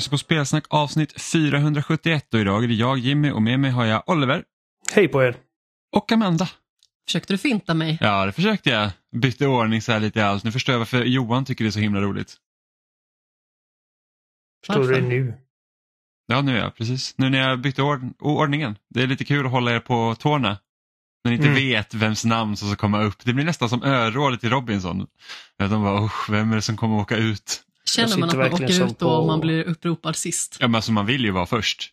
[0.00, 3.84] Lyssnar på Spelsnack avsnitt 471 och idag är det jag Jimmy och med mig har
[3.84, 4.44] jag Oliver
[4.94, 5.36] Hej på er!
[5.96, 6.48] och Amanda.
[7.08, 7.98] Försökte du finta mig?
[8.00, 8.90] Ja, det försökte jag.
[9.16, 10.44] Bytte ordning så här lite allt.
[10.44, 12.36] Nu förstår jag varför Johan tycker det är så himla roligt.
[14.66, 15.34] Förstår du det nu?
[16.26, 17.14] Ja, nu ja, precis.
[17.18, 18.76] Nu när jag bytte ord ordningen.
[18.88, 20.58] Det är lite kul att hålla er på tårna.
[21.24, 21.56] När ni inte Mm.
[21.56, 23.24] vet vems namn som ska komma upp.
[23.24, 25.06] Det blir nästan som örådet i Robinson.
[25.58, 27.62] Att de bara, "Usch, vem är det som kommer åka ut?
[27.96, 30.56] Känner man att man åker ut då på- om man blir uppropad sist?
[30.60, 31.92] Ja, men alltså man vill ju vara först.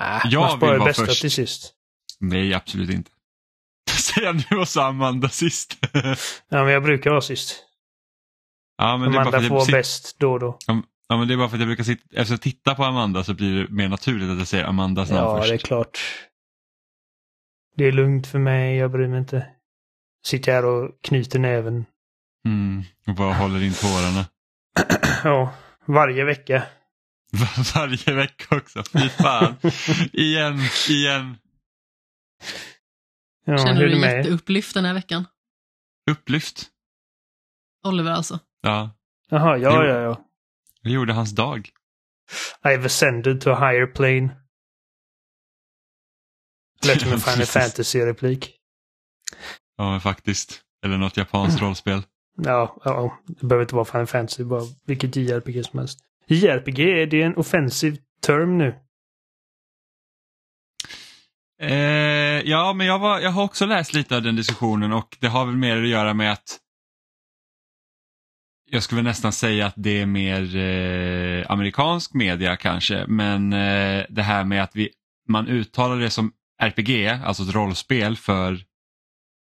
[0.00, 1.20] Äh, Jag man sparar vill det vara bästa först.
[1.20, 1.74] till sist.
[2.20, 3.10] Nej, absolut inte.
[3.90, 5.76] Säger jag nu och så Amanda sist.
[6.48, 7.64] Ja, men jag brukar vara sist.
[8.78, 10.58] ja, men det är bara Amanda för att får jag bäst då och då.
[11.08, 13.24] Ja, men det är bara för att jag brukar sitta, efter att titta på Amanda
[13.24, 15.48] så blir det mer naturligt att jag säger Amandas namn Ja, först.
[15.48, 15.98] det är klart.
[17.76, 19.46] Det är lugnt för mig, jag bryr mig inte.
[20.26, 21.84] Sitter här och knyter näven.
[22.46, 24.26] Mm, och bara håller in tårarna.
[25.24, 25.54] Ja,
[25.86, 26.66] varje vecka.
[27.32, 28.82] Var- Varje vecka också.
[28.92, 29.56] Fy fan.
[30.12, 31.36] igen, igen.
[33.44, 34.16] Ja, Känner hur du dig med?
[34.16, 35.24] jätteupplyft den här veckan?
[36.10, 36.70] Upplyft.
[37.84, 38.38] Oliver alltså.
[38.60, 38.90] Ja,
[39.28, 40.24] Jaha, ja, ja, ja.
[40.82, 41.70] vi gjorde hans dag.
[42.64, 44.36] I've ascended to a higher plane.
[46.86, 47.46] Lät som en Final.
[47.46, 48.56] Fantasy-replik.
[49.76, 50.62] Ja, men faktiskt.
[50.84, 52.02] Eller något japanskt rollspel.
[52.36, 55.98] Ja, ja, det behöver inte vara Final Fantasy, bara vilket JRPG som helst.
[56.26, 58.74] JRPG, är det en offensiv term nu?
[61.60, 65.26] Eh, ja, men jag, var, jag har också läst lite av den diskussionen och det
[65.26, 66.58] har väl mer att göra med att
[68.70, 74.22] jag skulle nästan säga att det är mer eh, amerikansk media kanske, men eh, det
[74.22, 74.88] här med att vi,
[75.28, 78.58] man uttalar det som RPG, alltså ett rollspel för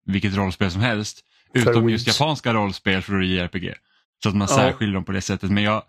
[0.07, 1.21] vilket rollspel som helst,
[1.55, 3.75] utom just japanska rollspel för JRPG.
[4.23, 4.57] Så att man Ja.
[4.57, 5.51] särskiljer dem på det sättet.
[5.51, 5.83] Men jag,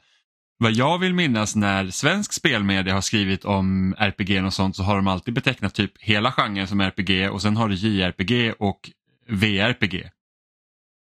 [0.58, 4.96] vad jag vill minnas när svensk spelmedia har skrivit om RPG och sånt så har
[4.96, 8.90] de alltid betecknat typ hela genren som RPG och sen har du JRPG och
[9.28, 10.10] VRPG.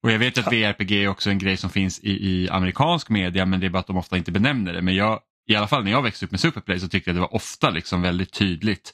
[0.04, 3.46] Och jag vet att VRPG är också en grej som finns i, i amerikansk media
[3.46, 4.82] men det är bara att de ofta inte benämner det.
[4.82, 7.22] Men jag, i alla fall när jag växte upp med Superplay så tyckte jag det
[7.22, 8.94] var ofta liksom väldigt tydligt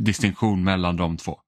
[0.00, 1.40] distinktion mellan de två.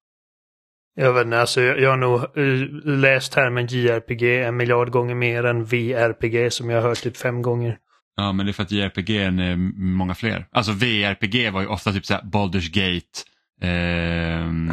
[0.96, 5.14] Jag vet inte, alltså jag, jag har nog eh, läst termen JRPG en miljard gånger
[5.14, 7.78] mer än VRPG som jag har hört typ fem gånger.
[8.16, 10.46] Ja men det är för att JRPG är eh, många fler.
[10.52, 13.20] Alltså VRPG var ju ofta typ såhär Baldur's Gate,
[13.62, 14.72] ehm,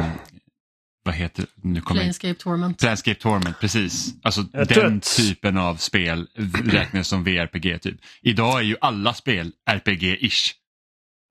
[1.04, 2.78] vad heter nu kommer jag Planescape Torment.
[2.80, 4.14] Planescape Torment, precis.
[4.22, 6.26] Alltså Jag den att- typen av spel
[6.64, 7.96] räknas som VRPG typ.
[8.22, 10.50] Idag är ju alla spel RPG-ish.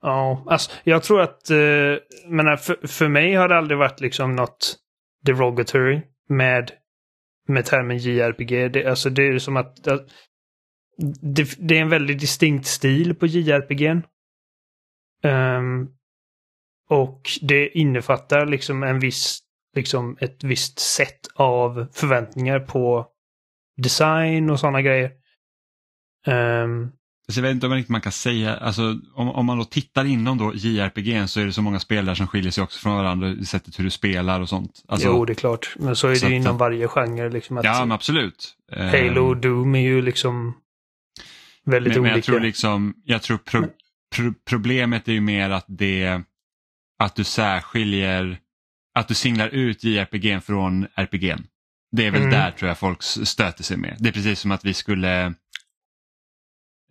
[0.02, 1.96] Ja, alltså jag tror att, eh,
[2.28, 4.76] menar, för, för mig har det aldrig varit liksom något
[5.26, 6.72] derogatory med,
[7.48, 8.72] med termen JRPG.
[8.72, 9.84] Det, alltså det är som att
[11.22, 13.92] det, det är en väldigt distinkt stil på JRPG.
[13.92, 14.02] Um,
[15.24, 15.88] ehm,
[16.90, 19.40] och det innefattar liksom en viss,
[19.76, 23.08] liksom ett visst sätt av förväntningar på
[23.78, 25.12] design och sådana grejer.
[26.28, 26.92] Um,
[27.32, 29.64] så jag vet inte om man riktigt man kan säga, alltså, om, om man då
[29.64, 32.80] tittar inom då JRPG så är det så många spel där som skiljer sig också
[32.80, 34.84] från varandra i sättet hur du spelar och sånt.
[34.88, 35.76] Alltså, jo, det är klart.
[35.80, 37.30] Men så är så det ju inom varje genre.
[37.30, 38.56] Liksom att ja men absolut.
[38.76, 40.54] Halo och Doom är ju liksom
[41.66, 42.18] väldigt men, men olika.
[42.18, 43.66] jag tror liksom, jag tror pro,
[44.16, 46.22] pro, problemet är ju mer att det,
[47.00, 48.38] att du särskiljer,
[49.00, 51.36] att du singlar ut JRPG från RPG.
[51.92, 52.34] Det är väl Mm.
[52.34, 53.96] där tror jag folk stöter sig med.
[54.00, 55.34] Det är precis som att vi skulle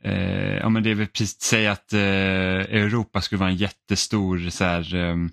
[0.04, 4.50] Eh, ja men det är väl precis säga att eh, Europa skulle vara en jättestor
[4.50, 5.30] så här, ehm,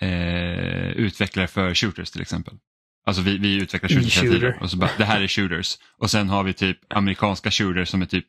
[0.00, 2.54] eh, utvecklare för shooters till exempel.
[3.06, 5.78] Alltså vi, vi utvecklar shooters hela tiden och så bara, det här är shooters.
[5.98, 8.26] Och sen har vi typ amerikanska shooters som är typ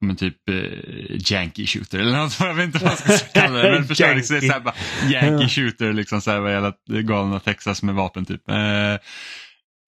[0.00, 3.70] men typ eh, Yankee shooter eller något, jag vet inte vad man ska kalla det.
[3.70, 4.74] Men förstår liksom, det är så bara,
[5.10, 8.48] Yankee shooter liksom så här vad gäller galna Texas med vapen typ.
[8.48, 8.96] Eh,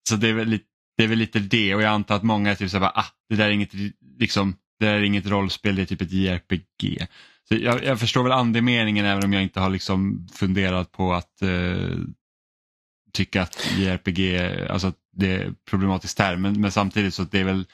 [0.09, 0.65] så det är väl lite
[0.97, 3.35] det är väl lite det och jag antar att många är typ såhär, ah, det
[3.35, 3.73] där är inget,
[4.19, 7.07] liksom, det där är inget rollspel, det är typ ett JRPG.
[7.49, 11.41] Så jag, jag förstår väl andemeningen även om jag inte har liksom funderat på att
[11.41, 11.97] eh,
[13.13, 14.37] tycka att JRPG,
[14.69, 17.65] alltså att det är problematiskt term, men, men samtidigt så det är väl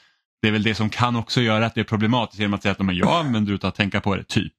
[0.42, 2.72] det är väl det som kan också göra att det är problematiskt genom att säga
[2.72, 4.52] att men jag använder utan att tänka på det, typ.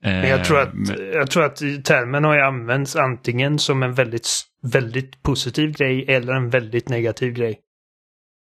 [0.00, 3.94] Men jag tror, att, Eh, jag tror att termen har ju använts antingen som en
[3.94, 4.28] väldigt,
[4.62, 7.58] väldigt positiv grej eller en väldigt negativ grej.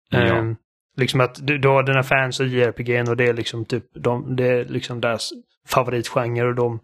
[0.09, 0.19] Ja.
[0.19, 0.55] Ehm,
[0.97, 4.35] liksom att du, du har dina fans av JRPG och det är liksom typ de,
[4.35, 5.33] det är liksom deras
[5.67, 6.79] favoritgenre och de,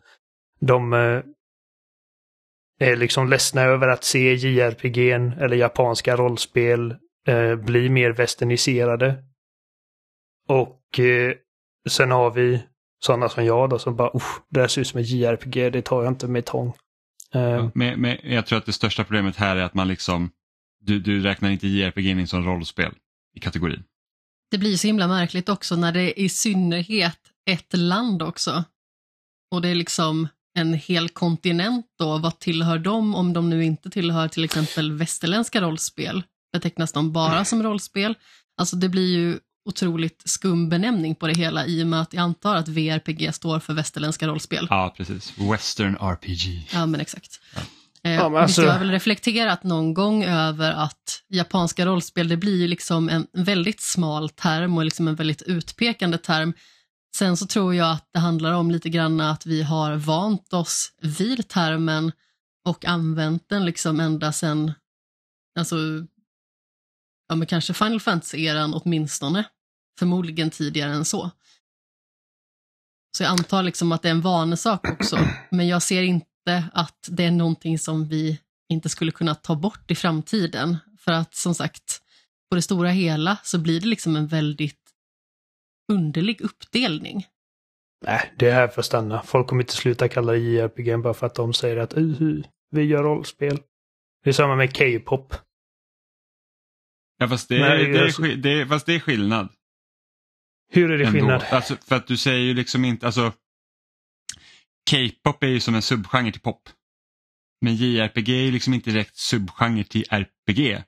[0.60, 1.22] de eh,
[2.80, 6.96] är liksom ledsna över att se JRPG eller japanska rollspel
[7.28, 9.24] eh, bli mer westerniserade.
[10.48, 11.34] och eh,
[11.90, 12.64] sen har vi
[13.00, 15.82] sådana som jag då som bara Usch, det här ser ut som en JRPG, det
[15.82, 16.74] tar jag inte med tång.
[17.34, 20.30] Eh, Ja, men, men jag tror att det största problemet här är att man liksom,
[20.80, 22.92] du, du räknar inte JRPG in som rollspel
[23.36, 23.84] i kategorin.
[24.52, 27.20] Det blir så himla märkligt också när det är i synnerhet
[27.50, 28.64] ett land också.
[29.52, 32.18] Och det är liksom en hel kontinent då.
[32.18, 36.24] Vad tillhör de om de nu inte tillhör till exempel västerländska rollspel?
[36.54, 38.16] Betecknas de bara som rollspel?
[38.58, 42.22] Alltså det blir ju otroligt skum benämning på det hela i och med att jag
[42.22, 44.68] antar att VRPG står för västerländska rollspel.
[44.70, 45.34] Ja, precis.
[45.38, 46.70] Western RPG.
[46.74, 47.40] Ja, men exakt.
[47.56, 47.62] Ja.
[48.08, 52.38] Eh, Ja, men alltså- Jag har väl reflekterat någon gång över att japanska rollspel, det
[52.38, 56.54] blir ju liksom en väldigt smal term och liksom en väldigt utpekande term.
[57.16, 60.92] Sen så tror jag att det handlar om lite grann att vi har vant oss
[61.02, 62.12] vid termen
[62.66, 64.74] och använt den liksom ända sedan,
[65.60, 65.76] alltså,
[67.30, 69.44] ja men kanske Final Fantasy-eran åtminstone.
[70.00, 71.32] Förmodligen tidigare än så.
[73.18, 75.20] Så jag antar liksom att det är en vanesak också,
[75.52, 76.26] men jag ser inte
[76.74, 78.40] att det är någonting som vi
[78.70, 80.78] inte skulle kunna ta bort i framtiden.
[80.98, 82.02] För att som sagt,
[82.50, 84.80] på det stora hela så blir det liksom en väldigt
[85.92, 87.28] underlig uppdelning.
[88.06, 89.24] Nej, det är här för att stanna.
[89.24, 92.42] Folk kommer inte sluta kalla det JRPG bara för att de säger att uh,
[92.72, 93.60] vi gör rollspel.
[94.24, 95.36] Det är samma med K-pop.
[97.18, 99.50] Ja, fast det, Nej, det, är, alltså- det, är, fast det är skillnad.
[100.72, 101.20] Hur är det ändå.
[101.20, 101.44] skillnad?
[101.50, 103.34] Alltså, för att du säger ju liksom inte, alltså
[104.90, 106.62] K-pop är ju som en subgenre till pop.
[107.62, 110.84] Men JRPG är ju liksom inte direkt subgenre till RPG.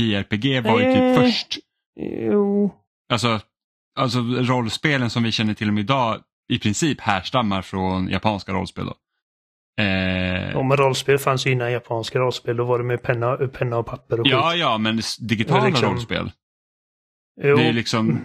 [0.00, 1.14] JRPG var ju typ Eh.
[1.22, 1.58] först.
[2.00, 2.74] Jo.
[3.12, 3.40] Alltså,
[3.98, 8.86] alltså rollspelen som vi känner till dem idag i princip härstammar från japanska rollspel.
[8.86, 8.94] Då.
[9.82, 12.56] Eh, Om rollspel fanns ju innan japanska rollspel.
[12.56, 14.60] Då var det med penna, penna och papper och ja, skit.
[14.60, 16.30] ja, men digitala liksom- rollspel.
[17.42, 17.56] Jo.
[17.56, 18.20] Det är liksom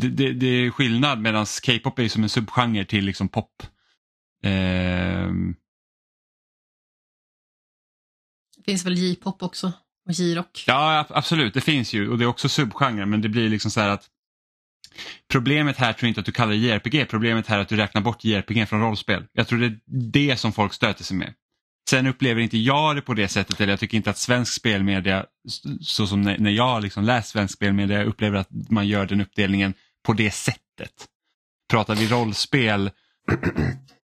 [0.00, 3.62] det, det, det är skillnad medan K-pop är som en subgenre till liksom pop.
[4.42, 5.54] Ehm,
[8.56, 9.72] Det finns väl J-pop också
[10.08, 10.64] och J-rock.
[10.66, 11.54] Ja, ab- absolut.
[11.54, 14.10] Det finns ju och det är också subgenre men det blir liksom så här att
[15.32, 17.76] Problemet här tror jag inte att du kallar det JRPG, problemet här är att du
[17.76, 19.26] räknar bort JRPG från rollspel.
[19.32, 21.34] Jag tror det är det som folk stöter sig med.
[21.90, 25.26] Sen upplever inte jag det på det sättet, eller jag tycker inte att svensk spelmedia,
[25.80, 29.74] så som när jag liksom läst svensk spelmedia, jag upplever att man gör den uppdelningen
[30.06, 31.06] på det sättet.
[31.70, 32.90] Pratar vi rollspel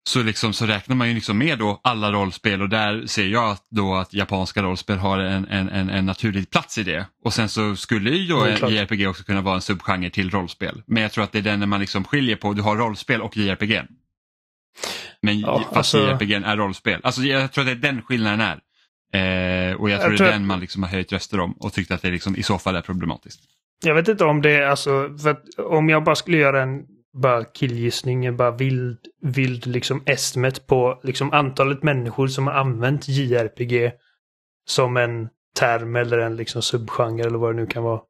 [0.08, 3.50] så, liksom, så räknar man ju liksom med då alla rollspel och där ser jag
[3.50, 7.06] att då att japanska rollspel har en, en, en, en naturlig plats i det.
[7.24, 8.48] Och sen så skulle ju då.
[8.48, 10.82] JRPG också kunna vara en subgenre till rollspel.
[10.86, 13.20] Men jag tror att det är den när man liksom skiljer på, du har rollspel
[13.22, 13.82] och JRPG.
[15.22, 17.00] Men Ja, fast alltså- JRPG är rollspel.
[17.02, 18.60] Alltså jag tror att det är den skillnaden är.
[19.12, 21.52] Eh, och jag Jag tror tror det är den man liksom har höjt röster om
[21.52, 23.40] och tyckt att det liksom i så fall är problematiskt.
[23.84, 25.10] Jag vet inte om det är alltså,
[25.58, 26.80] om jag bara skulle göra en
[27.12, 33.92] bara killgissningen, bara vild, vild liksom estimate på liksom antalet människor som har använt JRPG
[34.68, 38.00] som en term eller en liksom subgenre eller vad det nu kan vara.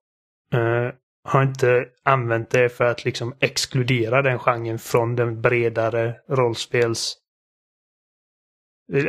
[0.55, 0.93] Uh,
[1.25, 7.17] har inte använt det för att liksom exkludera den genren från den bredare rollspels...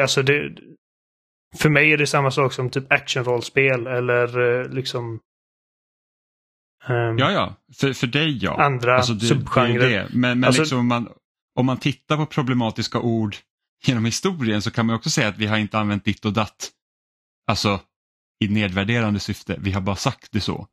[0.01, 0.55] Alltså det...
[1.57, 5.19] För mig är det samma sak som typ actionrollspel eller eh, liksom
[6.91, 8.63] ehm, Ja, ja, för, för dig ja.
[8.63, 9.89] Andra Alltså, det, det är subgenrer.
[9.89, 10.07] det.
[10.11, 11.09] Men, men Alltså- liksom, om, man,
[11.59, 13.35] om man tittar på problematiska ord
[13.85, 16.69] genom historien så kan man också säga att vi har inte använt ditt och datt
[17.47, 17.79] alltså,
[18.43, 19.55] i nedvärderande syfte.
[19.59, 20.67] Vi har bara sagt det så.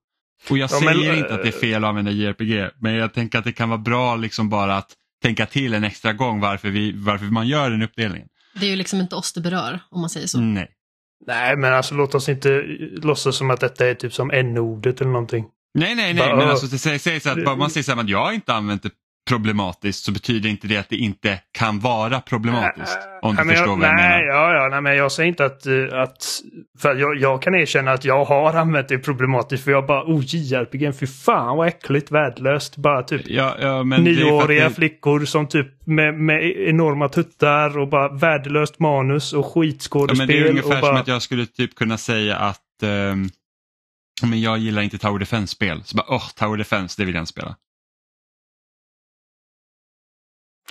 [0.51, 2.95] Och jag Ja, men, säger eh, inte att det är fel att använda JRPG, men
[2.95, 6.41] jag tänker att det kan vara bra liksom bara att tänka till en extra gång
[6.41, 8.29] varför, vi, varför man gör den uppdelningen.
[8.61, 10.41] Det är ju liksom inte oss det berör, om man säger så.
[10.41, 10.71] Nej.
[11.27, 12.63] Nej, men alltså låt oss inte
[13.03, 15.45] låtsas som att detta är typ som n-ordet eller någonting.
[15.79, 18.35] Nej, nej, nej, men alltså det sägs att bara man säger så här, att jag
[18.35, 18.91] inte använt det
[19.29, 22.99] problematiskt så betyder inte det att det inte kan vara problematiskt.
[23.23, 24.33] Om du Nej, förstår jag, vad jag nej, menar.
[24.35, 25.67] Ja, ja, nej, men jag säger inte att...
[25.67, 26.17] eh, att
[26.79, 30.21] för jag, jag kan erkänna att jag har använt det problematiskt för jag bara oh
[30.25, 32.77] JRPG, fy fan vad äckligt, värdelöst.
[32.77, 38.09] Bara typ Ja, ja, nioåriga det- flickor som typ med, med enorma tuttar och bara
[38.09, 40.19] värdelöst manus och Ja, skitskådespel.
[40.19, 43.29] men det är ungefär och bara, som att jag skulle typ kunna säga att ehm,
[44.23, 45.85] men jag gillar inte Tower Defense-spel.
[45.85, 47.57] Så bara, åh, Tower Defense, det vill jag inte spela.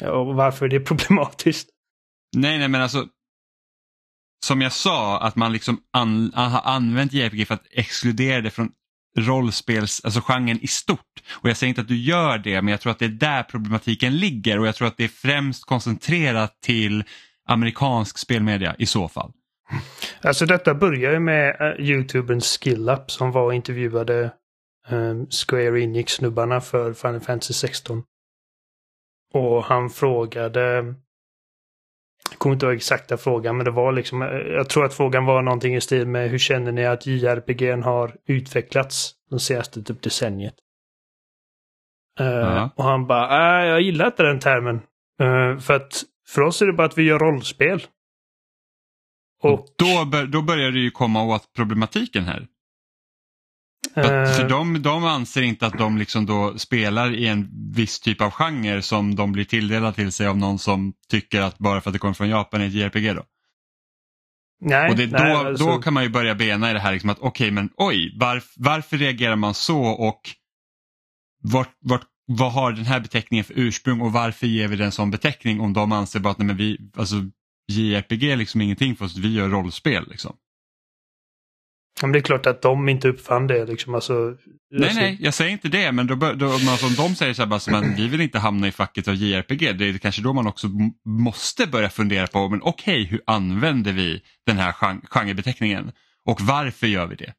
[0.02, 1.70] Ja, och varför är det problematiskt?
[2.36, 3.08] Nej, nej, men alltså.
[4.46, 8.72] Som jag sa, att man liksom an, har använt JRPG för att exkludera det från
[9.18, 11.24] rollspels, alltså genren i stort.
[11.32, 13.44] Och jag säger inte att du gör det, men jag tror att det är där
[13.44, 17.04] problematiken ligger och jag tror att det är främst koncentrerat till
[17.48, 19.32] amerikansk spelmedia i så fall.
[20.22, 24.32] Alltså detta börjar ju med uh, YouTubern Skillup som var och intervjuade
[24.90, 28.04] um, Square Enix-snubbarna för Final Fantasy 16.
[29.34, 30.96] Och han frågade,
[32.30, 35.26] jag kommer inte ihåg exakta frågan, men det var liksom, eh, jag tror att frågan
[35.26, 40.02] var någonting i stil med hur känner ni att JRPG har utvecklats de senaste typ
[40.02, 40.56] decenniet?
[42.20, 42.70] Uh, uh-huh.
[42.76, 44.82] Och han bara, äh, jag gillar inte den termen.
[45.22, 47.82] Uh, för att för oss är det bara att vi gör rollspel.
[49.44, 52.48] Och då, då börjar det ju komma åt problematiken här.
[53.94, 54.48] För, eh.
[54.48, 58.82] de, de anser inte att de liksom då spelar i en viss typ av genre
[58.82, 62.00] som de blir tilldelade till sig av någon som tycker att bara för att det
[62.00, 63.24] kommer från Japan är ett JRPG då.
[64.62, 65.66] Nej, och det, nej, då, alltså...
[65.66, 68.18] då kan man ju börja bena i det här liksom att okej okay, men oj
[68.20, 70.22] varf, varför reagerar man så och
[71.44, 75.12] vart, vart, vad har den här beteckningen för ursprung och varför ger vi den som
[75.12, 77.16] beteckning om de anser bara att nej, men vi, alltså,
[77.72, 80.08] JRPG är liksom ingenting för oss, vi gör rollspel.
[80.10, 80.36] Liksom.
[82.02, 83.66] Men det är klart att de inte uppfann det.
[83.66, 83.96] Liksom.
[83.96, 84.14] Alltså,
[84.72, 85.00] nej, alltså...
[85.00, 85.92] nej, jag säger inte det.
[85.92, 88.40] Men då, då, alltså, om de säger så här, bara, så, men vi vill inte
[88.40, 89.78] hamna i facket av JRPG.
[89.78, 90.68] Det är kanske då man också
[91.06, 95.92] måste börja fundera på, men okej, okay, hur använder vi den här gen genrebeteckningen?
[96.26, 97.34] Och varför gör vi det?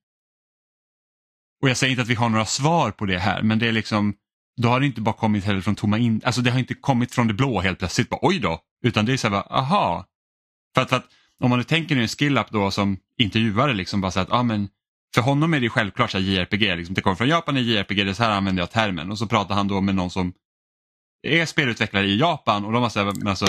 [1.63, 3.73] Och jag säger inte att vi har några svar på det här, men det är
[3.73, 4.15] liksom,
[4.57, 7.15] då har det inte bara kommit heller från tomma in, alltså det har inte kommit
[7.15, 10.07] från det blå helt plötsligt, bara, oj då, utan det är så här, aha.
[10.75, 11.07] För att, för att
[11.41, 14.43] om man nu tänker nu en skill-up då som intervjuare, liksom bara så att, ah,
[14.43, 14.69] men
[15.15, 18.05] för honom är det självklart så här JRPG, liksom, det kommer från Japan i JRPG,
[18.05, 19.11] det är så här använder jag termen.
[19.11, 20.33] Och så pratar han då med någon som
[21.23, 23.47] är spelutvecklare i Japan och de har sagt alltså,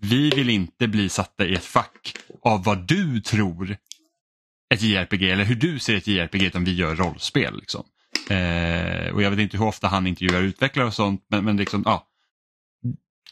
[0.00, 3.76] vi vill inte bli satta i ett fack av vad du tror
[4.74, 7.56] ett JRPG eller hur du ser ett JRPG utan vi gör rollspel.
[7.58, 7.84] Liksom.
[8.30, 11.82] Eh, och jag vet inte hur ofta han intervjuar utvecklare och sånt men, men liksom,
[11.86, 12.06] ja,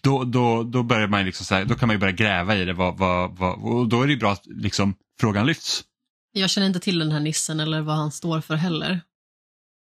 [0.03, 2.65] då, då, då, börjar man liksom så här, då kan man ju börja gräva i
[2.65, 5.85] det vad, vad, vad, och då är det bra att liksom, frågan lyfts.
[6.33, 9.01] Jag känner inte till den här nissen eller vad han står för heller.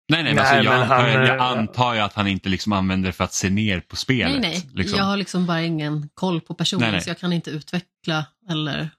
[0.09, 3.09] Nej, nej, nej alltså, jag, antar, han, jag antar ju att han inte liksom använder
[3.09, 4.41] det för att se ner på spelet.
[4.41, 4.69] Nej, nej.
[4.73, 4.97] Liksom.
[4.97, 7.01] Jag har liksom bara ingen koll på personen nej, nej.
[7.01, 8.89] så jag kan inte utveckla eller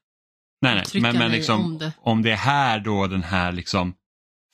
[0.62, 1.02] nej, nej.
[1.02, 1.92] Men, men liksom, om det.
[2.00, 3.94] Om det är här då den här liksom,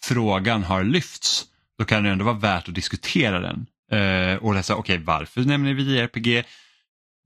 [0.04, 1.47] frågan har lyfts,
[1.78, 3.66] då kan det ändå vara värt att diskutera den.
[3.93, 6.45] Uh, och läsa, okej okay, varför nämner vi JRPG?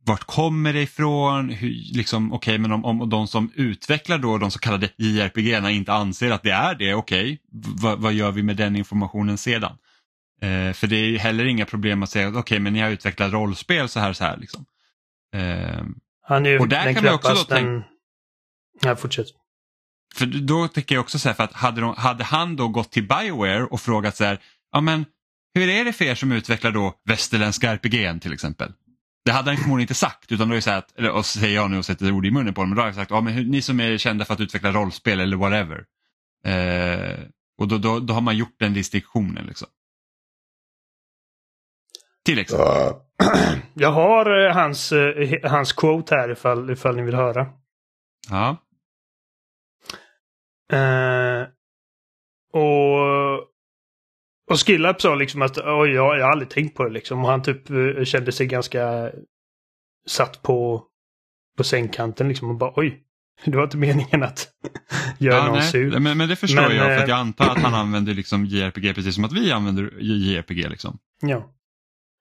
[0.06, 1.50] Vart kommer det ifrån?
[1.50, 5.92] Hur, liksom, okay, men om, om de som utvecklar då de så kallade JRPG inte
[5.92, 9.72] anser att det är det, okej, okay, vad gör vi med den informationen sedan?
[10.44, 13.32] Uh, för det är heller inga problem att säga, okej okay, men ni har utvecklat
[13.32, 14.36] rollspel så här så här.
[14.36, 14.64] Liksom.
[15.36, 15.84] Uh,
[16.22, 17.82] Han är ju och där den kan man också då den...
[18.82, 19.26] Ja, fortsätt.
[20.14, 22.92] För då tycker jag också så här, för att hade, de, hade han då gått
[22.92, 24.38] till Bioware och frågat så här,
[24.72, 25.04] ja men
[25.54, 28.72] hur är det för er som utvecklar då västerländska RPG till exempel?
[29.24, 31.54] Det hade han förmodligen inte sagt, utan då är så att, eller, och så säger
[31.54, 33.20] jag nu och sätter ord i munnen på honom, men då har jag sagt, ja
[33.20, 35.84] men hur, ni som är kända för att utveckla rollspel eller whatever.
[36.46, 37.18] Eh,
[37.58, 39.68] och då, då, då har man gjort den distinktionen liksom.
[42.24, 42.92] Till exempel.
[43.74, 47.46] Jag har eh, hans, eh, hans quote här ifall, ifall ni vill höra.
[48.30, 48.56] Ja.
[50.72, 51.46] Uh,
[52.52, 53.53] och
[54.50, 57.24] och Skillap sa liksom att oj, jag, jag har aldrig tänkt på det liksom.
[57.24, 59.10] Och han typ uh, kände sig ganska
[60.06, 60.84] satt på,
[61.56, 63.00] på sängkanten liksom och bara oj.
[63.44, 64.48] Det var inte meningen att
[65.18, 65.70] göra ja, någon nej.
[65.70, 66.00] sur.
[66.00, 68.94] Men, men det förstår men, jag för att jag antar att han använder liksom JRPG
[68.94, 70.68] precis som att vi använder JRPG.
[70.70, 70.98] Liksom.
[71.20, 71.50] Ja.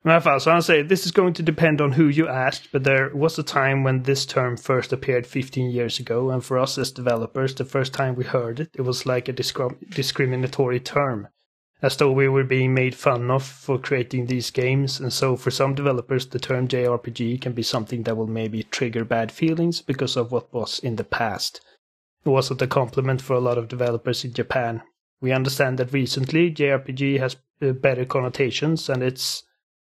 [0.04, 2.30] Men i alla fall, så han säger this is going to depend on who you
[2.30, 6.44] asked, but there was a time when this term first appeared 15 years ago, and
[6.44, 9.36] for us as developers, the first time we heard it, it was like a
[9.96, 11.28] discriminatory term.
[11.84, 15.52] As though we were being made fun of for creating these games, and so for
[15.52, 20.16] some developers, the term JRPG can be something that will maybe trigger bad feelings because
[20.16, 21.60] of what was in the past.
[22.24, 24.82] It wasn't a compliment for a lot of developers in Japan.
[25.20, 29.44] We understand that recently JRPG has uh, better connotations and it's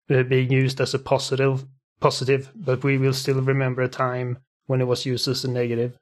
[0.08, 1.66] uh, being used as a positive,
[2.00, 5.98] positive, but we will still remember a time when it was used as a negative.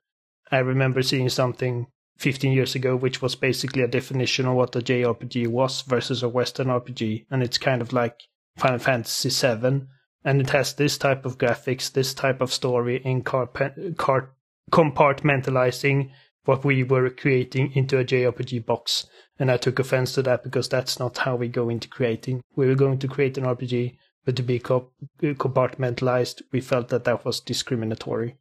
[0.52, 4.80] I remember seeing something 15 years ago, which was basically a definition of what a
[4.80, 8.22] JRPG was versus a Western RPG, and it's kind of like
[8.56, 9.86] Final Fantasy VII,
[10.24, 13.50] and it has this type of graphics, this type of story in car-
[13.96, 14.30] car-
[14.70, 16.10] compartmentalizing
[16.44, 19.06] what we were creating into a JRPG box.
[19.38, 22.42] And I took offense to that because that's not how we go into creating.
[22.56, 24.90] We were going to create an RPG, but to be co-
[25.20, 28.36] compartmentalized, we felt that that was discriminatory.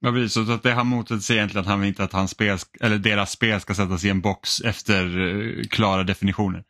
[0.00, 0.46] Ja, precis.
[0.46, 3.30] Så att det han motsätter egentligen att han vill inte att hans spel, eller deras
[3.30, 6.64] spel ska sättas i en box efter uh, klara definitioner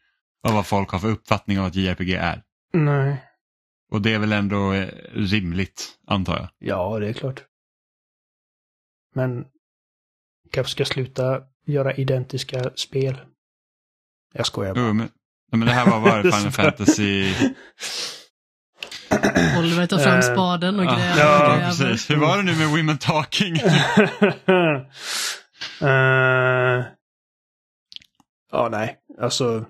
[0.49, 2.43] av vad folk har för uppfattning av att JRPG är.
[2.73, 3.25] Nej.
[3.91, 6.49] Och det är väl ändå eh, rimligt, antar jag?
[6.59, 7.45] Ja, det är klart.
[9.15, 9.45] Men
[10.51, 13.21] kanske ska sluta göra identiska spel.
[14.33, 14.87] Jag skojar bara.
[14.87, 15.09] Jo, men,
[15.53, 17.35] men det här var bara Final Fantasy...
[19.59, 21.19] Oliver tar fram Eh, spaden och gräver.
[21.19, 22.11] ja, precis.
[22.11, 23.57] Hur var det nu med Women Talking?
[25.83, 26.85] Eh,
[28.53, 28.99] ja, nej.
[29.21, 29.67] Alltså.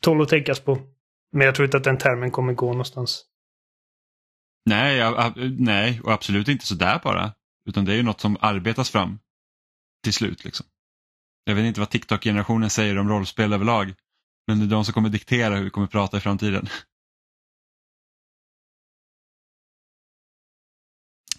[0.00, 0.78] Tål att tänkas på.
[1.32, 3.24] Men jag tror inte att den termen kommer gå någonstans.
[4.66, 7.32] nej, jag, nej, och absolut inte sådär bara.
[7.68, 9.18] Utan det är ju något som arbetas fram
[10.04, 10.44] till slut.
[10.44, 10.66] Liksom.
[11.44, 13.94] Jag vet inte vad TikTok-generationen säger om rollspel överlag.
[14.46, 16.66] Men det är de som kommer diktera hur vi kommer prata i framtiden.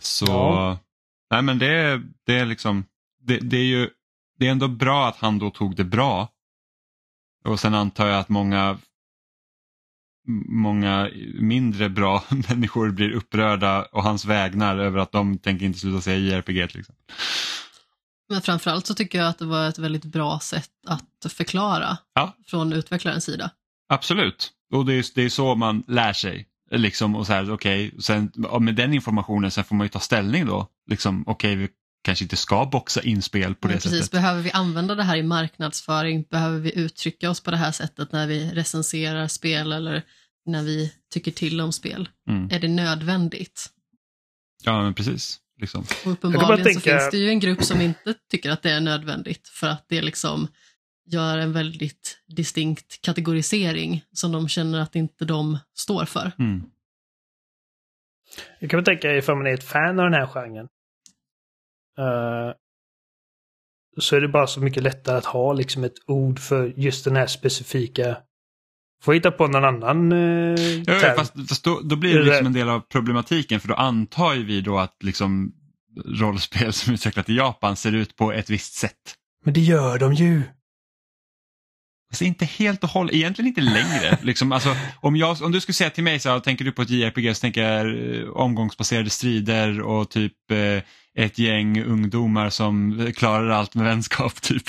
[0.04, 0.78] Så, Ja.
[1.32, 2.86] nej men det, det är liksom,
[3.22, 3.90] det, det är ju,
[4.40, 6.30] det är ändå bra att han då tog det bra.
[7.46, 8.78] Och sen antar jag att många
[10.48, 16.02] många mindre bra människor blir upprörda och hans vägnar över att de tänker inte sluta
[16.02, 16.96] säga JRPG exempel.
[18.30, 22.36] Men framförallt så tycker jag att det var ett väldigt bra sätt att förklara Ja.
[22.48, 23.52] från utvecklarens sida.
[23.90, 26.48] Absolut, och det är, det är så man lär sig.
[26.74, 30.46] Liksom, och så här, okej, sen, med den informationen sen får man ju ta ställning
[30.46, 30.68] då.
[30.90, 31.70] Liksom, okej, vi
[32.04, 34.12] kanske inte ska boxa in spel på Men det precis, sättet.
[34.12, 36.24] behöver vi använda det här i marknadsföring?
[36.32, 40.02] Behöver vi uttrycka oss på det här sättet när vi recenserar spel eller
[40.46, 42.10] när vi tycker till om spel?
[42.30, 42.50] Mm.
[42.52, 43.70] Är det nödvändigt?
[44.64, 45.40] Ja, men precis.
[45.62, 45.86] Liksom.
[46.06, 48.80] Och uppenbarligen tänka- så finns det ju en grupp som inte tycker att det är
[48.82, 50.48] nödvändigt för att det liksom
[51.06, 56.32] gör en väldigt distinkt kategorisering som de känner att inte de står för.
[56.40, 56.64] Mm.
[58.60, 60.68] Jag kan väl tänka ifall man är ett fan av den här genren.
[61.98, 62.54] eh,
[63.98, 67.16] så är det bara så mycket lättare att ha liksom ett ord för just den
[67.16, 68.18] här specifika.
[69.04, 72.46] Får hitta på någon annan uh, Ja, ja, fast, fast då, då blir det liksom
[72.46, 75.54] en del av problematiken för då antar ju vi då att liksom
[76.06, 79.16] rollspel som utvecklat i Japan ser ut på ett visst sätt.
[79.46, 80.42] Men det gör de ju.
[82.14, 84.18] Alltså inte helt och hållet, egentligen inte längre.
[84.22, 86.82] liksom, alltså, om, jag, om du skulle säga till mig så här, tänker du på
[86.82, 87.88] ett JRPG så tänker jag
[88.22, 94.64] eh, omgångsbaserade strider och typ eh, ett gäng ungdomar som klarar allt med vänskap typ.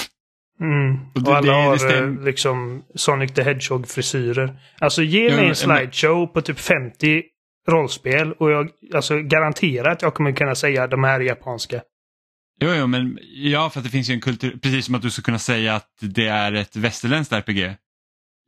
[0.61, 0.95] Mm.
[0.95, 4.57] Och Och, det- alla det- det har stäm- eh, liksom Sonic the Hedgehog-frisyrer.
[4.81, 7.23] Alltså ge mig en slideshow på typ 50
[7.69, 11.81] rollspel och jag alltså, garanterar att jag kommer kunna säga de här är japanska.
[12.61, 15.11] Jo, jo, men ja, för att det finns ju en kultur, precis som att du
[15.11, 17.77] skulle kunna säga att det är ett västerländskt RPG.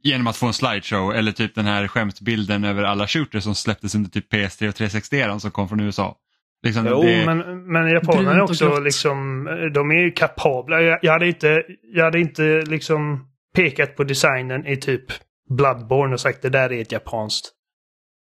[0.02, 3.94] Genom att få en slideshow eller typ den här skämtbilden över alla shooters som släpptes
[3.94, 6.16] under typ PS3 och 360 som kom från USA.
[6.62, 10.82] Liksom, Jo, det, men, men japanerna är också liksom, de är ju kapabla.
[10.82, 11.62] Jag, jag, hade inte,
[11.94, 15.04] jag hade inte liksom pekat på designen i typ
[15.48, 17.52] Bloodborne och sagt det där är ett japanskt.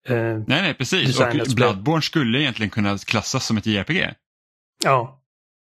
[0.09, 1.21] Eh, nej, nej, precis.
[1.21, 1.27] Och.
[1.57, 4.15] Bloodborne skulle egentligen kunna klassas som ett JRPG.
[4.85, 5.18] ja.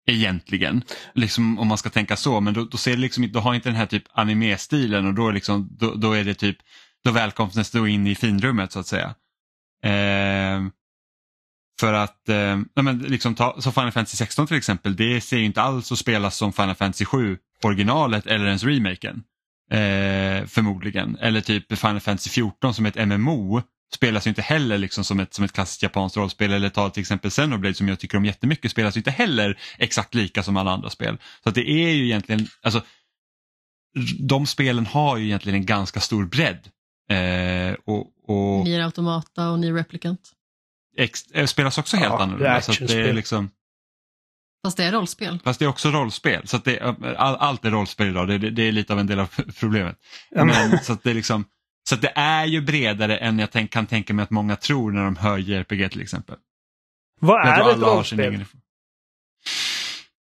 [0.10, 2.42] Egentligen, liksom, om man ska tänka så.
[2.42, 5.28] Men då, då, ser det liksom, då har inte den här typ anime-stilen och då
[5.28, 6.58] är, liksom, då, då är det typ,
[7.04, 9.16] då välkomnas du in i finrummet så att säga.
[9.84, 10.62] Eh,
[11.80, 15.46] för att, eh, men liksom ta, så Final Fantasy 16 till exempel, det ser ju
[15.46, 19.24] inte alls att spelas som Final Fantasy 7 originalet eller ens remaken.
[19.72, 21.18] Eh, förmodligen.
[21.18, 23.62] Eller typ Final Fantasy 14 som ett MMO
[23.96, 27.02] spelas ju inte heller liksom som ett, som ett klassiskt japanskt rollspel eller ta till
[27.02, 30.72] exempel Xenoblade som jag tycker om jättemycket spelas ju inte heller exakt lika som alla
[30.72, 31.18] andra spel.
[31.44, 32.82] Så att det är ju egentligen, alltså
[34.20, 36.70] de spelen har ju egentligen en ganska stor bredd.
[37.10, 40.32] Eh, och, och Nier Automata och Nier Replicant.
[40.98, 42.62] ex, eh, spelas också helt Ja, det är annorlunda.
[42.62, 43.50] Så att det är liksom,
[44.66, 45.40] Fast det är rollspel.
[45.44, 46.48] fast det är också rollspel.
[46.48, 46.80] Så att det,
[47.18, 49.28] all, allt är rollspel idag, det, det, det är lite av en del av
[49.60, 49.98] problemet.
[50.32, 51.46] Men, så, att det är liksom,
[51.90, 55.04] så det är ju bredare än jag tänk, kan tänka mig att många tror när
[55.04, 56.36] de hör JRPG till exempel.
[57.20, 58.46] Vad är ett har rollspel?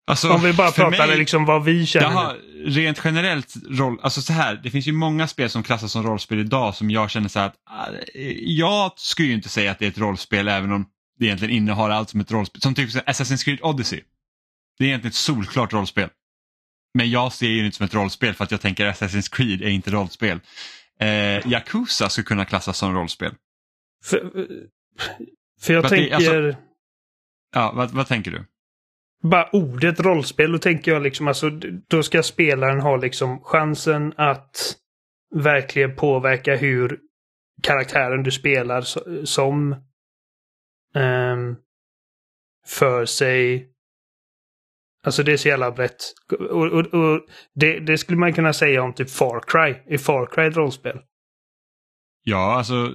[0.06, 2.06] Alltså, Om vi bara pratar mig- liksom vad vi känner.
[2.10, 6.02] Jaha, rent generellt, roll, alltså så här, det finns ju många spel som klassas som
[6.02, 7.88] rollspel idag som jag känner så här att ah,
[8.40, 10.86] jag skulle ju inte säga att det är ett rollspel även om
[11.18, 12.62] det egentligen innehar allt som ett rollspel.
[12.62, 14.00] Som typ Assassin's Creed Odyssey.
[14.78, 16.08] Det är egentligen ett solklart rollspel.
[16.94, 19.68] Men jag ser ju inte som ett rollspel för att jag tänker Assassin's Creed är
[19.70, 20.40] inte rollspel.
[21.02, 23.34] Eh, Yakuza skulle kunna klassas som rollspel.
[24.04, 24.18] För,
[25.60, 26.14] för jag För att det- tänker...
[26.14, 26.62] alltså-
[27.54, 28.44] Ja, vad, vad tänker du?
[29.22, 31.50] bara ordet rollspel, då tänker jag liksom alltså,
[31.88, 34.76] då ska spelaren ha liksom chansen att
[35.34, 37.00] verkligen påverka hur
[37.62, 39.72] karaktären du spelar so- som
[40.94, 41.56] ehm,
[42.66, 43.71] för sig.
[45.06, 46.12] Alltså det är så jävla brett.
[46.50, 47.20] Och, och, och
[47.54, 49.94] det, det skulle man kunna säga om typ Far Cry.
[49.94, 50.96] Är Far Cry ett rollspel?
[52.24, 52.92] Ja, alltså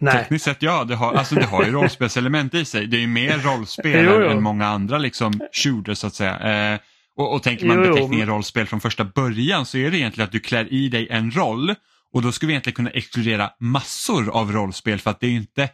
[0.00, 0.14] Nej.
[0.14, 2.86] Tekniskt sett ja, det har, alltså, det har ju rollspelselement i sig.
[2.86, 4.26] Det är ju mer rollspel Jo, jo.
[4.30, 6.72] än många andra liksom shooters så att säga.
[6.74, 6.80] Eh,
[7.16, 10.26] Och, och tänker man Jo, beteckningen men- rollspel från första början så är det egentligen
[10.26, 11.74] att du klär i dig en roll
[12.12, 15.68] och då skulle vi egentligen kunna exkludera massor av rollspel för att det är inte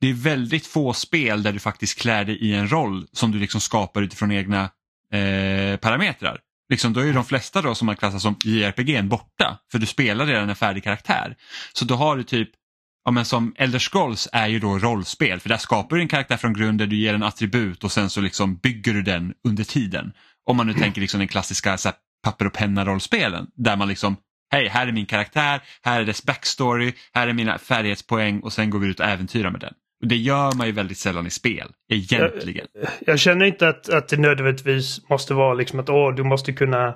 [0.00, 3.38] det är väldigt få spel där du faktiskt klär dig i en roll som du
[3.38, 4.68] liksom skapar utifrån egna
[5.14, 6.40] eh, parametrar.
[6.68, 9.86] Liksom, då är ju de flesta då som man klassar som JRPG borta för du
[9.86, 11.36] spelar redan en färdig karaktär.
[11.72, 12.50] Så då har du typ
[13.04, 16.36] Ja, men som Elder Scrolls är ju då rollspel för där skapar du en karaktär
[16.36, 20.12] från grunden, du ger en attribut och sen så liksom bygger du den under tiden.
[20.44, 23.88] Om man nu tänker liksom den klassiska så här, papper och penna rollspelen där man
[23.88, 24.16] liksom
[24.52, 28.70] Hej, här är min karaktär, här är dess backstory, här är mina färdighetspoäng och sen
[28.70, 29.74] går vi ut och äventyrar med den.
[30.04, 32.66] Det gör man ju väldigt sällan i spel, egentligen.
[33.06, 36.86] Jag känner inte att, att det nödvändigtvis måste vara liksom att åh, du måste kunna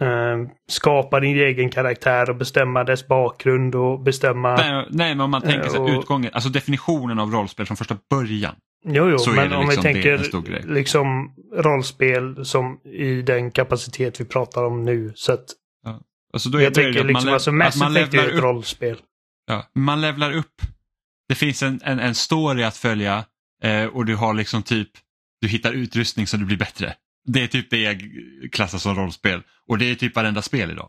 [0.00, 0.38] eh,
[0.70, 4.56] skapa din egen karaktär och bestämma dess bakgrund och bestämma...
[4.56, 7.96] Nej, nej, men om man tänker sig och- utgången, alltså definitionen av rollspel från första
[8.10, 8.54] början.
[8.84, 13.50] Jo, jo, Så men det om liksom, vi är tänker liksom rollspel som i den
[13.50, 15.12] kapacitet vi pratar om nu.
[15.14, 15.44] Så att
[16.32, 18.34] Alltså då är jag tänker att man, liksom, alltså att Mass man Effect är ett
[18.34, 18.96] upp rollspel.
[19.46, 20.62] Ja, man levlar upp.
[21.30, 23.24] Det finns en, en, en story att följa
[23.62, 24.88] eh, och du har liksom typ,
[25.40, 26.94] du hittar utrustning så du blir bättre.
[27.24, 28.02] Det är typ det jag
[28.52, 30.88] klassar som rollspel och det är typ varenda spel idag.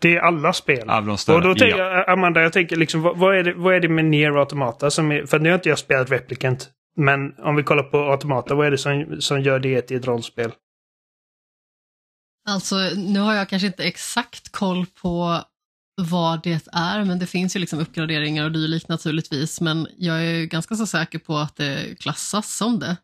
[0.00, 0.90] Det är alla spel.
[0.90, 1.36] Av de större.
[1.36, 1.92] Och då tänker ja.
[1.92, 4.90] jag, Amanda, jag tänker liksom, vad, vad, är det, vad är det med Nier Automata
[4.90, 6.70] som är, för nu har inte jag spelat Replicant.
[6.96, 10.06] Men om vi kollar på Automata, vad är det som, som gör det till ett
[10.06, 10.52] rollspel?
[12.48, 15.42] Alltså, nu har jag kanske inte exakt koll på
[15.98, 20.44] vad det är, men det finns ju liksom uppgraderingar och dylikt naturligtvis, men jag är
[20.44, 22.96] ganska så säker på att det klassas som det.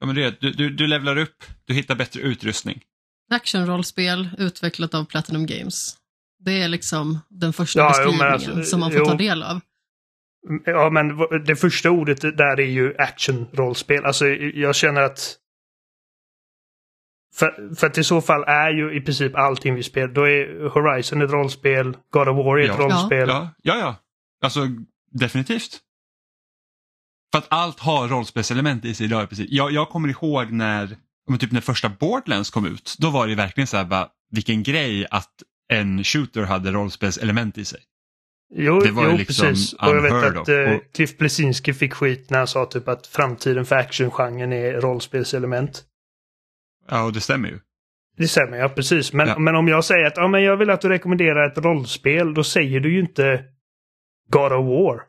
[0.00, 2.82] Ja, men det du, du, du levlar upp, du hittar bättre utrustning.
[3.30, 5.96] Actionrollspel utvecklat av Platinum Games.
[6.38, 9.16] Det är liksom den första Ja, beskrivningen alltså, som man får ta jo.
[9.16, 9.60] del av.
[10.64, 11.08] Ja, men
[11.44, 14.04] det första ordet där är ju action-rollspel.
[14.04, 15.38] Alltså, jag känner att...
[17.38, 20.08] För, för att i så fall är ju i princip allting vi spelar.
[20.08, 22.84] Då är Horizon ett rollspel, God of War är ett Ja.
[22.84, 23.28] rollspel.
[23.28, 23.96] Ja, ja, ja.
[24.42, 24.60] Alltså
[25.12, 25.78] definitivt.
[27.32, 29.24] För att allt har rollspelselement i sig idag.
[29.24, 29.46] i princip.
[29.50, 30.96] Jag, jag kommer ihåg när,
[31.28, 32.96] men typ när första Borderlands kom ut.
[32.98, 35.32] Då var det verkligen så här bara, vilken grej att
[35.72, 37.80] en shooter hade rollspelselement i sig.
[38.54, 39.72] Jo, Det var ju jo liksom precis.
[39.72, 43.64] Och jag vet att eh, Cliff Blesinski fick skit när han sa typ att framtiden
[43.66, 45.84] för actiongenren är rollspelselement.
[46.88, 47.60] Ja, och det stämmer ju.
[48.16, 49.12] Det stämmer, ja precis.
[49.12, 49.38] Men, Ja.
[49.38, 52.44] men om jag säger att ja, men jag vill att du rekommenderar ett rollspel, då
[52.44, 53.44] säger du ju inte
[54.30, 55.02] God of War.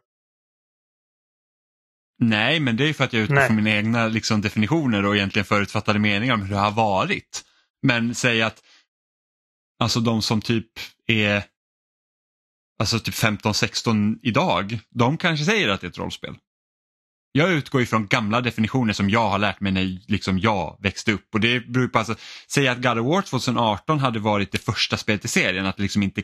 [2.19, 5.15] Nej, men det är ju för att jag utgår från mina egna liksom, definitioner och
[5.15, 7.43] egentligen förutfattade meningar om hur det har varit.
[7.81, 8.63] Men säg att
[9.79, 10.67] alltså de som typ
[11.07, 11.43] är
[12.79, 16.35] alltså typ 15-16 idag, de kanske säger att det är ett rollspel.
[17.37, 21.33] Jag utgår ifrån gamla definitioner som jag har lärt mig när liksom jag växte upp.
[21.33, 22.15] Och det beror på, alltså,
[22.47, 26.03] säg att God of War 2018 hade varit det första spelet i serien, att liksom
[26.03, 26.21] inte,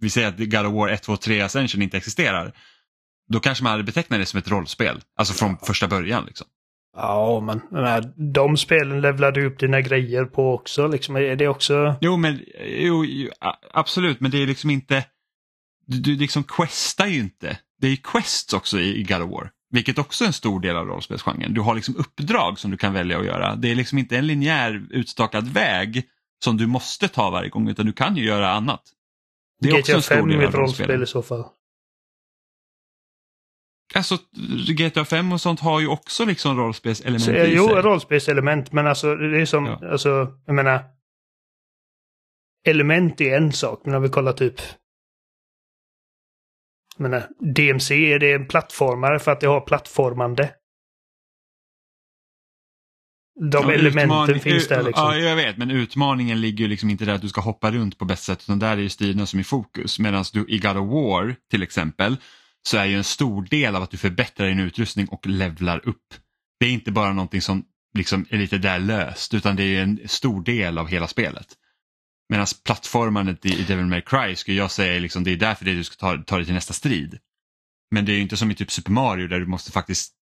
[0.00, 2.52] vi säger att God of War 1, 2, 3 Ascension inte existerar.
[3.28, 6.24] Då kanske man hade betecknat det som ett rollspel, alltså från första början.
[6.26, 6.46] Liksom.
[6.96, 10.88] Ja, men den här, de spelen levlade upp dina grejer på också.
[10.88, 11.94] Liksom, är det också...
[12.00, 13.30] Jo, men jo, jo,
[13.72, 15.04] absolut, men det är liksom inte,
[15.86, 17.58] du, du liksom questar ju inte.
[17.80, 20.60] Det är ju quests också i, i God of War, vilket också är en stor
[20.60, 21.54] del av rollspelsgenren.
[21.54, 23.56] Du har liksom uppdrag som du kan välja att göra.
[23.56, 26.08] Det är liksom inte en linjär utstakad väg
[26.44, 28.82] som du måste ta varje gång, utan du kan ju göra annat.
[29.60, 31.44] Det är också GTA en stor 5 del av rollspel i så fall.
[33.94, 34.18] Alltså,
[34.68, 37.82] GTA 5 och sånt har ju också liksom rollspelselement i jo, sig.
[37.82, 39.90] rollspelselement, men alltså det är som, Ja.
[39.92, 40.84] alltså, jag menar.
[42.66, 44.60] Element är en sak, men om vi kollar typ.
[47.00, 50.54] Menar, DMC, är det en plattformare för att det har plattformande?
[53.40, 55.04] De Ja, elementen finns där liksom.
[55.04, 57.98] Ja, jag vet, men utmaningen ligger ju liksom inte där att du ska hoppa runt
[57.98, 59.98] på bästa sätt, utan där är ju striderna som är i fokus.
[59.98, 62.16] Medan du i God of War till exempel,
[62.62, 66.14] så är ju en stor del av att du förbättrar din utrustning och levlar upp.
[66.60, 70.00] Det är inte bara någonting som liksom är lite där löst, utan det är en
[70.06, 71.46] stor del av hela spelet.
[72.30, 75.74] Medan plattformandet i Devil May Cry skulle jag säga är liksom, det är därför det
[75.74, 77.18] du ska ta, ta dig till nästa strid.
[77.90, 80.12] Men det är ju inte som i typ Super Mario där du måste faktiskt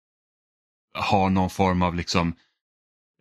[1.11, 2.35] ha någon form av liksom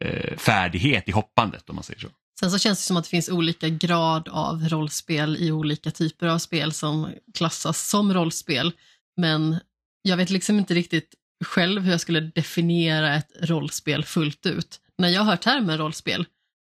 [0.01, 2.07] eh, färdighet i hoppandet om man säger så.
[2.39, 6.27] Sen så känns det som att det finns olika grad av rollspel i olika typer
[6.27, 8.73] av spel som klassas som rollspel.
[9.17, 9.59] Men
[10.01, 14.81] jag vet liksom inte riktigt själv hur jag skulle definiera ett rollspel fullt ut.
[14.97, 16.25] När jag hör termen rollspel,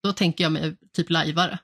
[0.02, 1.58] då tänker jag mig typ lajvare.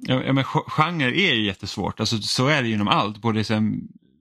[0.00, 3.18] Ja, ja, men ge- genre är ju jättesvårt, alltså, så är det ju inom allt,
[3.18, 3.62] både så här,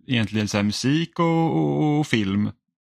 [0.07, 2.51] egentligen så här, musik och, och, och film.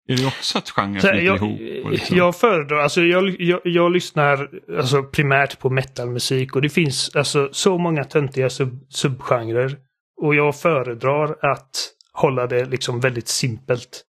[0.07, 1.91] Är det också att genren flyter jag, ihop?
[1.91, 2.17] Liksom?
[2.17, 7.49] jag föredrar, alltså jag, jag, jag lyssnar alltså primärt på metalmusik och det finns alltså
[7.51, 9.77] så många töntiga sub, subgenrer.
[10.21, 11.69] Och jag föredrar att
[12.13, 14.03] hålla det liksom väldigt simpelt.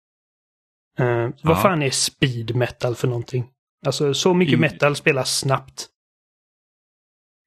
[1.00, 1.56] Eh, vad Ja.
[1.56, 3.46] fan är speed metal för någonting?
[3.86, 5.88] Alltså så mycket I- metal spelas snabbt.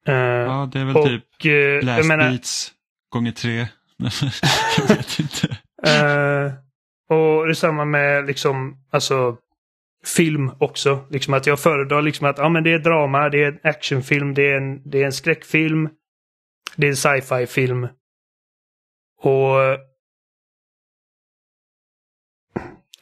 [0.07, 2.71] Eh, Ja, det är väl och typ jag blast menar, beats
[3.09, 3.57] gånger tre.
[4.77, 5.57] jag vet inte.
[5.83, 6.53] Eh,
[7.09, 9.37] och detsamma med liksom, alltså
[10.05, 11.05] film också.
[11.09, 14.33] Liksom att jag föredrar liksom att ja, men det är drama, det är en actionfilm,
[14.33, 15.89] det är en, det är en skräckfilm,
[16.75, 17.87] det är en sci-fi film.
[19.21, 19.55] Och...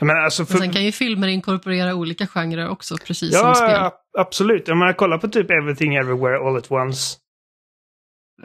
[0.01, 3.55] Menar, alltså Men för, sen kan ju filmer inkorporera olika genrer också, precis ja, som
[3.55, 3.91] spel.
[4.17, 4.67] Absolut.
[4.67, 7.17] Jag menar, kolla på typ Everything Everywhere All At Once.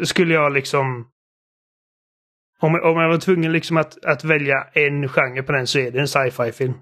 [0.04, 1.10] Skulle jag liksom...
[2.60, 5.90] Om, om jag var tvungen liksom att, att välja en genre på den så är
[5.90, 6.74] det en sci-fi film.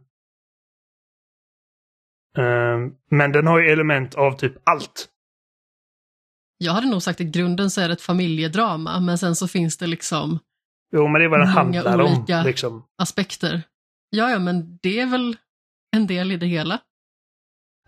[2.38, 5.08] Ehm, men den har ju element av typ allt.
[6.58, 9.48] Jag hade nog sagt att i grunden så är det ett familjedrama, men sen så
[9.48, 10.38] finns det liksom
[10.92, 12.46] Jo, men det är vad den handlar olika- om.
[12.46, 12.84] Liksom.
[12.98, 13.62] aspekter.
[14.10, 15.36] Ja, ja, men det är väl
[15.96, 16.80] en del i det hela.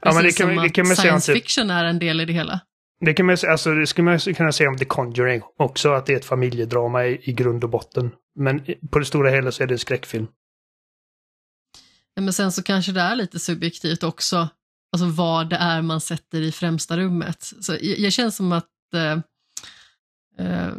[0.02, 2.24] Ja, men det kan, som det kan man science typ, fiction är en del i
[2.24, 2.60] det hela.
[3.00, 6.12] det kan man, alltså, det skulle man kunna säga om The Conjuring också, att det
[6.12, 8.10] är ett familjedrama i, i grund och botten.
[8.38, 10.26] Men på det stora hela så är det en skräckfilm.
[12.14, 14.48] Ja, Men sen så kanske det är lite subjektivt också,
[14.92, 17.42] alltså vad det är man sätter i främsta rummet.
[17.60, 19.18] Så jag, jag känns som att eh,
[20.46, 20.72] eh,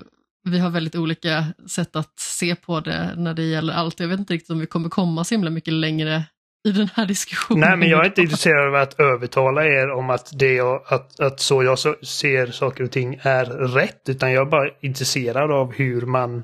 [0.44, 4.00] vi har väldigt olika sätt att se på det när det gäller allt.
[4.00, 6.24] Jag vet inte riktigt om vi kommer komma så himla mycket längre
[6.68, 7.70] i den här diskussionen.
[7.70, 11.20] Nej, men jag är inte intresserad av att övertala er om att, det jag, att,
[11.20, 14.10] att så jag ser saker och ting är rätt.
[14.10, 16.44] Utan jag är bara intresserad av hur man,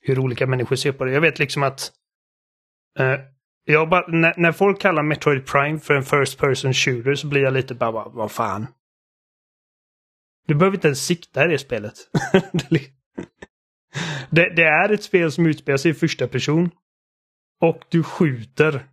[0.00, 1.12] hur olika människor ser på det.
[1.12, 1.92] Jag vet liksom att
[2.98, 3.14] eh,
[3.64, 7.42] jag bara, när, när folk kallar Metroid Prime för en First Person Shooter så blir
[7.42, 8.66] jag lite bara, vad, vad fan.
[10.46, 11.94] Du behöver inte ens sikta i det spelet.
[14.30, 16.70] det, det är ett spel som utspelar sig i första person.
[17.60, 18.84] Och du skjuter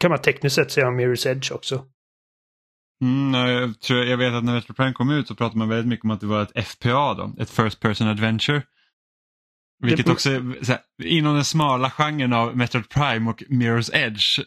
[0.00, 1.84] kan man tekniskt sett säga om Mirror's Edge också.
[3.02, 5.88] Mm, jag, tror, jag vet att när Metro Prime kom ut så pratade man väldigt
[5.88, 8.62] mycket om att det var ett FPA, då, ett First Person Adventure.
[9.78, 14.38] Vilket också är så här, inom den smala genren av Metroid Prime och Mirror's Edge
[14.38, 14.44] eh,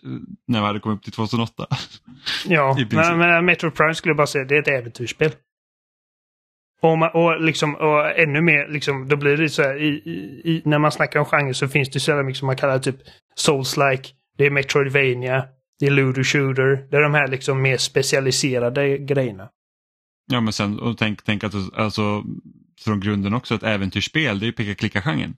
[0.47, 1.67] när vi hade kommit upp till 2008.
[2.45, 5.31] Ja, men, men Metro Prime skulle jag bara säga det är ett äventyrsspel.
[6.81, 9.87] Och, man, och, liksom, och ännu mer, liksom, då blir det så här, i,
[10.43, 12.95] i, när man snackar om genre så finns det så mycket som man kallar typ
[13.35, 14.07] Souls-like,
[14.39, 15.47] det är Metroidvania,
[15.79, 19.49] det är Ludo Shooter, det är de här liksom mer specialiserade grejerna.
[20.31, 22.23] Ja men sen och tänk, tänk att alltså,
[22.81, 25.35] från grunden också ett äventyrsspel, det är ju picka-klicka-genren.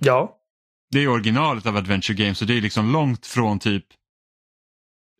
[0.00, 0.38] Ja,
[0.90, 3.84] Det är originalet av Adventure Games och det är liksom långt från typ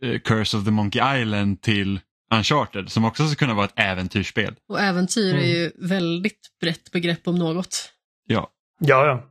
[0.02, 2.00] eh, Curse of the Monkey Island till
[2.34, 4.54] Uncharted som också ska kunna vara ett äventyrsspel.
[4.68, 5.50] Och äventyr är Mm.
[5.50, 7.92] ju väldigt brett begrepp om något.
[8.26, 8.50] Ja,
[8.80, 9.30] ja, ja.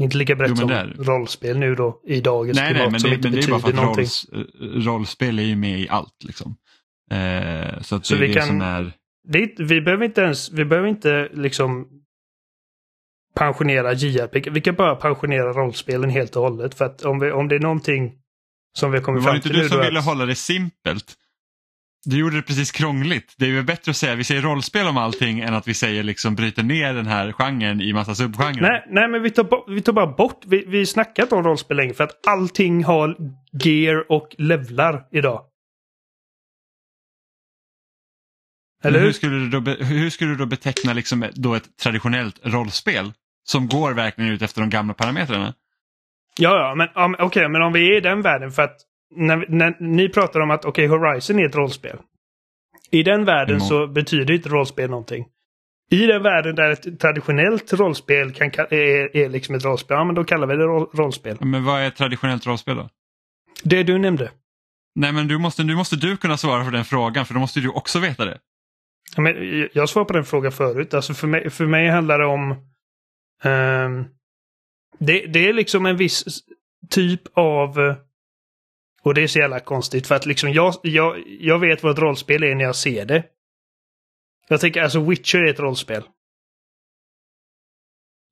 [0.00, 1.02] Inte lika brett Jo, som det är det.
[1.02, 3.50] rollspel nu då i dagens nej, nej, klimat men som det, inte men det är
[3.50, 6.24] bara för betyder att rolls, eh, rollspel är ju med i allt.
[6.24, 6.56] Liksom.
[7.10, 8.92] Eh, så att Så det är vi det kan- som är...
[9.28, 11.86] Det vi behöver inte ens, vi behöver inte liksom
[13.34, 14.50] pensionera JRPG.
[14.50, 16.74] Vi kan bara pensionera rollspelen helt och hållet.
[16.74, 18.12] För att om, vi, om det är någonting
[18.78, 20.04] som vi har kommit Men var fram det inte till du nu som ville att,
[20.04, 21.14] hålla det simpelt?
[22.04, 23.34] Du gjorde det precis krångligt.
[23.38, 26.02] Det är ju bättre att säga vi säger rollspel om allting än att vi säger
[26.02, 28.62] liksom bryter ner den här genren i massa subgenrer.
[28.62, 31.76] Nej, nej, men vi tar, vi tar bara bort, vi, vi snackar inte om rollspel
[31.76, 33.16] längre för att allting har
[33.64, 35.44] gear och levlar idag.
[38.84, 39.12] Eller hur hur?
[39.12, 43.12] skulle du då, hur skulle du då beteckna liksom då ett traditionellt rollspel
[43.44, 45.54] som går verkligen ut efter de gamla parametrarna?
[46.38, 48.76] Ja, ja, men um, okej, men om vi är i den världen för att
[49.16, 51.98] när, när ni pratar om att okej, Horizon är ett rollspel.
[52.90, 53.68] I den världen Mm.
[53.68, 55.26] så betyder inte rollspel någonting.
[55.90, 60.04] I den världen där ett traditionellt rollspel kan, ka- är, är liksom ett rollspel, ja
[60.04, 61.36] men då kallar vi det roll, rollspel.
[61.40, 62.88] Men vad är ett traditionellt rollspel då?
[63.64, 64.30] Det du nämnde.
[64.94, 67.60] Nej men du måste, nu måste du kunna svara på den frågan för då måste
[67.60, 68.38] du också veta det.
[69.16, 69.34] Ja, men
[69.72, 70.94] jag- svarade på den frågan förut.
[70.94, 72.50] Alltså för mig, för mig handlar det om...
[73.42, 74.04] ehm,
[74.98, 76.24] det, det är liksom en viss
[76.90, 77.94] typ av...
[79.04, 81.98] Och det är så jävla konstigt för att liksom jag, jag, jag vet vad ett
[81.98, 83.24] rollspel är när jag ser det.
[84.48, 86.02] Jag tänker alltså Witcher är ett rollspel.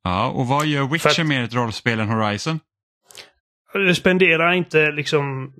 [0.04, 2.60] Ja, och vad gör Witcher att- mer ett rollspel än Horizon?
[3.72, 5.54] Du spenderar inte liksom...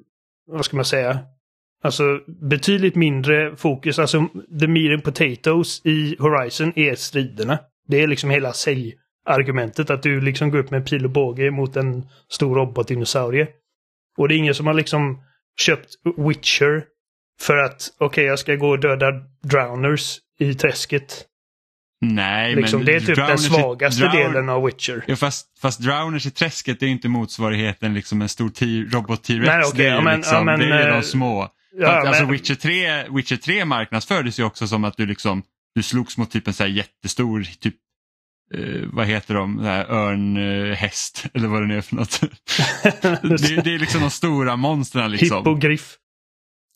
[0.46, 1.18] Vad ska man säga?
[1.82, 3.98] Alltså betydligt mindre fokus.
[3.98, 4.28] Alltså
[4.60, 7.58] the meat and potatoes i Horizon är striderna.
[7.88, 8.94] Det är liksom hela sälj,
[9.24, 13.48] argumentet att du liksom går upp med pil och båge mot en stor robotdinosaurie.
[14.20, 15.22] Och det är ingen som har liksom
[15.61, 16.85] köpt Witcher
[17.40, 21.26] för att okej, okay, jag ska gå och döda drowners i träsket.
[22.00, 24.16] Nej, liksom, men det är typ den svagaste drown...
[24.16, 25.04] delen av Witcher.
[25.06, 29.46] Ja, fast, fast drowners i träsket är inte motsvarigheten liksom en stor robot T-rex.
[29.46, 31.48] Nej, okay, det är, ja, men, liksom, ja, men, det är de äh, små.
[31.78, 35.42] Ja, alltså men- Witcher 3, Witcher 3 marknadsfördes ju också som att du liksom
[35.74, 37.74] du slogs mot typ en så jättestor typ
[38.54, 42.20] eh, vad heter de, örnhäst eller vad det nu är för något.
[43.42, 45.36] det, det är liksom de stora monstren liksom.
[45.38, 45.96] Hippogriff.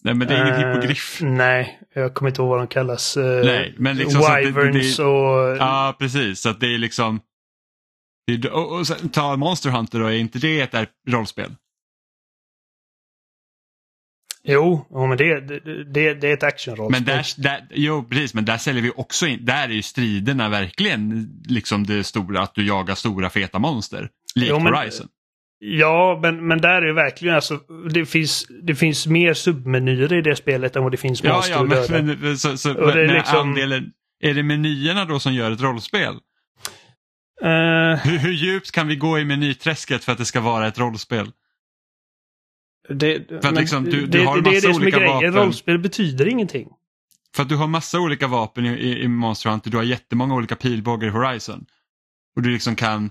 [0.04, 1.18] Nej men det är ingen Eh, hippogriff.
[1.22, 3.16] Nej, jag kommer inte ihåg vad de kallas.
[3.16, 5.56] Eh, Nej, men liksom så att det- Wyverns det- och...
[5.56, 7.20] Ja precis, så att det är liksom
[8.26, 11.54] det är, och, och ta Monster Hunter då, är inte det ett rollspel?
[14.48, 16.90] Jo, men det, det, det, det är ett actionrollspel.
[16.90, 20.48] Men där, där, jo precis, men där säljer vi också in, där är ju striderna
[20.48, 24.08] verkligen liksom det stora, att du jagar stora feta monster.
[24.34, 25.06] Likt Jo, men- Horizon.
[25.58, 27.60] Ja, men, men där är det verkligen alltså,
[27.94, 31.52] det finns, det finns mer submenyer i det spelet än vad det finns Ja, monster
[31.54, 32.02] ja, att döda.
[32.02, 33.90] men, men, så, så, Och det är men liksom- andelen,
[34.22, 36.14] är det menyerna då som gör ett rollspel?
[37.42, 37.48] Eh,
[38.04, 41.26] Hur, hur djupt kan vi gå i menyträsket för att det ska vara ett rollspel?
[42.88, 44.98] Det, att men liksom, du- du det, har det, det är det som är olika
[44.98, 45.34] grejen.
[45.34, 46.68] Rollspel betyder ingenting.
[47.34, 50.34] För att du har massa olika vapen i, i, i Monster Hunter, du har jättemånga
[50.34, 51.64] olika pilbågar i Horizon.
[52.36, 53.10] Och du liksom kan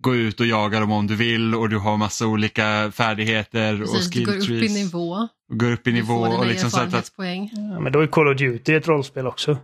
[0.00, 3.88] gå ut och jaga dem om du vill och du har massa olika färdigheter och
[3.92, 4.72] Precis, du skill går upp i trees.
[4.74, 5.28] nivå.
[5.50, 7.12] Och går upp i Du nivå får dina och liksom så att.
[7.52, 9.58] Ja, men då är Call of Duty ett rollspel också.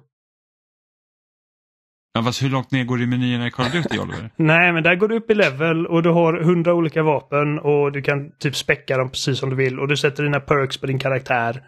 [2.13, 4.31] Ja, fast hur långt ner går det i menyerna i Call of Duty Oliver?
[4.37, 7.93] Nej, men där går du upp i level och du har hundra olika vapen och
[7.93, 9.81] du kan typ späcka dem precis som du vill.
[9.81, 11.65] Och du sätter dina perks på din karaktär.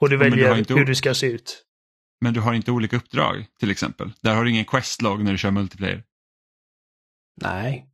[0.00, 1.64] Och du du väljer inte hur du ska se ut.
[2.20, 4.12] Men du har inte olika uppdrag till exempel.
[4.22, 6.02] Där har du ingen questlog när du kör multiplayer.
[7.42, 7.86] Nej.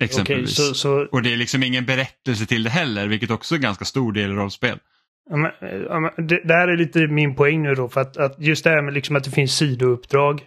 [0.00, 0.56] Exempelvis.
[0.56, 3.62] så, så Och det är liksom ingen berättelse till det heller, vilket också är en
[3.62, 4.78] ganska stor del i rollspel.
[5.32, 7.88] Ja, ja, det, det här är lite min poäng nu då.
[7.88, 10.42] För att, att just det här med liksom att det finns sidouppdrag.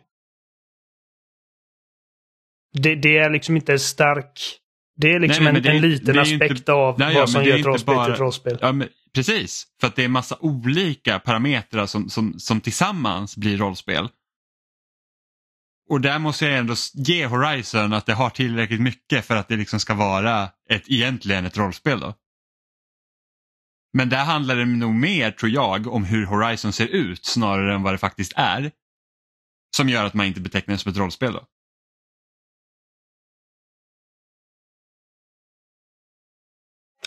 [2.73, 4.59] Det, det är liksom inte en stark...
[4.95, 7.19] Det är liksom Nej, nej, en, det är- en liten aspekt inte- av Nej, ja,
[7.19, 8.57] vad som det är gör ett rollspel bara- till ett rollspel.
[8.61, 13.57] Ja, men, precis, för att det är massa olika parametrar som, som, som tillsammans blir
[13.57, 14.07] rollspel.
[15.89, 19.55] Och där måste jag ändå ge Horizon att det har tillräckligt mycket för att det
[19.55, 21.99] liksom ska vara ett, egentligen ett rollspel.
[21.99, 22.13] då.
[23.93, 27.83] Men där handlar det nog mer, tror jag, om hur Horizon ser ut snarare än
[27.83, 28.71] vad det faktiskt är.
[29.75, 31.33] Som gör att man inte betecknar det som ett rollspel.
[31.33, 31.47] då.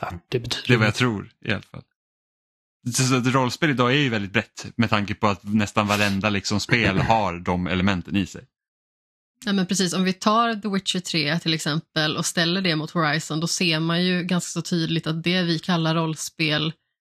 [0.01, 1.83] Ja, det Det är vad jag tror i alla fall.
[2.93, 6.61] Så ett rollspel idag är ju väldigt brett med tanke på att nästan varenda liksom
[6.61, 8.47] spel har de elementen i sig.
[9.45, 12.91] Ja, men precis, om vi tar The Witcher 3 till exempel och ställer det mot
[12.91, 16.73] Horizon, då ser man ju ganska så tydligt att det vi kallar rollspel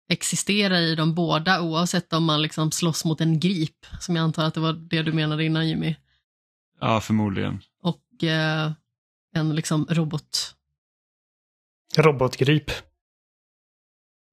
[0.09, 4.43] existerar i de båda oavsett om man liksom slåss mot en grip, som jag antar
[4.45, 5.95] att det var det du menade innan Jimmy,
[6.79, 7.59] Ja, förmodligen.
[7.81, 8.71] och eh,
[9.35, 10.55] en liksom robot.
[11.97, 12.71] Robotgrip.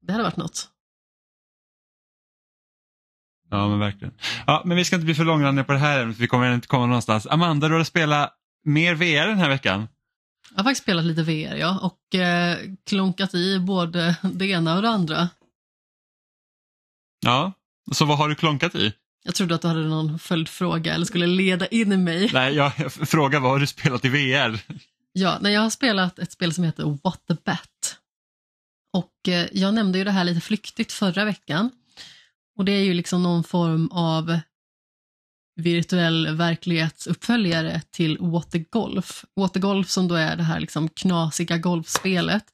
[0.03, 0.69] Det hade varit något.
[3.51, 4.15] Ja, men verkligen.
[4.47, 6.69] Ja, men vi ska inte bli för långrandiga på det här ämnet, vi kommer inte
[6.69, 7.27] komma någonstans.
[7.27, 8.33] Amanda, du har spelat
[8.65, 9.89] mer VR den här veckan.
[10.51, 14.83] Jag har faktiskt spelat lite VR, ja, och eh, klonkat i både det ena och
[14.83, 15.29] det andra.
[17.21, 17.53] Ja,
[17.93, 18.93] så vad har du klonkat i?
[19.25, 22.31] Jag trodde att du hade någon följdfråga eller skulle leda in i mig.
[22.33, 24.61] Nej, jag frågar vad har du spelat i VR?
[25.13, 27.99] Ja, när jag har spelat ett spel som heter What the Bat.
[28.93, 31.71] Och eh, jag nämnde ju det här lite flyktigt förra veckan.
[32.57, 34.39] Och det är ju liksom någon form av
[35.57, 39.25] virtuell verklighetsuppföljare till Watergolf.
[39.37, 42.45] Watergolf som då är det här liksom knasiga golfspelet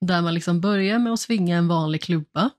[0.00, 2.50] där man liksom börjar med att svinga en vanlig klubba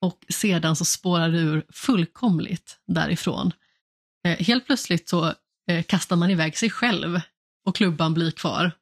[0.00, 3.52] och sedan så spårar det ur fullkomligt därifrån.
[4.26, 5.34] Eh, helt plötsligt så
[5.70, 7.20] eh, kastar man iväg sig själv
[7.64, 8.72] och klubban blir kvar.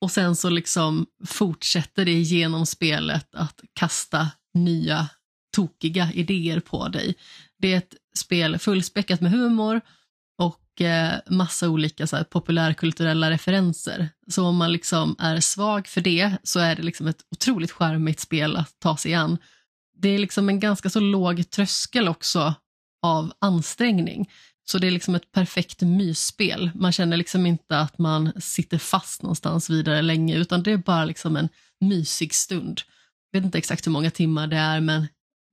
[0.00, 5.08] Och sen så liksom fortsätter det genom spelet att kasta nya
[5.56, 7.14] tokiga idéer på dig.
[7.58, 9.80] Det är ett spel fullspäckat med humor
[10.38, 14.08] och eh, massa olika så här, populärkulturella referenser.
[14.28, 18.20] Så om man liksom är svag för det så är det liksom ett otroligt charmigt
[18.20, 19.38] spel att ta sig an.
[19.96, 22.54] Det är liksom en ganska så låg tröskel också
[23.02, 24.30] av ansträngning.
[24.70, 26.70] Så det är liksom ett perfekt mysspel.
[26.74, 31.04] Man känner liksom inte att man sitter fast någonstans vidare länge utan det är bara
[31.04, 31.48] liksom en
[31.80, 32.80] mysig stund.
[33.30, 35.06] Jag vet inte exakt hur många timmar det är men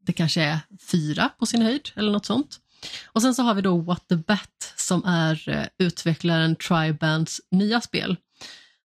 [0.05, 2.59] det kanske är fyra på sin höjd eller något sånt.
[3.05, 7.81] Och sen så har vi då What the Bat som är eh, utvecklaren Tribands nya
[7.81, 8.17] spel.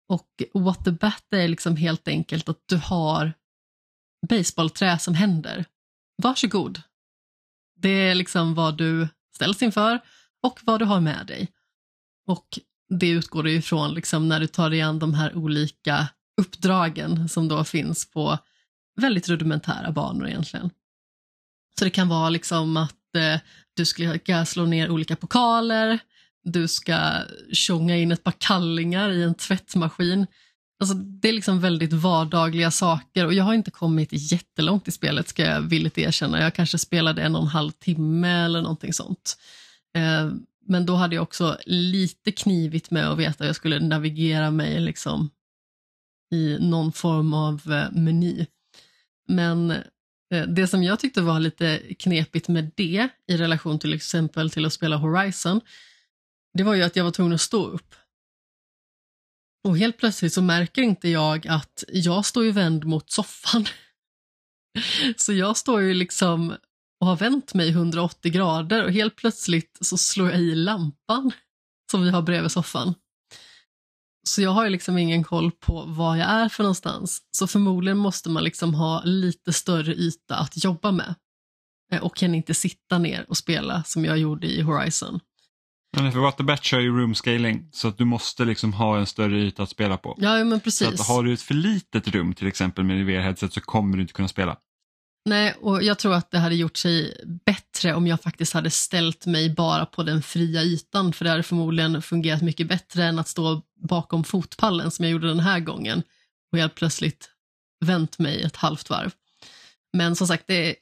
[0.09, 3.33] Och What the Bat är liksom helt enkelt att du har
[4.29, 5.65] baseballträ som händer.
[6.23, 6.83] Varsågod.
[7.77, 10.01] Det är liksom vad du ställs inför
[10.43, 11.49] och vad du har med dig.
[12.27, 12.59] Och
[12.89, 16.09] det utgår du ifrån liksom när du tar dig an de här olika
[16.41, 18.39] uppdragen som då finns på
[19.01, 20.71] väldigt rudimentära banor egentligen.
[21.79, 23.41] Så det kan vara liksom att eh,
[23.77, 25.99] du ska slå ner olika pokaler,
[26.45, 27.13] du ska
[27.53, 30.27] tjonga in ett par kallingar i en tvättmaskin.
[30.81, 35.29] Alltså, det är liksom väldigt vardagliga saker och jag har inte kommit jättelångt i spelet
[35.29, 36.41] ska jag villigt erkänna.
[36.41, 39.37] Jag kanske spelade en och en halv timme eller någonting sånt.
[39.97, 40.31] Eh,
[40.67, 44.81] men då hade jag också lite knivigt med att veta hur jag skulle navigera mig
[44.81, 45.31] liksom
[46.33, 48.47] i någon form av eh, meny.
[49.29, 49.75] Men
[50.35, 54.67] Eh, det som jag tyckte var lite knepigt med det i relation till exempel till
[54.67, 55.61] att spela Horizon,
[56.59, 57.95] det var ju att jag var tvungen att stå upp.
[59.65, 63.67] Och helt plötsligt så märker inte jag att jag står ju vänd mot soffan.
[65.17, 66.55] Så jag står ju liksom
[67.01, 71.33] och har vänt mig 180 grader och helt plötsligt så slår jag i lampan
[71.91, 72.95] som vi har bredvid soffan.
[74.25, 77.23] Så jag har ju liksom ingen koll på var jag är för någonstans.
[77.31, 81.15] Så förmodligen måste man liksom ha lite större yta att jobba med.
[81.93, 85.21] Eh, och kan inte sitta ner och spela som jag gjorde i Horizon.
[85.97, 89.41] Men för Waterbat kör ju room scaling så att du måste liksom ha en större
[89.41, 90.15] yta att spela på.
[90.19, 90.89] Ja, men precis.
[90.89, 94.03] Så att har du ett för litet rum till exempel med VR-headset så kommer du
[94.03, 94.57] inte kunna spela.
[95.25, 99.27] Nej, och jag tror att det hade gjort sig bättre om jag faktiskt hade ställt
[99.27, 103.29] mig bara på den fria ytan, för det hade förmodligen fungerat mycket bättre än att
[103.29, 106.03] stå bakom fotpallen som jag gjorde den här gången
[106.53, 107.31] och helt plötsligt
[107.85, 109.13] vänt mig ett halvt varv.
[109.93, 110.77] Men som sagt, det är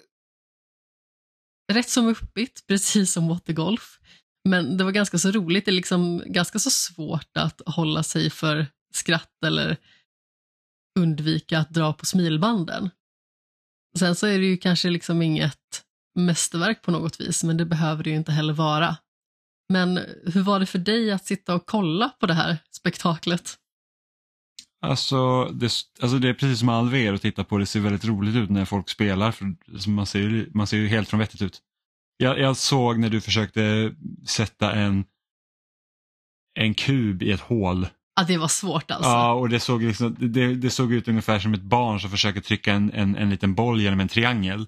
[1.72, 3.98] rätt som uppigt, precis som watergolf.
[4.48, 8.30] Men det var ganska så roligt, det är liksom ganska så svårt att hålla sig
[8.30, 9.76] för skratt eller
[10.98, 12.90] undvika att dra på smilbanden.
[13.98, 15.82] Sen så är det ju kanske liksom inget
[16.14, 18.96] mästerverk på något vis, men det behöver det ju inte heller vara.
[19.68, 23.58] Men hur var det för dig att sitta och kolla på det här spektaklet?
[24.80, 28.04] Alltså det, alltså det är precis som all VR att titta på, det ser väldigt
[28.04, 29.54] roligt ut när folk spelar, för
[29.90, 31.60] man ser, ju, man ser ju helt från vettigt ut.
[32.16, 33.94] Jag, jag såg när du försökte
[34.26, 35.04] sätta en,
[36.54, 37.86] en kub i ett hål
[38.16, 39.10] Ja, det var svårt alltså.
[39.10, 42.40] Ja, och det såg, liksom, det, det såg ut ungefär som ett barn som försöker
[42.40, 44.66] trycka en, en, en liten boll genom en triangel.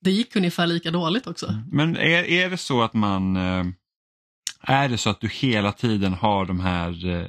[0.00, 1.46] Det gick ungefär lika dåligt också.
[1.46, 1.62] Mm.
[1.72, 3.64] Men är, är det så att man eh,
[4.62, 7.26] är det så att du hela tiden har de här eh,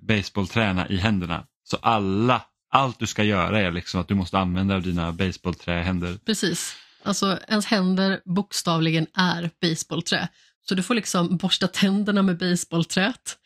[0.00, 1.44] baseballträna i händerna?
[1.64, 6.18] Så alla, allt du ska göra är liksom att du måste använda dina baseballträhänder?
[6.26, 6.76] Precis.
[7.02, 10.28] Alltså ens händer bokstavligen är baseballträ.
[10.68, 13.38] Så du får liksom borsta tänderna med baseballträt.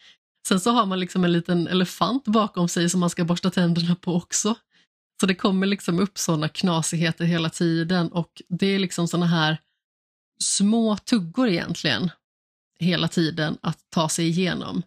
[0.48, 3.94] Sen så har man liksom en liten elefant bakom sig som man ska borsta tänderna
[3.94, 4.54] på också.
[5.20, 9.58] Så det kommer liksom upp sådana knasigheter hela tiden och det är liksom sådana här
[10.42, 12.10] små tuggor egentligen
[12.80, 14.82] hela tiden att ta sig igenom.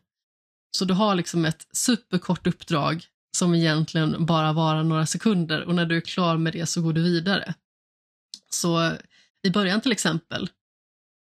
[0.77, 3.05] Så du har liksom ett superkort uppdrag
[3.37, 6.93] som egentligen bara varar några sekunder och när du är klar med det så går
[6.93, 7.53] du vidare.
[8.49, 8.93] Så
[9.47, 10.49] i början till exempel,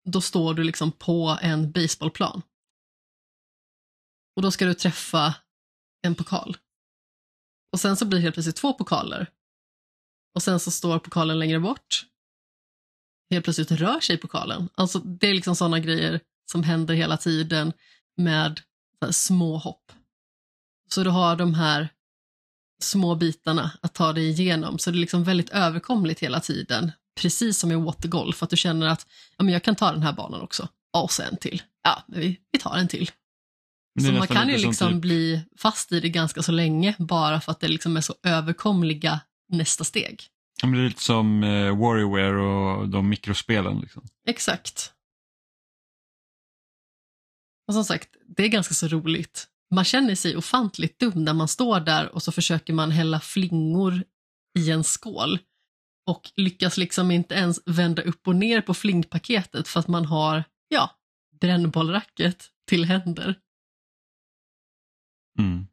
[0.09, 2.43] då står du liksom på en baseballplan
[4.39, 5.35] och då ska du träffa
[6.03, 6.57] en pokal.
[7.73, 9.31] Och sen så blir det helt plötsligt två pokaler.
[10.35, 12.07] Och sen så står pokalen längre bort.
[13.31, 14.69] Helt plötsligt rör sig pokalen.
[14.75, 16.21] Alltså det är liksom sådana grejer
[16.51, 17.73] som händer hela tiden
[18.17, 18.61] med
[19.11, 19.93] små hopp.
[20.89, 21.89] Så du har de här
[22.83, 24.79] små bitarna att ta dig igenom.
[24.79, 26.93] Så det är liksom väldigt överkomligt hela tiden.
[27.21, 30.13] Precis som i watergolf, att du känner att ja, men jag kan ta den här
[30.13, 30.69] banan också.
[30.93, 31.63] och så en till.
[31.83, 33.11] Ja, vi, vi tar en till.
[34.01, 35.01] Så man kan ju liksom typ...
[35.01, 39.21] bli fast i det ganska så länge bara för att det liksom är så överkomliga
[39.49, 40.23] nästa steg.
[40.63, 43.81] det är lite som eh, Warriorware och de mikrospelen.
[43.81, 44.03] Liksom.
[44.29, 44.93] Exakt.
[47.69, 49.49] Och som sagt, det är ganska så roligt.
[49.75, 54.05] Man känner sig ofantligt dum när man står där och så försöker man hälla flingor
[54.59, 55.39] i en skål
[56.07, 60.45] och lyckas liksom inte ens vända upp och ner på flingpaketet för att man har,
[60.69, 60.91] ja,
[61.41, 63.35] brännbollracket till händer.
[65.39, 65.67] Mm.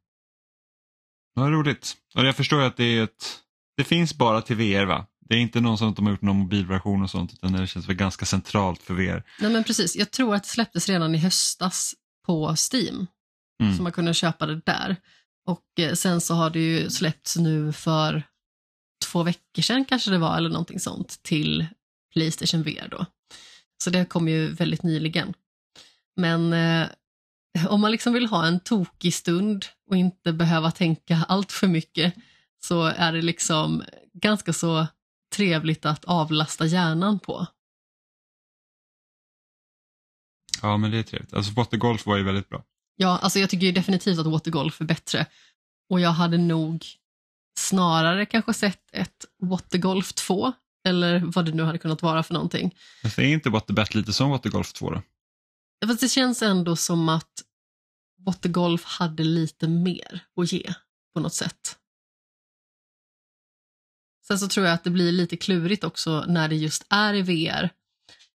[1.34, 1.97] Vad roligt.
[2.16, 3.39] Och jag förstår att det är ett,
[3.78, 5.05] det finns bara till VR va?
[5.30, 7.89] Det är inte någon som de har gjort någon mobilversion och sånt utan det känns
[7.89, 9.24] väl ganska centralt för VR.
[9.39, 11.95] Nej men precis, jag tror att det släpptes redan i höstas
[12.26, 13.07] på Steam.
[13.63, 13.78] Mm.
[13.78, 14.95] Så man kunde köpa det där.
[15.47, 18.24] Och eh, sen så har det ju släppts nu för
[19.05, 21.68] två veckor sedan kanske det var eller någonting sånt till
[22.13, 23.05] Playstation VR då.
[23.84, 25.34] Så det kom ju väldigt nyligen.
[26.16, 26.88] Men eh,
[27.70, 32.14] om man liksom vill ha en tokig stund och inte behöva tänka allt för mycket
[32.64, 33.84] så är det liksom
[34.14, 34.88] ganska så
[35.36, 37.47] trevligt att avlasta hjärnan på.
[40.62, 41.34] Ja, men det är trevligt.
[41.34, 42.64] Alltså Watergolf var ju väldigt bra.
[42.95, 45.26] Ja, alltså jag tycker ju definitivt att Watergolf är bättre.
[45.89, 46.86] Och jag hade nog
[47.60, 50.53] snarare kanske sett ett Watergolf 2,
[50.88, 52.76] eller vad det nu hade kunnat vara för någonting.
[53.01, 55.01] Fast är inte Waterbet lite som Watergolf 2 då?
[55.88, 57.43] Fast det känns ändå som att
[58.26, 60.73] Watergolf hade lite mer att ge
[61.13, 61.78] på något sätt.
[64.28, 67.21] Sen så tror jag att det blir lite klurigt också när det just är i
[67.21, 67.69] VR.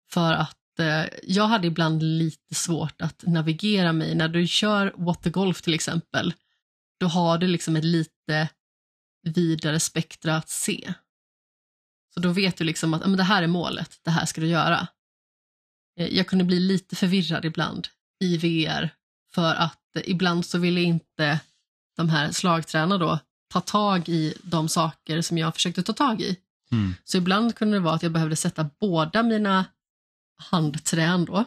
[0.10, 4.16] För att eh, jag hade ibland lite svårt att navigera mig.
[4.16, 6.34] När du kör Watergolf till exempel,
[7.00, 8.50] då har du liksom ett lite
[9.24, 10.94] vidare spektra att se.
[12.14, 14.48] Så då vet du liksom att men det här är målet, det här ska du
[14.48, 14.88] göra.
[15.98, 17.88] Eh, jag kunde bli lite förvirrad ibland
[18.20, 18.90] i VR
[19.34, 21.40] för att eh, ibland så ville inte
[21.98, 23.20] de här slagtränarna då
[23.50, 26.38] ta tag i de saker som jag försökte ta tag i.
[26.72, 26.96] Mm.
[27.04, 29.66] Så ibland kunde det vara att jag behövde sätta båda mina
[30.38, 31.46] handträn då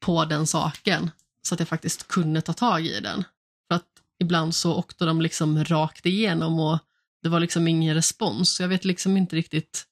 [0.00, 1.10] på den saken
[1.42, 3.24] så att jag faktiskt kunde ta tag i den.
[3.68, 3.86] För att
[4.18, 6.78] ibland så åkte de liksom rakt igenom och
[7.22, 8.54] det var liksom ingen respons.
[8.54, 9.84] Så jag vet liksom inte riktigt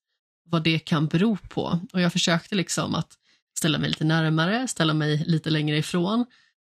[0.45, 1.81] vad det kan bero på.
[1.93, 3.19] Och jag försökte liksom att
[3.59, 6.27] ställa mig lite närmare, ställa mig lite längre ifrån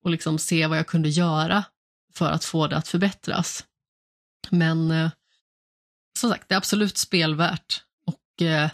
[0.04, 1.64] och liksom se vad jag kunde göra
[2.14, 3.64] för att få det att förbättras.
[4.50, 5.10] Men eh,
[6.18, 8.70] som sagt, det är absolut spelvärt och eh,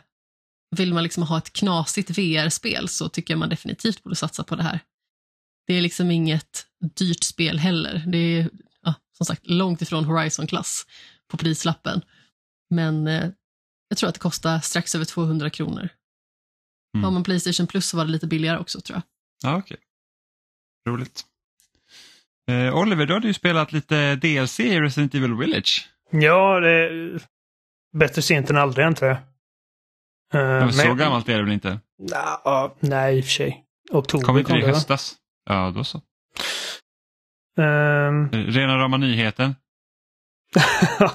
[0.77, 4.57] vill man liksom ha ett knasigt VR-spel så tycker jag man definitivt borde satsa på
[4.57, 4.81] det här.
[5.67, 8.05] Det är liksom inget dyrt spel heller.
[8.07, 8.51] Det är
[8.83, 10.87] ja, som sagt långt ifrån Horizon-klass
[11.29, 12.03] på prislappen.
[12.71, 13.31] Men eh,
[13.89, 15.89] jag tror att det kostar strax över 200 kronor.
[16.95, 17.05] Mm.
[17.05, 19.03] Har man Playstation Plus så var det lite billigare också tror jag.
[19.51, 19.77] Ja, okej.
[20.89, 21.25] Roligt.
[22.51, 25.89] Eh, Oliver, du hade ju spelat lite DLC i Resident Evil Village.
[26.11, 27.21] Ja, det är
[27.97, 29.17] bättre sent än aldrig antar jag.
[30.35, 31.81] Uh, Men så gammalt är det väl inte?
[31.99, 33.65] Nah, nej, i och för sig.
[33.91, 34.73] Oktober Kom inte det i det, va?
[34.75, 35.17] höstas?
[35.45, 36.01] Ja, då så.
[37.59, 39.55] Ehm, Rena rama nyheten.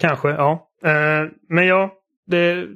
[0.00, 0.70] Kanske, ja.
[0.84, 1.92] Eh, men ja,
[2.26, 2.66] det,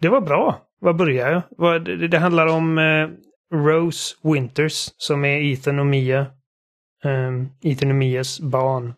[0.00, 0.66] det var bra.
[0.80, 1.42] Var börjar jag?
[1.50, 3.08] Vad- Det, det handlar om eh,
[3.56, 6.26] Rose Winters som är Ethan och Mia.
[7.04, 8.94] Um, Ethan och Mias barn.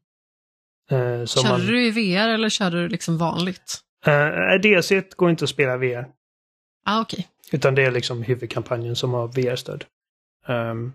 [0.93, 3.81] Uh, som Körde man, du i VR eller körde du liksom vanligt?
[4.09, 6.07] uh, DLC går inte att spela VR.
[6.85, 7.29] Ah, okej.
[7.53, 9.85] Utan det är liksom huvudkampanjen som har VR-stöd.
[10.47, 10.93] Ehm,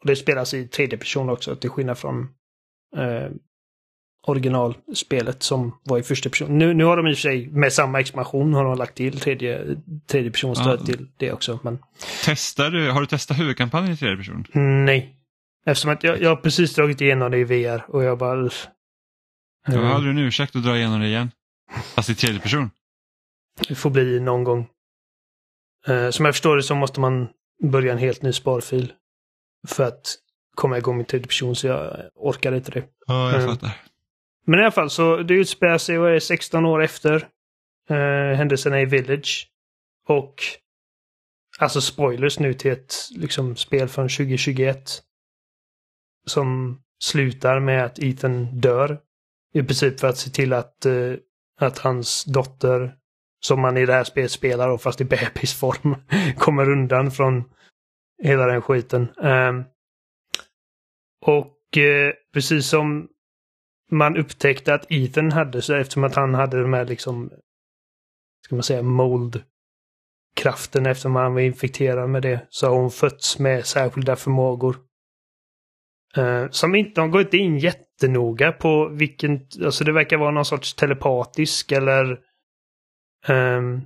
[0.00, 2.28] och det spelas i tredje person också, till skillnad från
[2.96, 3.30] eh,
[4.26, 6.58] originalspelet som var i första person.
[6.58, 9.20] Nu, nu har de i och för sig, med samma expansion, har de lagt till
[9.20, 10.84] tredje, tredje personstöd Ja.
[10.86, 11.58] till det också.
[11.62, 11.78] Men
[12.24, 14.44] Testar du, har du testat huvudkampanjen i tredje person?
[14.84, 15.10] nej.
[15.66, 18.34] Eftersom att jag, jag har precis dragit igenom det i VR och jag bara...
[18.36, 18.50] Då
[19.72, 21.30] eh, hade du en ursäkt att dra igenom det igen.
[21.94, 22.70] Fast i tredje person.
[23.68, 24.66] Det får bli någon gång.
[25.86, 27.28] Eh, som jag förstår det så måste man
[27.64, 28.92] börja en helt ny sparfil.
[29.68, 30.16] För att
[30.54, 32.84] komma igång med tredje person så jag orkar inte det.
[33.06, 33.54] Ja, jag Mm.
[33.54, 33.70] fattar.
[34.44, 37.28] Men i alla fall så det utspelar sig och är 16 år efter
[37.90, 39.50] eh, händelserna i Village.
[40.08, 40.34] Och
[41.58, 45.02] alltså spoilers nu till ett liksom, spel från 2021.
[46.26, 49.00] Som slutar med att Ethan dör.
[49.54, 51.12] I princip för att se till att, eh,
[51.60, 52.94] att hans dotter,
[53.40, 55.96] som man i det här spelet spelar, då, fast i bebisform,
[56.38, 57.44] kommer undan från
[58.22, 59.08] hela den skiten.
[59.22, 59.52] Eh,
[61.26, 63.08] och eh, precis som
[63.94, 67.30] man upptäckte att Ethan hade, så eftersom att han hade de här liksom,
[68.44, 73.66] ska man säga, mold-kraften eftersom han var infekterad med det, så har hon fötts med
[73.66, 74.76] särskilda förmågor.
[76.18, 80.44] Uh, som inte, de går inte in jättenoga på vilken, alltså det verkar vara någon
[80.44, 82.20] sorts telepatisk eller
[83.28, 83.82] um,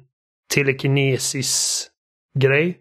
[0.55, 1.85] telekinesis
[2.39, 2.81] grej.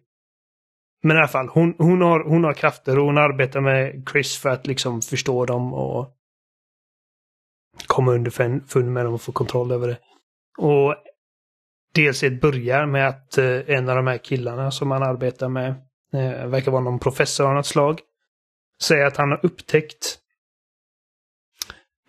[1.04, 4.38] Men i alla fall, hon, hon, har, hon har krafter och hon arbetar med Chris
[4.38, 6.17] för att liksom förstå dem och
[7.86, 9.98] komma underfund med dem och få kontroll över det.
[10.58, 10.96] Och
[11.94, 15.70] dels börjar med att eh, en av de här killarna som han arbetar med,
[16.14, 18.00] eh, verkar vara någon professor av något slag,
[18.82, 20.20] säger att han har upptäckt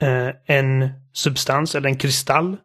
[0.01, 2.57] eh, en substans eller en kristall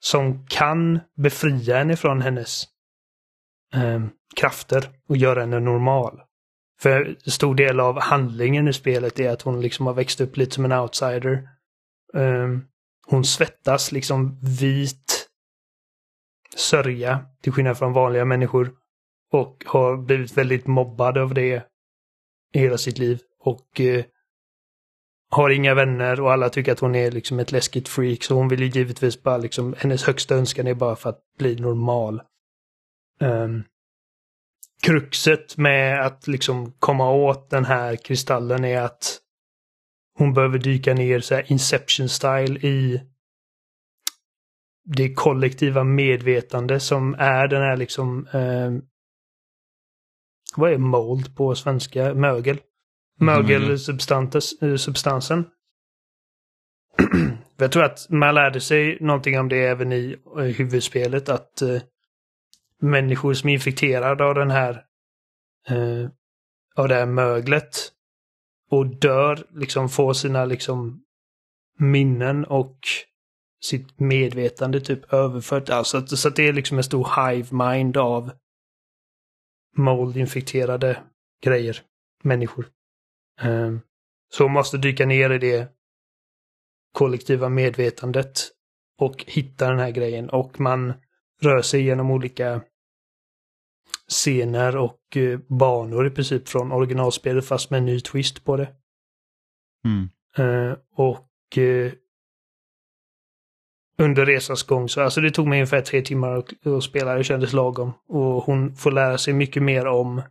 [0.00, 2.64] som kan befria henne från hennes
[3.74, 4.00] eh,
[4.36, 6.20] krafter och göra henne normal.
[6.80, 10.36] För en stor del av handlingen i spelet är att hon liksom har växt upp
[10.36, 11.48] lite som en outsider.
[12.14, 12.64] Ehm,
[13.06, 15.28] hon svettas liksom vit
[16.56, 18.72] sörja till skillnad från vanliga människor.
[19.32, 21.66] och har blivit väldigt mobbad av det
[22.52, 23.20] i hela sitt liv.
[23.40, 24.04] Och eh,
[25.30, 28.22] har inga vänner och alla tycker att hon är liksom ett läskigt freak.
[28.22, 31.56] Så hon vill ju givetvis bara liksom, hennes högsta önskan är bara för att bli
[31.56, 32.22] normal.
[33.20, 33.64] Um,
[34.82, 39.20] kruxet med att liksom komma åt den här kristallen är att
[40.18, 43.02] hon behöver dyka ner så här Inception style i
[44.84, 48.70] det kollektiva medvetande som är den här liksom eh,
[50.56, 52.14] vad är mold på svenska?
[52.14, 52.60] Mögel.
[53.20, 55.46] Mögelsubstansen.
[57.56, 61.82] Jag tror att man lärde sig någonting om det även i huvudspelet att eh,
[62.80, 64.84] människor som är infekterade av den här
[65.68, 66.08] eh,
[66.76, 67.92] av det här möglet
[68.70, 71.02] och dör, liksom får sina liksom
[71.78, 72.78] minnen och
[73.62, 75.70] sitt medvetande typ överfört.
[75.70, 78.30] Alltså, så att det är liksom en stor hive mind av
[79.76, 81.02] mold-infekterade
[81.44, 81.82] grejer,
[82.22, 82.68] människor.
[83.42, 83.80] Um,
[84.32, 85.72] så hon måste dyka ner i det
[86.92, 88.50] kollektiva medvetandet
[88.98, 90.92] och hitta den här grejen och man
[91.40, 92.62] rör sig genom olika
[94.10, 98.68] scener och eh, banor i princip från originalspelet fast med en ny twist på det.
[99.84, 100.08] Mm.
[100.36, 101.92] Eh, och eh,
[103.98, 107.24] under resans gång så, alltså det tog mig ungefär tre timmar att, att spela, det
[107.24, 107.92] kändes lagom.
[108.08, 110.22] Och hon får lära sig mycket mer om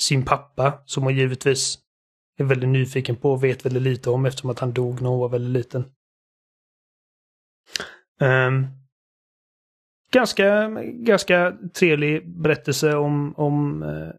[0.00, 1.78] sin pappa som hon givetvis
[2.38, 5.20] är väldigt nyfiken på och vet väldigt lite om eftersom att han dog när hon
[5.20, 5.84] var väldigt liten.
[8.20, 8.81] Um,
[10.12, 14.14] ganska, ganska trevlig berättelse om, om, eh,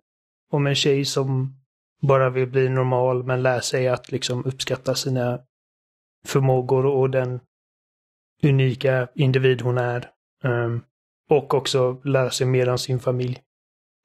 [0.52, 1.60] om en tjej som
[2.02, 5.40] bara vill bli normal men lär sig att liksom uppskatta sina
[6.26, 7.40] förmågor och den
[8.44, 10.10] unika individ hon är.
[10.44, 10.84] Um,
[11.30, 13.42] och också lära sig mer om sin familj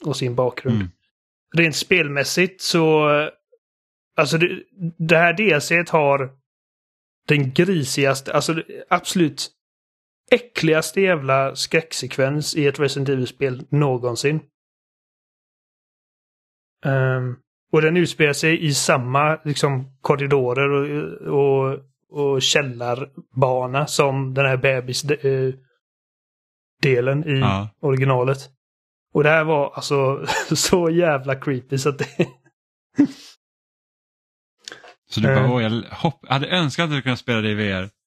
[0.04, 0.76] och sin bakgrund.
[0.76, 0.88] Mm.
[1.56, 3.08] Rent spelmässigt så,
[4.16, 4.62] alltså det,
[4.98, 6.32] det här DLC har
[7.28, 9.50] den grisigaste, alltså absolut
[10.30, 14.40] äckligaste jävla skräcksekvens i ett Resident Evil-spel någonsin.
[16.84, 17.36] Um,
[17.72, 21.78] och den utspelar sig i samma liksom, korridorer och, och,
[22.10, 25.54] och källarbana som den här bebisdelen
[27.24, 27.68] uh, i ja.
[27.80, 28.38] originalet.
[29.14, 32.06] Och det här var alltså så jävla creepy så att det...
[35.10, 37.97] så du bara, uh, jag hopp, hade önskat att du kunde spela det i VR.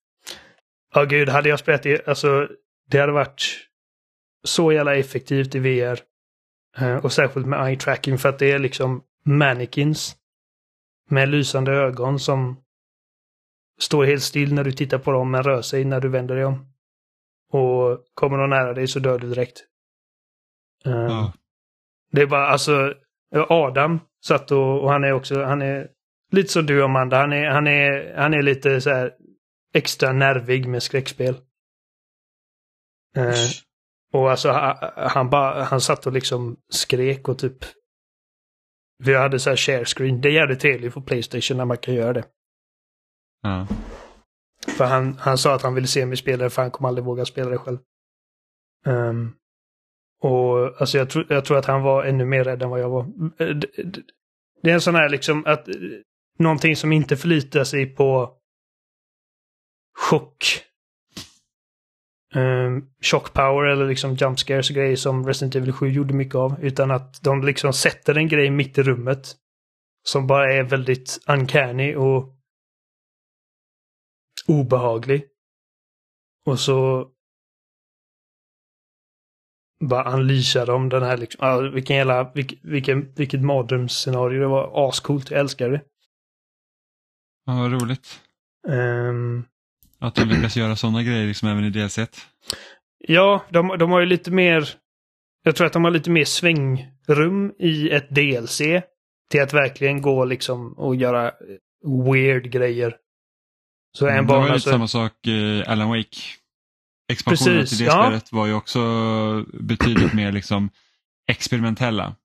[0.93, 2.47] Ja gud, hade jag spelat det, alltså
[2.87, 3.67] det hade varit
[4.43, 5.99] så jävla effektivt i VR.
[6.81, 10.15] Uh, och särskilt med eye tracking för att det är liksom mannequins
[11.09, 12.63] med lysande ögon som
[13.79, 16.45] står helt still när du tittar på dem men rör sig när du vänder dig
[16.45, 16.67] om.
[17.51, 19.63] Och kommer de nära dig så dör du direkt.
[20.87, 21.33] Uh, ja.
[22.11, 22.93] Det är bara alltså
[23.49, 25.87] Adam satt och, och, han är också, han är
[26.31, 29.13] lite som du Amanda, han är, han är, han är lite så här
[29.73, 31.35] extra nervig med skräckspel.
[33.17, 33.49] Uh,
[34.13, 34.49] och alltså
[34.95, 37.57] han, bara, han satt och liksom skrek och typ
[39.03, 40.21] vi hade så här share screen.
[40.21, 42.23] Det är jävligt trevligt på Playstation när man kan göra det.
[43.41, 43.67] Ja.
[44.77, 47.05] För han, han sa att han ville se mig spela det för han kommer aldrig
[47.05, 47.77] våga spela det själv.
[48.85, 49.35] Um,
[50.21, 52.89] och alltså jag, tro, jag tror att han var ännu mer rädd än vad jag
[52.89, 53.05] var.
[54.63, 55.67] Det är en sån här liksom att
[56.39, 58.37] någonting som inte förlitar sig på
[59.93, 60.43] chock.
[62.35, 66.35] Um, shock power eller liksom jump scares och grejer som Resident Evil 7 gjorde mycket
[66.35, 66.63] av.
[66.63, 69.35] Utan att de liksom sätter en grej mitt i rummet.
[70.03, 72.35] Som bara är väldigt uncanny och
[74.47, 75.27] obehaglig.
[76.45, 77.09] Och så
[79.81, 84.89] bara unleashar de den här liksom, ah, vilken jävla, vilken, vilken, vilket mardrömsscenario det var.
[84.89, 85.81] Ascoolt, jag älskar det.
[87.45, 88.21] Ja, vad roligt.
[88.67, 89.45] Um,
[90.01, 92.27] att de lyckas göra sådana grejer liksom även i DLC 1.
[93.07, 94.69] Ja, de, de har ju lite mer,
[95.43, 98.61] jag tror att de har lite mer svängrum i ett DLC.
[99.31, 101.31] Till att verkligen gå liksom och göra
[102.05, 102.95] weird grejer.
[103.97, 104.41] Så en mm, bana...
[104.41, 104.69] Det var lite så...
[104.69, 106.17] samma sak eh, Alan Wake.
[107.11, 108.03] Expansionen Precis, till det ja.
[108.03, 108.81] spelet var ju också
[109.53, 110.69] betydligt mer liksom
[111.27, 112.15] experimentella.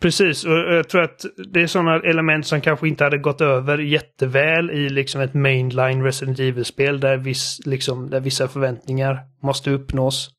[0.00, 3.78] Precis, och jag tror att det är sådana element som kanske inte hade gått över
[3.78, 10.30] jätteväl i liksom ett mainline Resident Evil-spel där, viss, liksom, där vissa förväntningar måste uppnås.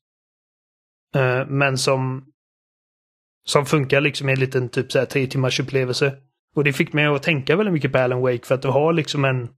[1.16, 2.24] Uh, men som,
[3.46, 6.16] som funkar liksom i en liten typ så här, tre timmars upplevelse.
[6.56, 8.92] Och det fick mig att tänka väldigt mycket på Alan Wake för att du har
[8.92, 9.48] liksom en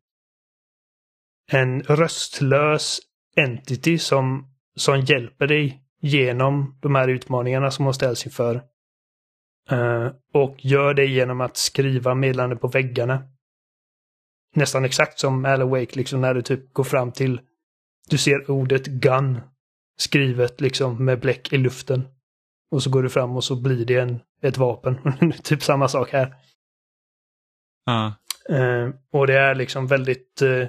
[1.50, 3.00] en röstlös
[3.36, 4.46] entity som,
[4.76, 8.62] som hjälper dig genom de här utmaningarna som hon ställs inför.
[9.70, 13.22] Eh, och gör det genom att skriva meddelanden på väggarna.
[14.54, 17.40] Nästan exakt som Alan Wake, liksom när du typ går fram till...
[18.08, 19.40] Du ser ordet gun
[19.96, 22.08] skrivet liksom med bläck i luften.
[22.70, 24.98] Och så går du fram och så blir det en, ett vapen.
[25.42, 26.34] typ samma sak här.
[27.86, 28.14] Ja.
[28.48, 30.68] Eh, och det är liksom väldigt, eh,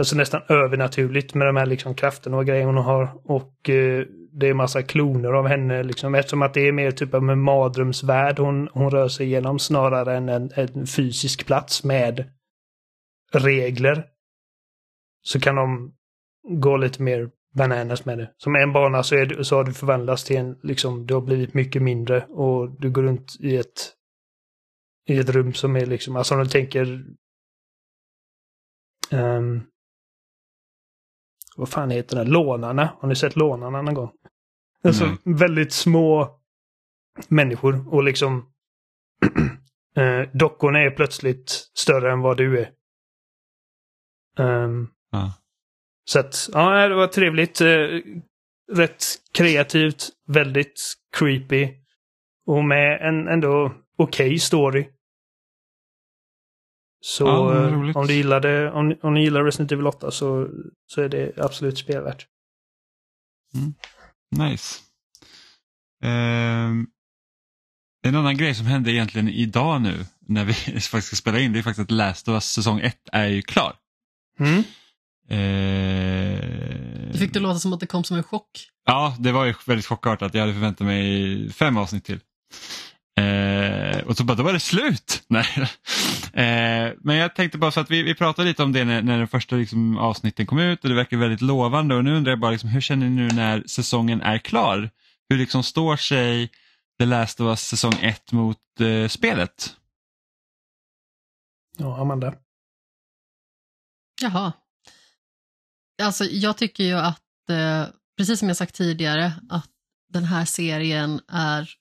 [0.00, 3.20] alltså nästan övernaturligt med de här liksom krafterna och grejerna hon har.
[3.24, 6.14] Och eh, det är massa kloner av henne liksom.
[6.14, 10.16] Eftersom att det är mer typ av en mardrömsvärld hon, hon rör sig igenom snarare
[10.16, 12.32] än en, en fysisk plats med
[13.32, 14.06] regler.
[15.22, 15.94] Så kan de
[16.48, 18.30] gå lite mer bananas med det.
[18.36, 21.54] Som en bana så, är så har du förvandlats till en, liksom, du har blivit
[21.54, 23.94] mycket mindre och du går runt i ett
[25.06, 27.04] i ett rum som är liksom, alltså om du tänker
[29.12, 29.66] um,
[31.60, 32.24] vad fan heter det?
[32.24, 32.92] Lånarna.
[33.00, 34.10] Har ni sett Lånarna någon gång?
[34.84, 35.16] Alltså Nej.
[35.24, 36.38] väldigt små
[37.28, 38.52] människor och liksom
[39.96, 42.70] eh, dockorna är plötsligt större än vad du är.
[44.38, 45.32] Ehm, Ja.
[46.04, 47.60] så att, ja, det var trevligt.
[47.60, 47.88] Eh,
[48.72, 50.80] rätt kreativt, väldigt
[51.18, 51.68] creepy.
[52.46, 54.88] Och med en ändå okej story.
[57.00, 60.48] Så Ja, eh, om du gillade, om, om ni gillar Resident Evil 8 så,
[60.86, 62.26] så är det absolut spelvärt.
[64.36, 64.80] Nice.
[66.02, 66.86] Ehm,
[68.02, 71.58] en annan grej som hände egentligen idag nu när vi faktiskt ska spela in det
[71.58, 73.76] är faktiskt att Last of Us säsong 1 är ju klar.
[74.38, 74.62] Mm.
[75.28, 78.68] Ehm, Det fick det låta som att det kom som en chock.
[78.84, 80.34] Ja, det var ju väldigt chockartat.
[80.34, 82.20] Jag hade förväntat mig fem avsnitt till.
[83.20, 85.22] Eh, och så bara, då var det slut.
[85.28, 85.46] Nej.
[86.32, 89.18] Eh, men jag tänkte bara så att vi, vi pratade lite om det när, när
[89.18, 92.40] den första liksom, avsnitten kom ut och det verkar väldigt lovande och nu undrar jag
[92.40, 94.90] bara liksom, hur känner ni nu när säsongen är klar?
[95.28, 96.50] Hur liksom står sig
[96.98, 99.76] The Last of Us säsong 1 mot eh, spelet?
[101.78, 102.34] Ja, Amanda.
[104.22, 104.52] Jaha.
[106.02, 109.70] Alltså, jag tycker ju att, eh, precis som jag sagt tidigare, att
[110.12, 111.79] den här serien är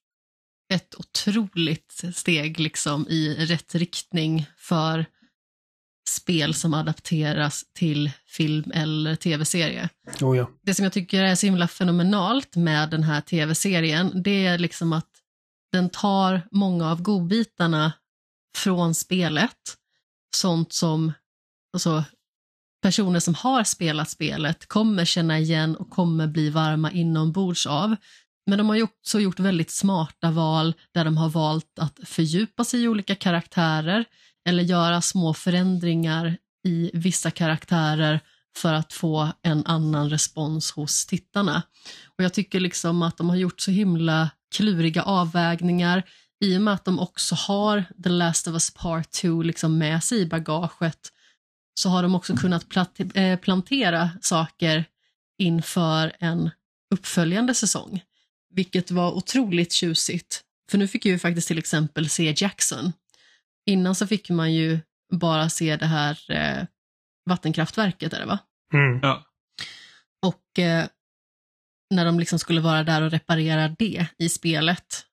[0.69, 5.05] ett otroligt steg liksom i rätt riktning för
[6.09, 9.89] spel som adapteras till film eller tv-serie.
[10.21, 10.49] Oh, ja.
[10.61, 14.93] Det som jag tycker är så himla fenomenalt med den här tv-serien, det är liksom
[14.93, 15.09] att
[15.71, 17.93] den tar många av godbitarna
[18.57, 19.57] från spelet.
[20.35, 21.13] Sånt som
[21.73, 22.03] alltså,
[22.81, 27.95] personer som har spelat spelet kommer känna igen och kommer bli varma inombords av.
[28.49, 32.83] Men de har också gjort väldigt smarta val där de har valt att fördjupa sig
[32.83, 34.05] i olika karaktärer
[34.47, 36.37] eller göra små förändringar
[36.67, 38.19] i vissa karaktärer
[38.57, 41.63] för att få en annan respons hos tittarna.
[42.17, 46.03] Och Jag tycker liksom att de har gjort så himla kluriga avvägningar
[46.45, 50.03] i och med att de också har The Last of Us Part 2 liksom med
[50.03, 51.11] sig i bagaget
[51.73, 52.65] så har de också kunnat
[53.13, 54.85] eh, plantera saker
[55.37, 56.49] inför en
[56.93, 58.03] uppföljande säsong.
[58.49, 60.43] Vilket var otroligt tjusigt.
[60.71, 62.93] För nu fick jag ju faktiskt till exempel se Jackson.
[63.65, 64.79] Innan så fick man ju
[65.13, 66.65] bara se det här eh,
[67.29, 68.39] vattenkraftverket, är det va?
[68.73, 68.99] Mm.
[69.01, 69.25] Ja.
[70.25, 70.85] Och eh,
[71.89, 75.05] när de liksom skulle vara där och reparera det i spelet.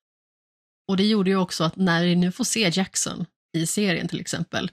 [0.87, 3.25] Och det gjorde ju också att när vi nu får se Jackson
[3.57, 4.71] i serien till exempel,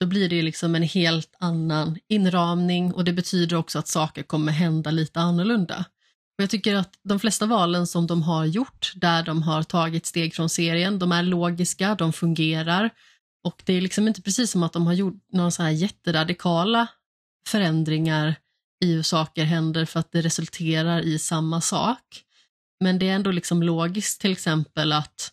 [0.00, 4.22] då blir det ju liksom en helt annan inramning och det betyder också att saker
[4.22, 5.84] kommer hända lite annorlunda.
[6.36, 10.34] Jag tycker att de flesta valen som de har gjort, där de har tagit steg
[10.34, 12.90] från serien, de är logiska, de fungerar
[13.44, 16.86] och det är liksom inte precis som att de har gjort några så här jätteradikala
[17.48, 18.36] förändringar
[18.84, 22.24] i hur saker händer för att det resulterar i samma sak.
[22.80, 25.32] Men det är ändå liksom logiskt till exempel att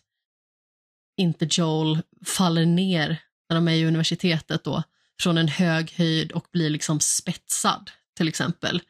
[1.16, 4.82] inte Joel faller ner när de är i universitetet då
[5.20, 8.82] från en hög höjd och blir liksom spetsad till exempel.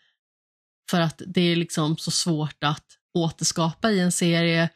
[0.93, 2.85] För att det är liksom så svårt att
[3.15, 4.69] återskapa i en serie.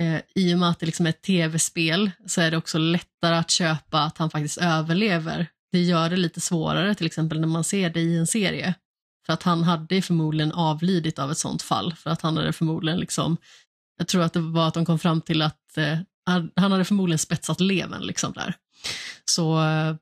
[0.00, 3.36] Eh, I och med att det liksom är ett tv-spel så är det också lättare
[3.36, 5.46] att köpa att han faktiskt överlever.
[5.72, 8.74] Det gör det lite svårare till exempel när man ser det i en serie.
[9.26, 11.94] För att han hade förmodligen avlidit av ett sånt fall.
[11.94, 13.36] För att han hade förmodligen liksom,
[13.98, 17.18] jag tror att det var att de kom fram till att eh, han, hade förmodligen
[17.18, 18.54] spetsat levern liksom där.
[19.24, 19.96] Så eh,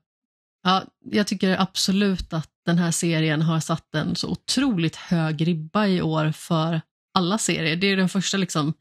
[0.67, 5.87] ja, jag tycker absolut att den här serien har satt en så otroligt hög ribba
[5.87, 6.81] i år för
[7.13, 7.75] alla serier.
[7.75, 8.73] Det är den första liksom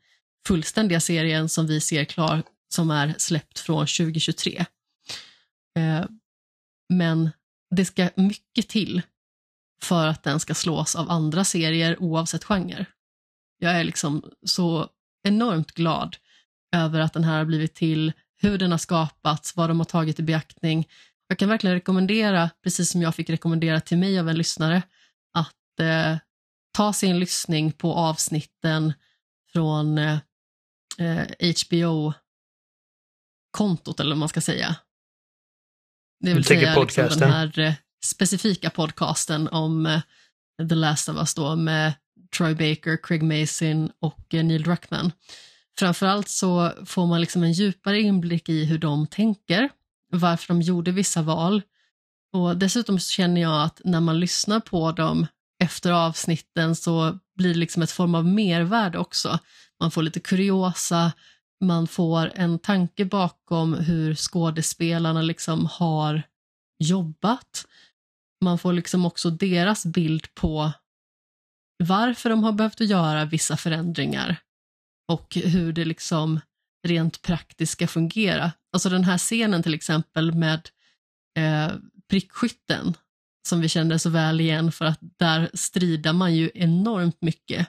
[0.47, 4.65] fullständiga serien som vi ser klar som är släppt från 2023.
[5.79, 6.05] Eh,
[6.89, 7.31] men
[7.77, 9.03] det ska mycket till
[9.83, 12.87] för att den ska slås av andra serier oavsett genre.
[13.59, 14.89] Jag är liksom så
[15.23, 16.17] enormt glad
[16.75, 20.19] över att den här har blivit till, hur den har skapats, vad de har tagit
[20.19, 20.89] i beaktning.
[21.29, 24.83] Jag kan verkligen rekommendera, precis som jag fick rekommendera till mig av en lyssnare,
[25.33, 26.17] att eh,
[26.73, 28.93] ta sin lyssning på avsnitten
[29.53, 30.19] från eh,
[31.67, 32.21] HBO-kontot,
[34.01, 34.77] eller vad man ska säga.
[36.21, 37.75] Det vill säga liksom den här eh,
[38.05, 40.01] specifika podcasten om eh,
[40.69, 41.95] The Last of Us då med
[42.37, 45.13] Troy Baker, Craig Mason och eh, Neil Druckmann.
[45.79, 49.69] Framförallt så får man liksom en djupare inblick i hur de tänker,
[50.13, 51.63] varför de gjorde vissa val.
[52.33, 55.27] Och dessutom känner jag att när man lyssnar på dem
[55.65, 59.39] efter avsnitten så blir det liksom ett form av mervärde också.
[59.81, 61.13] Man får lite kuriosa,
[61.61, 66.23] man får en tanke bakom hur skådespelarna liksom har
[66.79, 67.67] jobbat.
[68.45, 70.73] Man får liksom också deras bild på
[71.79, 74.37] varför de har behövt göra vissa förändringar
[75.09, 76.41] och hur det liksom
[76.87, 78.53] rent praktiskt ska fungera.
[78.73, 80.69] Alltså den här scenen till exempel med
[81.39, 81.73] eh,
[82.09, 82.97] prickskytten
[83.49, 87.69] som vi kände så väl igen för att där strider man ju enormt mycket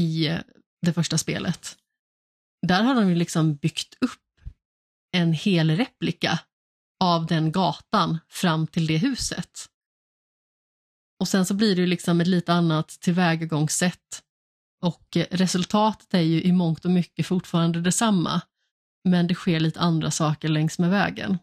[0.00, 0.38] i eh,
[0.82, 1.76] det första spelet.
[2.66, 4.20] Där har de ju liksom byggt upp
[5.12, 6.38] en hel replika
[7.00, 9.68] av den gatan fram till det huset.
[11.20, 14.22] Och sen så blir det ju liksom ett lite annat tillvägagångssätt
[14.82, 18.40] och eh, resultatet är ju i mångt och mycket fortfarande detsamma,
[19.04, 21.38] men det sker lite andra saker längs med vägen.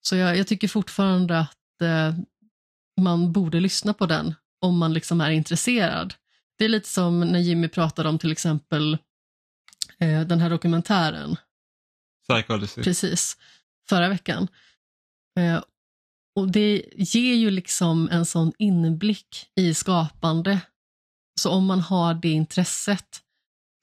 [0.00, 2.14] Så jag, jag tycker fortfarande att eh,
[3.00, 6.14] man borde lyssna på den om man liksom är intresserad.
[6.58, 8.98] Det är lite som när Jimmy pratade om till exempel
[9.98, 11.36] eh, den här dokumentären.
[12.28, 12.82] Psychology.
[12.82, 13.36] Precis,
[13.88, 14.48] förra veckan.
[15.38, 15.62] Eh,
[16.34, 20.60] och det ger ju liksom en sån inblick i skapande.
[21.40, 23.20] Så om man har det intresset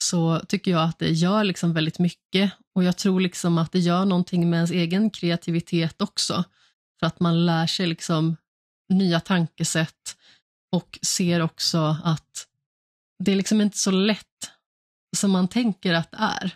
[0.04, 3.80] så tycker jag att det gör liksom väldigt mycket och jag tror liksom att det
[3.80, 6.44] gör någonting med ens egen kreativitet också.
[7.00, 8.38] För att man lär sig liksom
[8.90, 10.18] nya tankesätt
[10.72, 12.48] och ser också att
[13.24, 14.26] det är liksom inte så lätt
[15.18, 16.56] som man tänker att det är.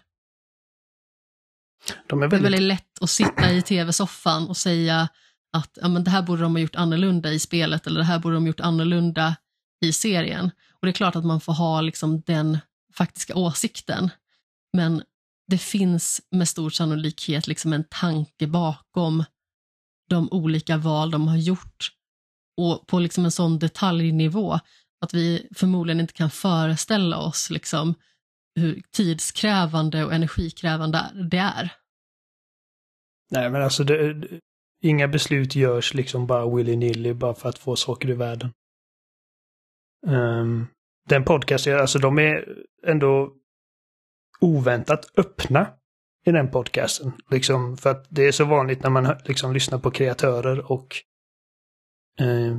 [2.07, 2.31] De är väldigt...
[2.31, 5.07] Det är väldigt lätt att sitta i tv-soffan och säga
[5.53, 8.19] att ja, men det här borde de ha gjort annorlunda i spelet eller det här
[8.19, 9.35] borde de ha gjort annorlunda
[9.83, 10.51] i serien.
[10.71, 12.57] Och det är klart att man får ha liksom den
[12.93, 14.09] faktiska åsikten,
[14.73, 15.03] men
[15.47, 19.23] det finns med stor sannolikhet liksom en tanke bakom
[20.09, 21.91] de olika val de har gjort
[22.57, 24.59] och på liksom en sån detaljnivå
[25.01, 27.95] att vi förmodligen inte kan föreställa oss liksom
[28.55, 31.73] hur tidskrävande och energikrävande det är.
[33.31, 34.27] Nej, men alltså det,
[34.81, 38.53] inga beslut görs liksom bara willy-nilly bara för att få saker i världen.
[40.07, 40.67] Um,
[41.09, 42.45] den podcasten, alltså de är
[42.87, 43.33] ändå
[44.41, 45.67] oväntat öppna
[46.25, 47.11] i den podcasten.
[47.31, 50.95] Liksom, för att det är så vanligt när man liksom lyssnar på kreatörer och
[52.19, 52.57] eh,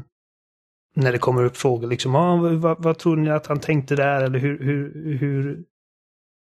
[0.96, 4.22] när det kommer upp frågor liksom, ah, vad, vad tror ni att han tänkte där
[4.24, 5.64] eller hur, hur, hur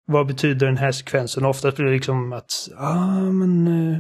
[0.07, 1.45] vad betyder den här sekvensen?
[1.45, 3.99] Oftast blir det liksom att, ja ah, men eh,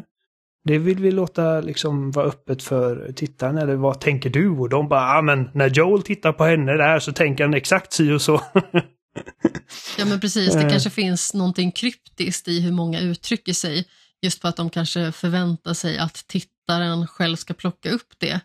[0.64, 4.48] det vill vi låta liksom vara öppet för tittaren eller vad tänker du?
[4.48, 7.54] Och de bara, ja ah, men när Joel tittar på henne där så tänker han
[7.54, 8.42] exakt si och så.
[9.98, 13.84] ja men precis, det kanske finns någonting kryptiskt i hur många uttrycker sig.
[14.22, 18.40] Just för att de kanske förväntar sig att tittaren själv ska plocka upp det.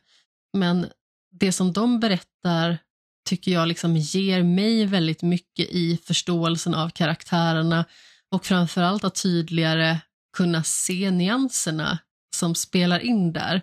[0.54, 0.86] Men
[1.32, 2.78] det som de berättar
[3.30, 7.86] tycker jag liksom ger mig väldigt mycket i förståelsen av karaktärerna
[8.32, 9.98] och framförallt att tydligare
[10.38, 12.00] kunna se nyanserna
[12.38, 13.62] som spelar in där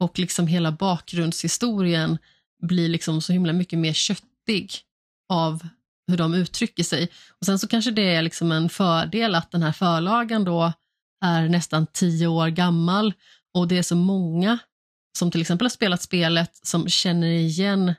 [0.00, 2.18] och liksom hela bakgrundshistorien
[2.62, 4.72] blir liksom så himla mycket mer köttig
[5.28, 5.68] av
[6.08, 7.08] hur de uttrycker sig.
[7.40, 10.72] Och Sen så kanske det är liksom en fördel att den här förlagan då
[11.24, 13.12] är nästan tio år gammal
[13.54, 14.58] och det är så många
[15.18, 17.94] som till exempel har spelat spelet som känner igen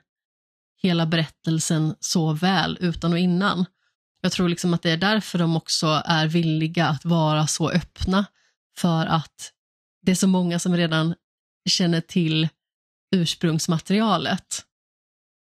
[0.82, 3.64] hela berättelsen så väl utan och innan.
[4.20, 8.24] Jag tror liksom att det är därför de också är villiga att vara så öppna
[8.78, 9.52] för att
[10.08, 11.14] det är så många som redan
[11.68, 12.48] känner till
[13.16, 14.64] ursprungsmaterialet.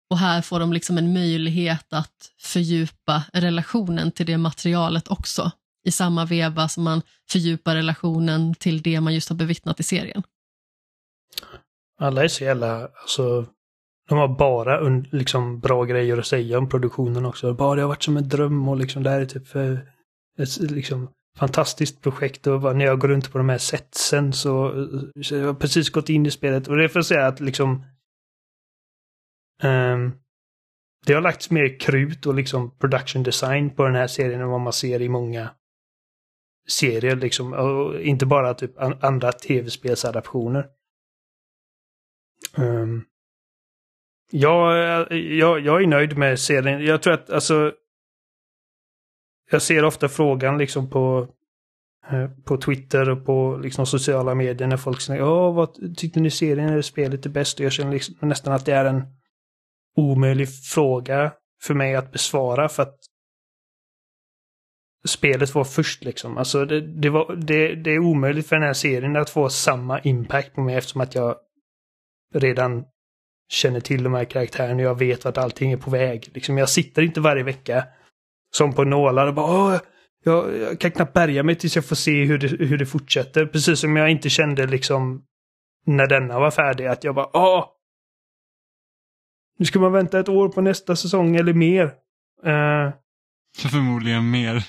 [0.10, 5.52] Och här får de liksom en möjlighet att fördjupa relationen till det materialet också
[5.86, 10.24] i samma veva som man fördjupar relationen till det man just har bevittnat i serien.
[12.00, 13.46] Alla är så jävla, alltså,
[14.10, 14.80] de har bara
[15.12, 17.54] liksom bra grejer att säga om produktionen också.
[17.54, 19.92] Bara det har varit som en dröm och liksom det här är typ för,
[20.60, 24.88] liksom fantastiskt projekt och när jag går runt på de här setsen så,
[25.24, 27.86] så jag har precis gått in i spelet och det får säga att liksom
[29.64, 30.12] um,
[31.06, 34.62] det har lagts mer krut och liksom production design på den här serien än vad
[34.62, 35.50] man ser i många
[36.68, 37.54] serier liksom.
[37.54, 38.72] Och inte bara typ
[39.04, 40.68] andra tv-spelsadaptioner.
[42.58, 43.04] Um, ehm,
[44.32, 46.86] jag, jag, jag är nöjd med serien.
[46.86, 47.74] Jag tror att alltså...
[49.52, 51.28] Jag ser ofta frågan liksom på,
[52.12, 56.32] eh, på Twitter och på liksom sociala medier när folk säger Åh, vad tyckte ni
[56.32, 57.60] serien eller spelet är bäst?
[57.60, 59.04] Och jag känner liksom nästan att det är en
[59.96, 62.98] omöjlig fråga för mig att besvara för att
[65.08, 66.38] spelet var först liksom.
[66.38, 70.00] Alltså det, det, var, det, det är omöjligt för den här serien att få samma
[70.00, 71.36] impact på mig eftersom att jag
[72.34, 72.86] redan
[73.50, 76.30] känner till de här karaktärerna jag vet vart allting är på väg.
[76.34, 77.84] Liksom, jag sitter inte varje vecka
[78.56, 79.80] som på nålar och bara Åh,
[80.24, 83.46] jag, jag kan knappt bärga mig tills jag får se hur det, hur det fortsätter.
[83.46, 85.24] Precis som jag inte kände liksom
[85.86, 87.66] när denna var färdig att jag bara Åh!
[89.60, 91.84] Nu ska man vänta ett år på nästa säsong eller mer.
[92.46, 92.94] Uh,
[93.58, 94.64] förmodligen mer.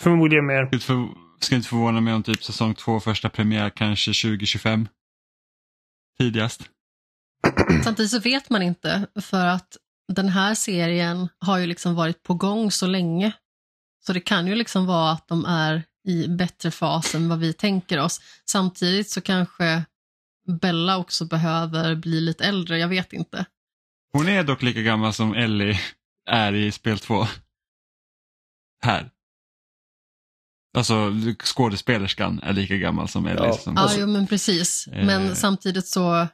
[0.00, 0.68] Förmodligen mer.
[0.72, 1.08] Jag för,
[1.40, 4.88] ska inte förvåna mig om typ säsong två första premiär kanske 2025.
[6.18, 6.70] Tidigast.
[7.84, 9.76] Samtidigt så vet man inte för att
[10.14, 13.32] den här serien har ju liksom varit på gång så länge.
[14.06, 17.52] Så det kan ju liksom vara att de är i bättre fas än vad vi
[17.52, 18.20] tänker oss.
[18.46, 19.84] Samtidigt så kanske
[20.60, 23.44] Bella också behöver bli lite äldre, jag vet inte.
[24.12, 25.80] Hon är dock lika gammal som Ellie
[26.30, 27.26] är i spel 2.
[28.82, 29.10] Här.
[30.76, 31.12] Alltså
[31.44, 33.46] skådespelerskan är lika gammal som Ellie.
[33.46, 34.88] Ja, som ja jo, men precis.
[34.92, 35.34] Men eh.
[35.34, 36.28] samtidigt så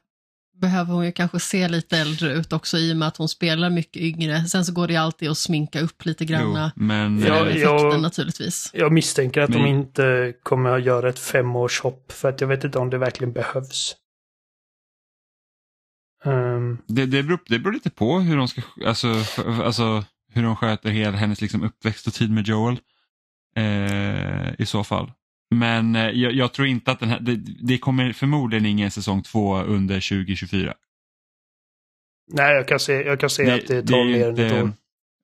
[0.61, 3.71] behöver hon ju kanske se lite äldre ut också i och med att hon spelar
[3.71, 4.45] mycket yngre.
[4.45, 6.71] Sen så går det alltid att sminka upp lite grann.
[6.77, 7.21] men...
[7.21, 8.71] Ja, effekten jag, naturligtvis.
[8.73, 9.63] Jag misstänker att men...
[9.63, 13.33] de inte kommer att göra ett femårshopp för att jag vet inte om det verkligen
[13.33, 13.97] behövs.
[16.25, 16.79] Um...
[16.87, 19.09] Det, det, beror, det beror lite på hur de ska, alltså,
[19.65, 22.79] alltså hur de sköter hela hennes liksom uppväxt och tid med Joel.
[23.57, 25.13] Eh, I så fall.
[25.55, 29.22] Men eh, jag, jag, tror inte att den här, det, det, kommer förmodligen ingen säsong
[29.22, 30.74] två under 2024.
[32.32, 34.62] Nej, jag kan se, jag kan se det, att det tar det mer än ett
[34.62, 34.72] år.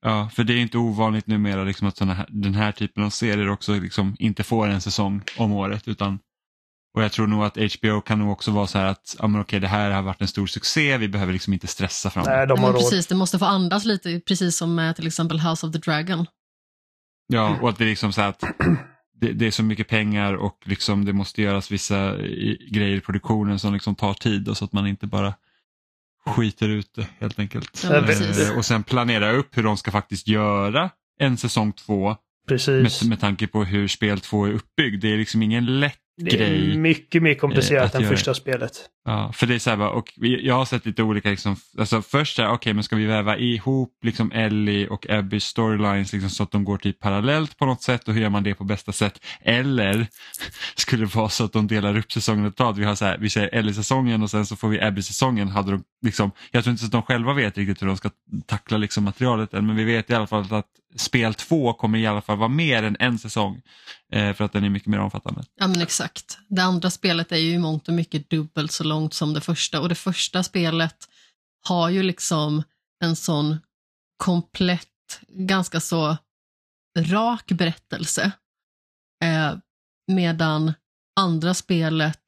[0.04, 3.10] Ja, för det är inte ovanligt numera liksom att såna här, den här typen av
[3.10, 5.88] serier också liksom inte får en säsong om året.
[5.88, 6.18] Utan,
[6.94, 9.40] och jag tror nog att HBO kan nog också vara så här att ja, men
[9.40, 12.46] okej, det här har varit en stor succé, vi behöver liksom inte stressa fram Nej,
[12.46, 15.66] de har Nej, precis, det måste få andas lite, precis som med till exempel House
[15.66, 16.26] of the Dragon.
[17.26, 18.44] Ja, och att det är liksom så här att
[19.22, 22.16] det, det, är så mycket pengar och liksom det måste göras vissa
[22.70, 25.34] grejer i produktionen som liksom tar tid och så att man inte bara
[26.26, 27.84] skiter ut det helt enkelt.
[27.84, 32.16] Ja, eh, och sen planera upp hur de ska faktiskt göra en säsong två
[32.48, 33.02] Precis.
[33.02, 35.02] Med, med tanke på hur spel två är uppbyggd.
[35.02, 36.76] Det är liksom ingen lätt det är grej.
[36.76, 38.72] mycket mer komplicerat eh, än första spelet.
[39.04, 42.38] Ja, för det är så här, och jag har sett lite olika, liksom, alltså först
[42.38, 46.42] här, okej okay, men ska vi väva ihop liksom Ellie och Abbys storylines liksom, så
[46.42, 48.92] att de går typ parallellt på något sätt och hur gör man det på bästa
[48.92, 49.20] sätt?
[49.40, 50.06] Eller
[50.74, 53.30] skulle det vara så att de delar upp säsongen totalt, vi har så här, vi
[53.30, 55.48] säger Ellie-säsongen och sen så får vi Abby-säsongen.
[55.48, 58.10] Hade de, liksom, jag tror inte att de själva vet riktigt hur de ska
[58.46, 62.06] tackla liksom, materialet än, men vi vet i alla fall att spel två kommer i
[62.06, 63.60] alla fall vara mer än en säsong.
[64.12, 65.44] Eh, för att den är mycket mer omfattande.
[65.54, 66.38] Ja men exakt.
[66.48, 69.80] Det andra spelet är ju i mångt och mycket dubbelt så långt som det första
[69.80, 71.08] och det första spelet
[71.64, 72.62] har ju liksom
[73.04, 73.58] en sån
[74.16, 76.16] komplett, ganska så
[76.98, 78.32] rak berättelse.
[79.24, 79.54] Eh,
[80.12, 80.72] medan
[81.20, 82.20] andra spelet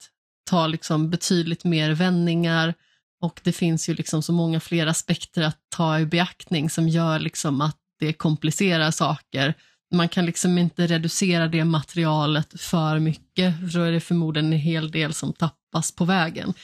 [0.51, 2.75] tar liksom betydligt mer vändningar
[3.21, 7.19] och det finns ju liksom så många fler aspekter att ta i beaktning som gör
[7.19, 9.55] liksom att det komplicerar saker
[9.93, 14.59] man kan liksom inte reducera det materialet för mycket, för då är det förmodligen en
[14.59, 16.55] hel del som tappas på vägen.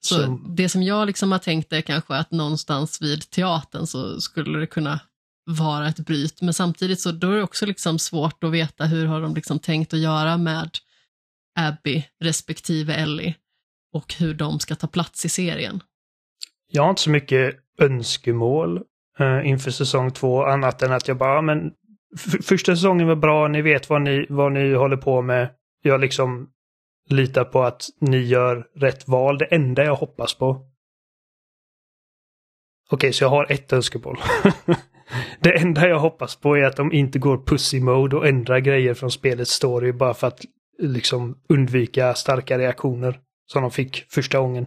[0.00, 0.40] Så, så.
[0.48, 4.66] det som jag liksom har tänkt är kanske att någonstans vid teatern så skulle det
[4.66, 5.00] kunna
[5.46, 9.06] vara ett bryt, men samtidigt så då är det också liksom svårt att veta hur
[9.06, 10.70] har de liksom tänkt att göra med
[11.58, 13.34] Abby respektive Ellie
[13.92, 15.82] och hur de ska ta plats i serien.
[16.70, 18.82] Jag har inte så mycket önskemål
[19.20, 21.72] uh, inför säsong två annat än att jag bara, men
[22.42, 25.50] första säsongen var bra, ni vet vad ni, vad ni håller på med.
[25.82, 26.48] Jag liksom
[27.10, 29.38] litar på att ni gör rätt val.
[29.38, 30.50] Det enda jag hoppas på.
[30.50, 30.66] Okej,
[32.96, 34.18] okay, så jag har ett önskemål.
[35.40, 38.94] det enda jag hoppas på är att de inte går pussy mode och ändrar grejer
[38.94, 40.40] från spelets story bara för att
[40.78, 44.66] liksom undvika starka reaktioner som de fick första gången.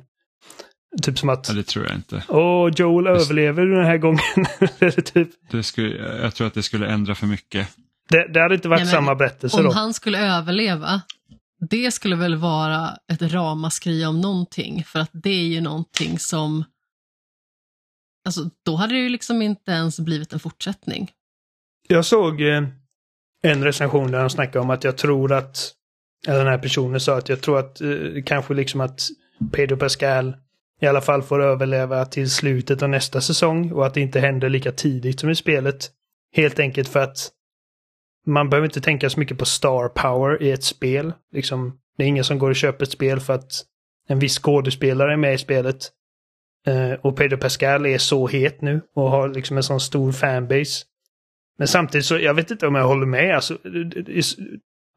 [1.02, 1.50] Typ som att...
[1.50, 2.24] Ja, det tror jag inte.
[2.28, 3.12] Åh, Joel det...
[3.12, 5.02] överlever den här gången.
[5.04, 5.30] typ.
[5.52, 7.68] det skulle, jag tror att det skulle ändra för mycket.
[8.10, 9.70] Det, det hade inte varit Nej, samma berättelse om då.
[9.70, 11.02] Om han skulle överleva,
[11.70, 14.84] det skulle väl vara ett ramaskri om någonting.
[14.84, 16.64] För att det är ju någonting som...
[18.26, 21.12] Alltså, då hade det ju liksom inte ens blivit en fortsättning.
[21.88, 22.64] Jag såg eh,
[23.44, 25.74] en recension där han snackade om att jag tror att
[26.28, 27.90] eller den här personen sa att jag tror att eh,
[28.26, 29.02] kanske liksom att
[29.52, 30.36] Pedro Pascal
[30.82, 34.50] i alla fall får överleva till slutet av nästa säsong och att det inte händer
[34.50, 35.92] lika tidigt som i spelet.
[36.36, 37.32] Helt enkelt för att
[38.26, 41.14] man behöver inte tänka så mycket på star power i ett spel.
[41.34, 43.52] Liksom, det är ingen som går och köper ett spel för att
[44.08, 45.78] en viss skådespelare är med i spelet.
[46.68, 50.86] Eh, och Pedro Pascal är så het nu och har liksom en sån stor fanbase.
[51.58, 53.36] Men samtidigt så, jag vet inte om jag håller med.
[53.36, 53.58] Alltså,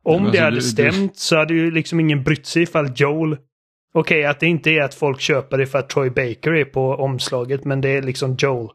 [0.03, 3.37] om alltså, det hade stämt så hade ju liksom ingen brytt sig ifall Joel...
[3.95, 6.95] Okej, att det inte är att folk köper det för att Troy Baker är på
[6.95, 8.69] omslaget, men det är liksom Joel.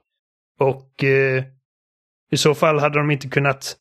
[0.59, 1.43] Och eh,
[2.31, 3.77] i så fall hade de inte kunnat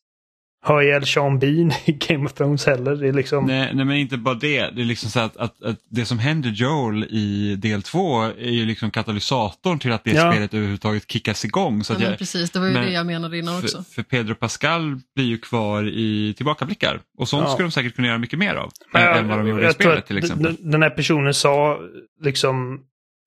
[0.65, 2.97] ha ihjäl Sean Bean i Game of Thrones heller.
[2.97, 3.47] Det är liksom...
[3.47, 4.71] Nej, nej men inte bara det.
[4.71, 8.51] Det är liksom så att, att, att det som händer Joel i del två är
[8.51, 10.33] ju liksom katalysatorn till att det Ja.
[10.33, 11.85] spelet överhuvudtaget kickas igång.
[11.85, 13.83] Så Ja, men jag, precis, det var ju men- det jag menade innan också.
[13.83, 17.53] för, för Pedro Pascal blir ju kvar i tillbakablickar och sånt Ja.
[17.53, 18.71] skulle de säkert kunna göra mycket mer av.
[18.93, 20.57] Men jag- än vad de gjorde i spelet till exempel.
[20.61, 21.79] Den här personen sa
[22.25, 22.81] liksom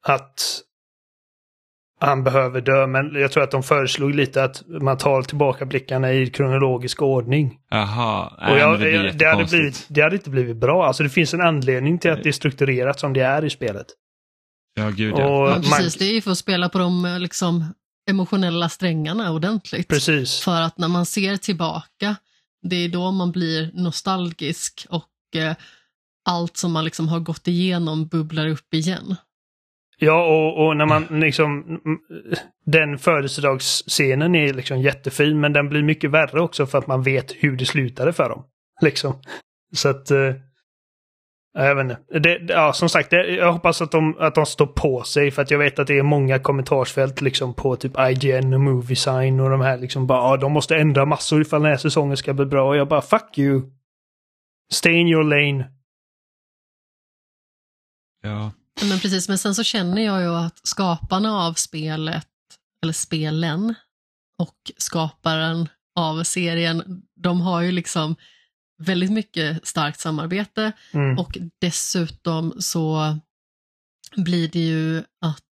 [0.07, 0.61] att
[2.00, 6.14] han behöver dö, men jag tror att de föreslog lite att man tar tillbaka blickarna
[6.14, 7.58] i kronologisk ordning.
[7.70, 10.86] Jaha, Och jag, det jag, det, hade blivit, det hade inte blivit bra.
[10.88, 13.88] Alltså det finns en anledning till att det är strukturerat som det är i spelet.
[14.76, 15.26] Ja, gud ja.
[15.26, 17.74] Och Ja, man- precis, det är ju för att spela på de liksom,
[18.10, 19.88] emotionella strängarna ordentligt.
[19.88, 20.39] Precis.
[20.39, 22.16] För att när man ser tillbaka,
[22.62, 25.56] det är då man blir nostalgisk och eh,
[26.30, 29.16] allt som man liksom har gått igenom bubblar upp igen.
[30.00, 31.80] Ja, och, och när man liksom...
[32.66, 37.32] Den födelsedagsscenen är liksom jättefin, men den blir mycket värre också för att man vet
[37.32, 38.43] hur det slutade för dem.
[38.82, 39.22] Liksom.
[39.76, 40.12] Så att...
[40.12, 40.34] eh,
[41.54, 42.20] Jag vet inte.
[42.20, 45.41] Det, ja, som sagt, det, jag hoppas att de, att de står på sig för
[45.41, 49.50] att jag vet att det är många kommentarsfält liksom på typ IGN och Moviesign och
[49.50, 52.45] de här liksom bara ja, de måste ändra massor ifall den här säsongen ska bli
[52.45, 52.68] bra.
[52.70, 53.62] Och jag bara fuck you.
[54.72, 55.72] Stay in your lane.
[58.24, 58.52] ja.
[58.82, 62.28] Men precis, men sen så känner jag ju att skaparna av spelet,
[62.84, 63.75] eller spelen,
[64.39, 68.15] och skaparen av serien, de har ju liksom
[68.84, 71.19] väldigt mycket starkt samarbete Mm.
[71.19, 73.17] och dessutom så
[74.15, 75.43] blir det ju att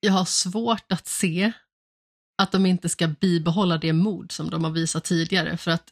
[0.00, 1.52] jag har svårt att se
[2.42, 5.56] att de inte ska bibehålla det mod som de har visat tidigare.
[5.56, 5.90] För att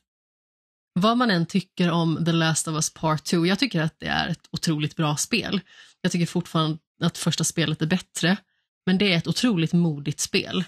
[0.98, 4.06] vad man än tycker om The Last of Us Part 2, jag tycker att det
[4.06, 5.60] är ett otroligt bra spel.
[6.00, 8.36] Jag tycker fortfarande att första spelet är bättre,
[8.86, 10.64] men det är ett otroligt modigt spel.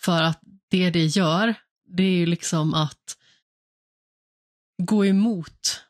[0.00, 0.40] För att
[0.70, 1.54] det det gör,
[1.84, 3.16] det är ju liksom att
[4.82, 5.84] gå emot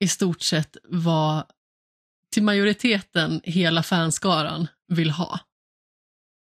[0.00, 1.44] i stort sett vad
[2.32, 5.40] till majoriteten hela fanskaran vill ha.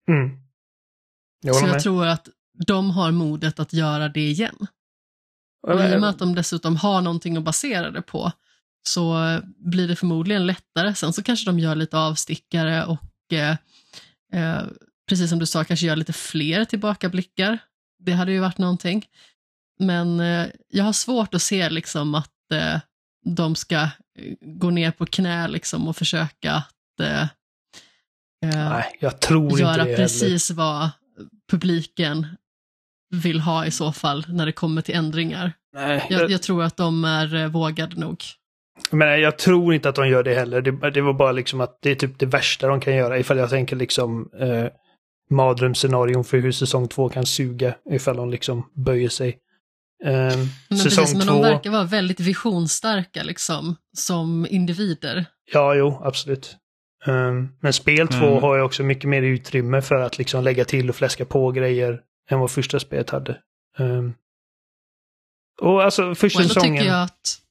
[0.09, 0.39] Mm.
[1.41, 1.81] Jag Så jag med.
[1.83, 2.29] tror att
[2.67, 4.67] de har modet att göra det igen.
[5.67, 8.31] Och I och med att de dessutom har någonting att basera det på
[8.87, 10.95] så blir det förmodligen lättare.
[10.95, 13.55] Sen så kanske de gör lite avstickare och eh,
[14.33, 14.63] eh,
[15.09, 17.57] precis som du sa, kanske gör lite fler tillbakablickar.
[17.99, 19.05] Det hade ju varit någonting.
[19.79, 22.79] Men eh, jag har svårt att se liksom att eh,
[23.25, 23.89] de ska eh,
[24.41, 29.71] gå ner på knä liksom och försöka att eh, eh, Nej, jag tror inte göra
[29.83, 29.95] heller.
[29.95, 30.89] precis vad
[31.51, 32.27] publiken
[33.21, 35.53] vill ha i så fall när det kommer till ändringar.
[35.73, 38.17] Nej, Jag, jag, jag tror att de är eh, vågade nog.
[38.91, 40.61] men jag tror inte att de gör det heller.
[40.61, 43.37] Det, det var bara liksom att det är typ det värsta de kan göra ifall
[43.37, 44.65] jag tänker liksom eh,
[45.29, 49.37] mardrömsscenarion för hur säsong två kan suga ifall de liksom böjer sig.
[50.05, 50.11] Eh,
[50.69, 55.25] Men, säsong precis, men två, de verkar vara väldigt visionsstarka liksom, som individer.
[55.53, 56.55] ja jo, absolut.
[57.07, 58.41] Eh, men spel två Mm.
[58.43, 61.99] har ju också mycket mer utrymme för att liksom lägga till och fläska på grejer
[62.29, 63.31] än vad första spelet hade.
[63.77, 64.03] Eh,
[65.61, 66.77] och alltså första Och ändå säsongen...
[66.77, 67.41] tycker jag att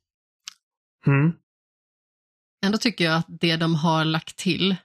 [1.06, 1.32] Mm,
[2.66, 4.76] Ändå tycker jag att det de har lagt till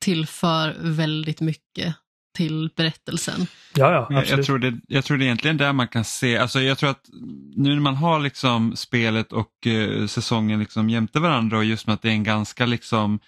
[0.00, 1.94] tillför väldigt mycket
[2.34, 3.40] till berättelsen.
[3.74, 4.28] ja, ja, Jag, absolut.
[4.38, 6.90] jag, tror det, jag tror det är egentligen där man kan se, alltså jag tror
[6.90, 7.08] att
[7.56, 11.94] nu när man har liksom spelet och eh, säsongen liksom jämte varandra och just med
[11.94, 13.18] att det är en ganska liksom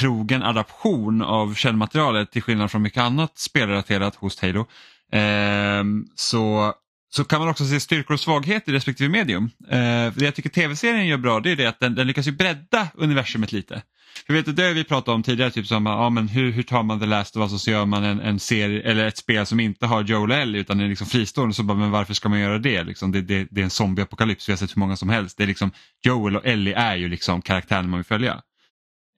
[0.00, 4.66] trogen adaption av källmaterialet till skillnad från mycket annat spelrelaterat hos Halo.
[5.12, 6.72] Ehm, så,
[7.14, 9.50] så kan man också se styrkor och svagheter i respektive medium.
[9.68, 12.32] Eh, det jag tycker tv-serien gör bra det är det att den, den lyckas ju
[12.32, 13.82] bredda universumet lite.
[14.26, 16.62] För vet du, det har vi pratat om tidigare, typ som ja, men hur, hur
[16.62, 19.16] tar man The Last of Us och så gör man en, en serie eller ett
[19.16, 21.54] spel som inte har Joel och Ellie utan är liksom fristående.
[21.54, 22.84] Så bara, men varför ska man göra det?
[22.84, 25.38] Liksom, det, det, det är en zombieapokalyps, vi har sett hur många som helst.
[25.38, 25.70] Det är liksom,
[26.02, 28.40] Joel och Ellie är ju liksom karaktären man vill följa.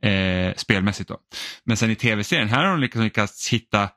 [0.02, 1.18] Eh, spelmässigt då.
[1.64, 3.88] Men sen i tv-serien, här har de liksom lyckats hitta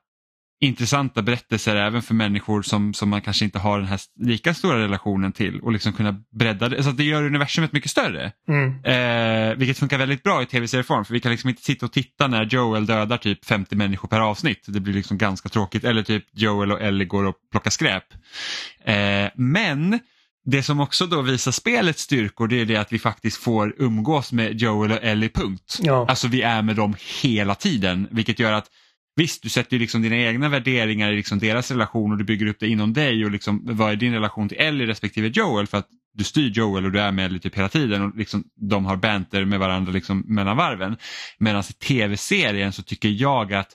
[0.59, 4.79] intressanta berättelser även för människor som, som man kanske inte har den här lika stora
[4.79, 6.83] relationen till och liksom kunna bredda det.
[6.83, 8.31] Så att det gör universumet mycket större.
[8.49, 8.83] Mm.
[8.83, 12.27] Eh, vilket funkar väldigt bra i tv-serieform för vi kan liksom inte sitta och titta
[12.27, 14.65] när Joel dödar typ 50 människor per avsnitt.
[14.67, 15.83] Det blir liksom ganska tråkigt.
[15.83, 18.03] Eller typ Joel och Ellie går och plockar skräp.
[18.85, 19.99] Eh, men
[20.45, 24.31] det som också då visar spelets styrkor det är det att vi faktiskt får umgås
[24.31, 25.79] med Joel och Ellie punkt.
[25.81, 26.05] Ja.
[26.09, 28.67] Alltså vi är med dem hela tiden vilket gör att
[29.17, 32.47] Visst, du sätter ju liksom dina egna värderingar i liksom deras relation och du bygger
[32.47, 35.77] upp det inom dig och liksom, vad är din relation till Ellie respektive Joel för
[35.77, 38.85] att du styr Joel och du är med Ellie typ hela tiden och liksom, de
[38.85, 40.97] har banter med varandra liksom mellan varven.
[41.37, 43.71] Medan i tv-serien så tycker jag att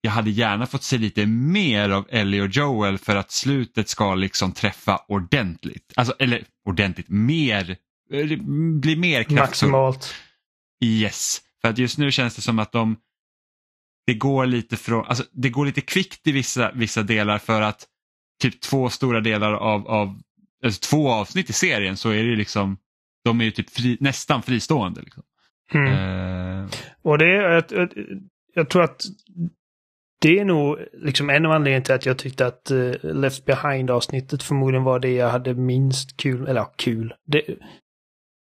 [0.00, 4.14] jag hade gärna fått se lite mer av Ellie och Joel för att slutet ska
[4.14, 5.92] liksom träffa ordentligt.
[5.96, 7.76] Alltså, eller ordentligt, mer,
[8.12, 8.26] eh,
[8.80, 9.40] bli mer kraftfullt.
[9.40, 10.14] Maximalt.
[10.84, 12.96] Yes, för att just nu känns det som att de
[14.06, 17.86] det går lite från, alltså det går lite kvickt i vissa, vissa delar för att
[18.42, 20.20] typ två stora delar av, av
[20.64, 22.76] alltså två avsnitt i serien så är det liksom,
[23.24, 25.00] de är ju typ fri, nästan fristående.
[25.00, 25.22] Liksom.
[25.74, 25.92] Mm.
[26.64, 26.70] Eh,
[27.02, 27.88] Och det är, jag, jag,
[28.54, 29.02] jag tror att
[30.20, 34.42] det är nog liksom en av anledningarna till att jag tyckte att eh, Left Behind-avsnittet
[34.42, 37.14] förmodligen var det jag hade minst kul, eller ja, kul.
[37.26, 37.42] Det,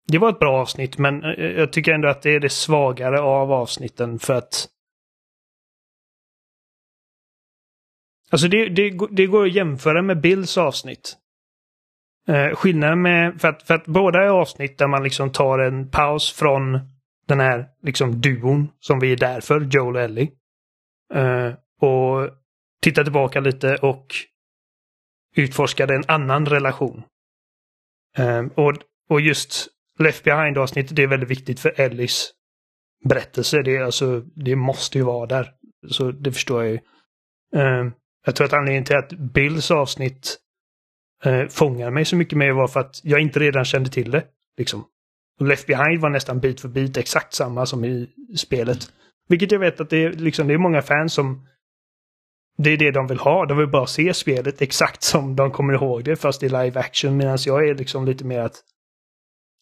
[0.07, 3.21] det var ett bra avsnitt, men eh, jag tycker ändå att det är det svagare
[3.21, 4.67] av avsnitten för att
[8.31, 11.17] Alltså det, det, det går att jämföra med Bills avsnitt.
[12.27, 15.89] Eh, skillnaden med, för att, för att båda är avsnitt där man liksom tar en
[15.89, 16.79] paus från
[17.27, 20.31] den här liksom duon som vi är där för, Joel och Ellie.
[21.13, 22.29] Eh, och
[22.81, 24.05] tittar tillbaka lite och
[25.35, 27.03] utforskade en annan relation.
[28.17, 28.73] Eh, och,
[29.09, 29.67] och just
[29.99, 32.31] Left Behind-avsnittet är väldigt viktigt för Ellies
[33.09, 33.61] berättelse.
[33.61, 35.51] Det, är alltså, det måste ju vara där.
[35.87, 36.79] Så det förstår jag ju.
[37.59, 37.91] Eh,
[38.25, 40.37] jag tror att anledningen till att Bills avsnitt
[41.23, 44.23] eh, fångar mig så mycket mer var för att jag inte redan kände till det.
[44.57, 44.85] Liksom.
[45.39, 48.79] Och Left Behind var nästan bit för bit exakt samma som i spelet.
[49.27, 51.47] Vilket jag vet att det är, liksom, det är många fans som
[52.57, 53.45] det är det de vill ha.
[53.45, 57.17] De vill bara se spelet exakt som de kommer ihåg det fast i live action.
[57.17, 58.63] Medan jag är liksom lite mer att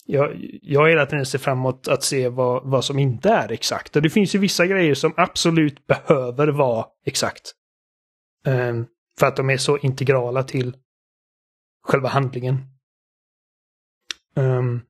[0.06, 3.96] jag, jag hela tiden ser fram emot att se vad, vad som inte är exakt.
[3.96, 7.56] Och det finns ju vissa grejer som absolut behöver vara exakt.
[8.46, 8.74] Eh,
[9.20, 10.78] för att de är så integrala till
[11.84, 12.66] själva handlingen.
[14.36, 14.82] Um,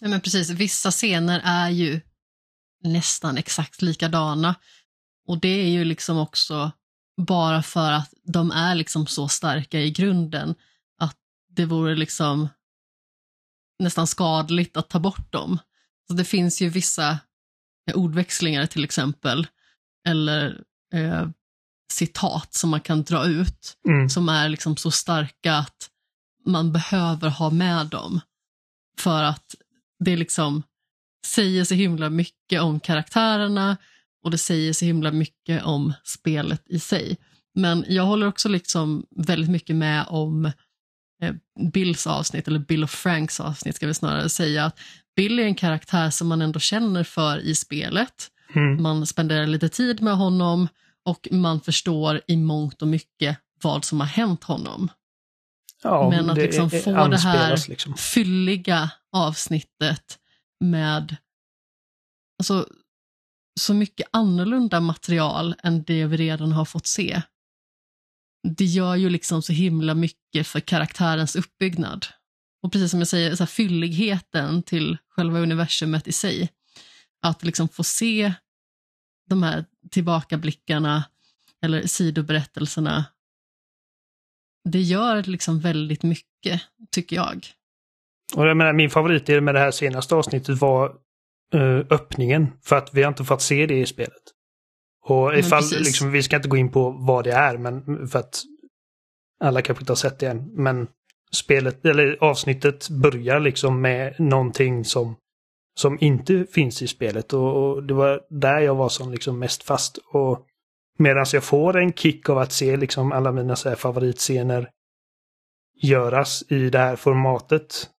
[0.00, 2.00] Ja, men precis, vissa scener är ju
[2.82, 4.54] nästan exakt likadana.
[5.26, 6.72] Och det är ju liksom också
[7.16, 10.54] bara för att de är liksom så starka i grunden
[10.98, 11.16] att
[11.48, 12.48] det vore liksom
[13.78, 15.58] nästan skadligt att ta bort dem.
[16.08, 17.18] Så det finns ju vissa
[17.94, 19.46] ordväxlingar till exempel,
[20.06, 21.28] eller eh,
[21.92, 25.90] citat som man kan dra ut, mm, som är liksom så starka att
[26.46, 28.20] man behöver ha med dem.
[28.98, 29.54] För att
[30.04, 30.62] det liksom
[31.26, 33.76] säger så himla mycket om karaktärerna
[34.24, 37.16] och det säger så himla mycket om spelet i sig.
[37.54, 40.44] Men jag håller också liksom väldigt mycket med om
[41.22, 41.34] eh,
[41.72, 44.64] Bills avsnitt, eller Bill och Franks avsnitt ska vi snarare säga.
[44.64, 44.78] att
[45.16, 48.28] Bill är en karaktär som man ändå känner för i spelet.
[48.54, 50.68] mm, Man spenderar lite tid med honom
[51.06, 54.90] och man förstår i mångt och mycket vad som har hänt honom.
[55.82, 57.94] ja, Men att liksom få det här liksom.
[57.94, 60.18] fylliga avsnittet
[60.60, 61.16] med
[62.38, 62.68] alltså,
[63.60, 67.22] så mycket annorlunda material än det vi redan har fått se.
[68.56, 72.06] Det gör ju liksom så himla mycket för karaktärens uppbyggnad.
[72.62, 76.50] Och precis som jag säger, så här, fylligheten till själva universumet i sig.
[77.22, 78.34] Att liksom få se
[79.26, 81.04] de här tillbakablickarna
[81.62, 83.04] eller sidoberättelserna.
[84.64, 87.46] Det gör liksom väldigt mycket, tycker jag.
[88.36, 90.96] Och jag menar, min favoritdel med det här senaste avsnittet var
[91.54, 92.46] eh, öppningen.
[92.62, 94.22] För att vi har inte fått se det i spelet.
[95.04, 98.42] Och ifall, liksom, vi ska inte gå in på vad det är, men för att
[99.40, 100.50] alla kanske inte har sett det än.
[100.54, 100.88] Men
[101.32, 105.16] spelet, eller avsnittet börjar liksom med någonting som,
[105.78, 107.32] som inte finns i spelet.
[107.32, 109.98] Och, och det var där jag var som liksom mest fast.
[110.12, 110.46] Och
[110.98, 114.70] medan jag får en kick av att se liksom alla mina så här favoritscener
[115.82, 117.90] göras i det här formatet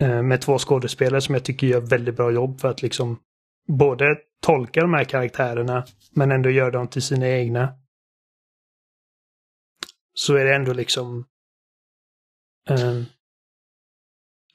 [0.00, 3.20] eh, med två skådespelare som jag tycker gör väldigt bra jobb för att liksom
[3.68, 7.74] både tolka de här karaktärerna men ändå göra dem till sina egna.
[10.14, 11.24] Så är det ändå liksom
[12.68, 13.02] eh,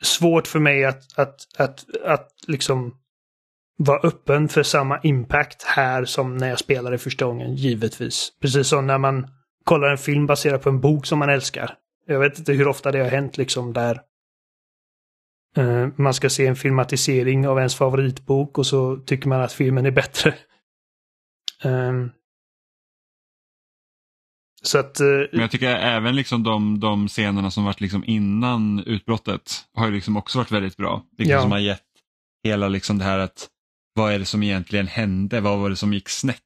[0.03, 2.97] svårt för mig att, att, att, att liksom
[3.77, 8.33] vara öppen för samma impact här som när jag spelade första gången, givetvis.
[8.41, 9.27] Precis som när man
[9.63, 11.75] kollar en film baserad på en bok som man älskar.
[12.05, 14.01] Jag vet inte hur ofta det har hänt liksom där
[15.57, 19.85] eh, man ska se en filmatisering av ens favoritbok och så tycker man att filmen
[19.85, 20.33] är bättre.
[21.63, 22.11] Um,
[24.63, 25.01] så att...
[25.01, 29.85] Uh, Men jag tycker även liksom de, de scenerna som varit liksom innan utbrottet har
[29.85, 31.03] ju liksom också varit väldigt bra.
[31.17, 31.41] Liksom ja.
[31.41, 31.81] Som har gett
[32.43, 33.49] hela liksom det här att
[33.95, 35.41] vad är det som egentligen hände?
[35.41, 36.39] Vad var det som gick snett?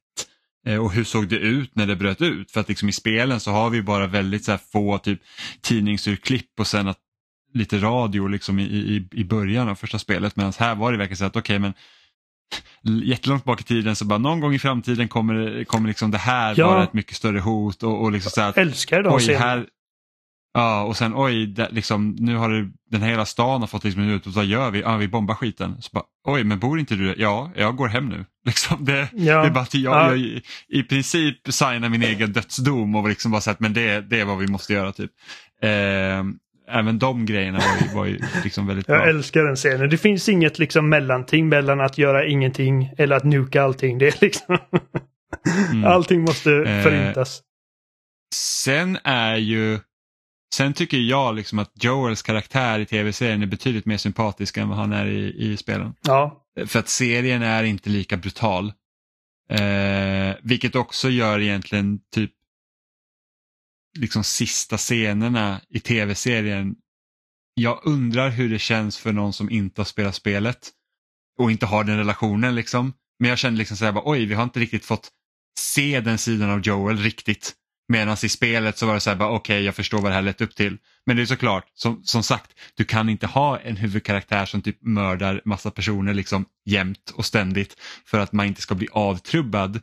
[0.66, 2.50] Eh, och hur såg det ut när det bröt ut?
[2.50, 5.20] För att liksom i spelen så har vi bara väldigt så få typ
[5.60, 6.98] tidningsurklipp och sen att,
[7.54, 10.36] lite radio liksom i, i, i början av första spelet.
[10.36, 11.72] Medan här var det verkligen så att okej okay, men
[13.04, 16.54] jättelångt bak i tiden så bara någon gång i framtiden kommer, kommer liksom det här
[16.56, 16.66] ja.
[16.66, 17.82] vara ett mycket större hot.
[17.82, 19.66] Och, och liksom så att, älskar de oj, här,
[20.58, 23.84] Ja och sen oj, det, liksom, nu har det, den här hela stan har fått
[23.84, 24.80] liksom en utbrott, vad gör vi?
[24.80, 25.82] Ja, vi bombar skiten.
[25.82, 27.14] Så bara, oj, men bor inte du där?
[27.18, 28.24] Ja, jag går hem nu.
[28.46, 29.40] Liksom, det, ja.
[29.40, 30.16] det är bara att jag, ja.
[30.16, 34.24] jag i princip signar min egen dödsdom och liksom bara sagt men det, det är
[34.24, 34.92] vad vi måste göra.
[34.92, 35.10] typ.
[35.62, 36.24] Eh,
[36.70, 38.96] även de grejerna var ju, var ju liksom väldigt bra.
[38.96, 39.90] Jag älskar den scenen.
[39.90, 43.98] Det finns inget liksom mellanting mellan att göra ingenting eller att nuka allting.
[43.98, 44.58] Det är liksom
[45.72, 45.84] mm.
[45.84, 47.38] Allting måste eh, förintas.
[47.38, 47.42] Eh,
[48.34, 49.78] sen är ju
[50.54, 54.78] Sen tycker jag liksom att Joels karaktär i tv-serien är betydligt mer sympatisk än vad
[54.78, 55.94] han är i, i spelen.
[56.02, 56.44] Ja.
[56.66, 58.72] För att serien är inte lika brutal.
[59.50, 62.30] Eh, vilket också gör egentligen typ
[63.98, 66.74] liksom sista scenerna i tv-serien.
[67.54, 70.70] Jag undrar hur det känns för någon som inte har spelat spelet
[71.38, 72.92] och inte har den relationen liksom.
[73.18, 75.08] Men jag kände liksom så här, bara oj, vi har inte riktigt fått
[75.58, 77.54] se den sidan av Joel riktigt.
[77.92, 80.22] Medan i spelet så var det så här, okej okay, jag förstår vad det här
[80.22, 80.78] lett upp till.
[81.06, 84.82] Men det är såklart, som, som sagt, du kan inte ha en huvudkaraktär som typ
[84.82, 89.80] mördar massa personer liksom jämt och ständigt för att man inte ska bli avtrubbad.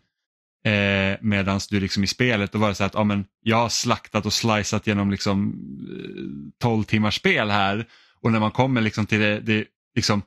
[0.65, 3.57] Eh, Medan du liksom i spelet, då var det så här att ah, men jag
[3.57, 5.53] har slaktat och slicat genom liksom
[5.89, 7.85] eh, 12 timmars spel här
[8.21, 9.65] och när man kommer liksom till det, det
[9.95, 10.21] liksom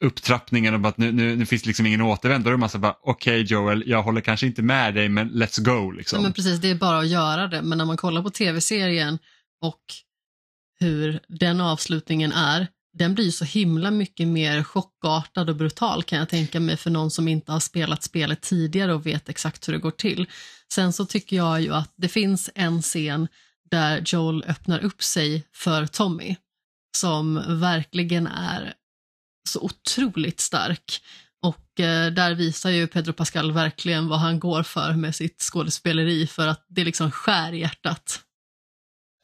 [0.00, 2.50] upptrappningen och att nu, nu, nu finns det liksom ingen återvändo.
[2.50, 5.30] Då är man så bara, okej okay, Joel, jag håller kanske inte med dig men
[5.30, 5.90] let's go.
[5.90, 6.16] Liksom.
[6.16, 7.62] Ja, men precis, det är bara att göra det.
[7.62, 9.18] Men när man kollar på tv-serien
[9.60, 9.82] och
[10.80, 12.66] hur den avslutningen är,
[12.98, 17.10] den blir så himla mycket mer chockartad och brutal kan jag tänka mig för någon
[17.10, 20.26] som inte har spelat spelet tidigare och vet exakt hur det går till.
[20.72, 23.28] Sen så tycker jag ju att det finns en scen
[23.70, 26.36] där Joel öppnar upp sig för Tommy
[26.96, 28.74] som verkligen är
[29.48, 31.02] så otroligt stark.
[31.42, 36.26] Och eh, där visar ju Pedro Pascal verkligen vad han går för med sitt skådespeleri
[36.26, 38.20] för att det liksom skär i hjärtat.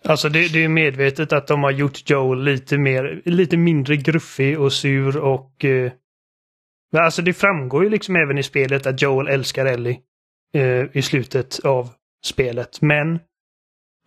[0.04, 4.60] Alltså det, det är medvetet att de har gjort Joel lite mer, lite mindre gruffig
[4.60, 5.64] och sur och...
[5.64, 5.92] Eh,
[6.96, 9.98] alltså det framgår ju liksom även i spelet att Joel älskar Ellie
[10.54, 11.88] eh, i slutet av
[12.24, 12.80] spelet.
[12.80, 13.14] Men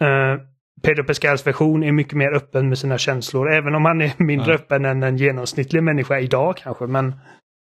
[0.01, 0.41] eh,
[0.83, 3.53] Pedro Pascals version är mycket mer öppen med sina känslor.
[3.53, 4.55] Även om han är mindre ja.
[4.55, 6.87] öppen än en genomsnittlig människa idag kanske.
[6.87, 7.15] Men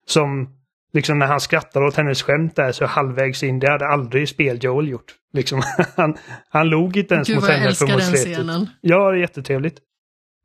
[0.07, 0.60] som
[0.93, 3.59] liksom när han skrattar åt hennes skämt där så halvvägs in.
[3.59, 5.15] Det hade aldrig spel-Joel gjort.
[5.33, 5.63] Liksom,
[5.97, 6.17] han,
[6.49, 8.67] han log inte ens Gud, mot henne för mot scenen.
[8.81, 9.79] Ja, det är jättetrevligt.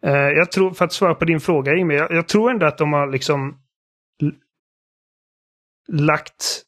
[0.06, 2.78] Uh, jag tror, för att svara på din fråga Jimmy, jag, jag tror ändå att
[2.78, 3.58] de har liksom
[5.88, 6.62] lagt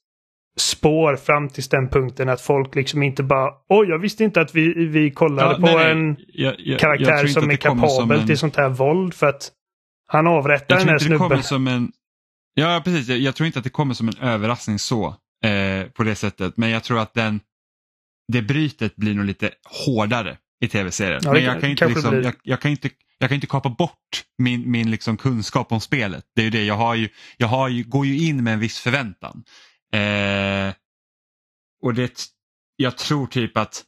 [0.57, 4.55] spår fram till den punkten att folk liksom inte bara oj jag visste inte att
[4.55, 8.27] vi, vi kollade ja, på nej, en jag, jag, karaktär jag som är kapabel en...
[8.27, 9.51] till sånt här våld för att
[10.07, 11.43] han avrättar den här snubben.
[11.43, 11.91] Som en...
[12.59, 16.15] Ja precis, jag, tror inte att det kommer som en överraskning så eh, på det
[16.15, 17.39] sättet men jag tror att den
[18.27, 19.51] det brytet blir nog lite
[19.85, 21.21] hårdare i tv-serien.
[21.23, 24.23] Ja, men jag kan, inte liksom, jag, jag, kan inte jag kan inte kapa bort
[24.37, 26.25] min, min liksom kunskap om spelet.
[26.35, 28.59] Det är ju det, jag, har ju, jag har ju, går ju in med en
[28.59, 29.43] viss förväntan.
[29.93, 30.73] Eh,
[31.81, 32.21] och det,
[32.75, 33.83] jag tror typ att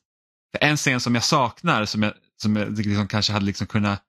[0.59, 4.03] en scen som jag saknar som jag, som jag liksom kanske hade liksom kunnat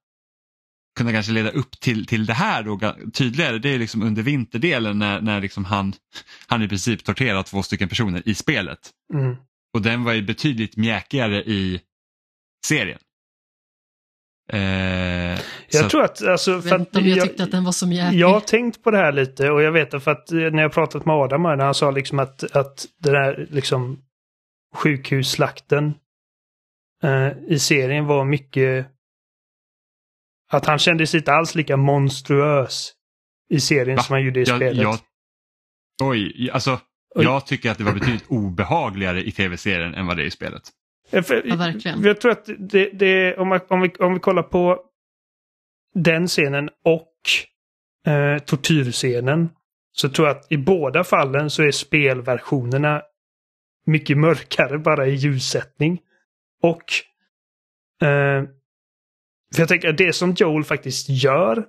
[0.97, 4.99] kunna kanske leda upp till, till det här då, tydligare, det är liksom under vinterdelen
[4.99, 5.93] när, när liksom han,
[6.47, 8.79] han i princip torterar två stycken personer i spelet.
[9.13, 9.35] Mm.
[9.73, 11.81] Och den var ju betydligt mjäkigare i
[12.65, 12.99] serien.
[14.53, 15.39] Eh,
[15.69, 18.19] jag tror att, alltså, för att jag, tyckte att den var så mjäkig.
[18.19, 20.73] Jag har tänkt på det här lite och jag vet för att eh, när jag
[20.73, 23.99] pratat med Adam när han sa liksom att, att den här liksom
[24.75, 25.93] sjukhusslakten
[27.03, 28.87] eh, i serien var mycket
[30.51, 32.93] att han kändes inte alls lika monstruös
[33.49, 34.03] i serien Va?
[34.03, 34.77] som han gjorde i jag, spelet.
[34.83, 34.97] Jag,
[36.03, 36.79] oj, alltså
[37.15, 37.23] oj.
[37.23, 40.61] jag tycker att det var betydligt obehagligare i tv-serien än vad det är i spelet.
[41.11, 42.03] För, ja, verkligen.
[42.03, 44.79] Jag tror att det, det om, man, om, vi, om vi kollar på
[45.93, 47.13] den scenen och
[48.11, 49.49] eh, tortyrscenen
[49.91, 53.01] så tror jag att i båda fallen så är spelversionerna
[53.85, 55.99] mycket mörkare bara i ljussättning.
[56.61, 56.83] Och
[58.07, 58.43] eh,
[59.55, 61.65] för jag tänker att det som Joel faktiskt gör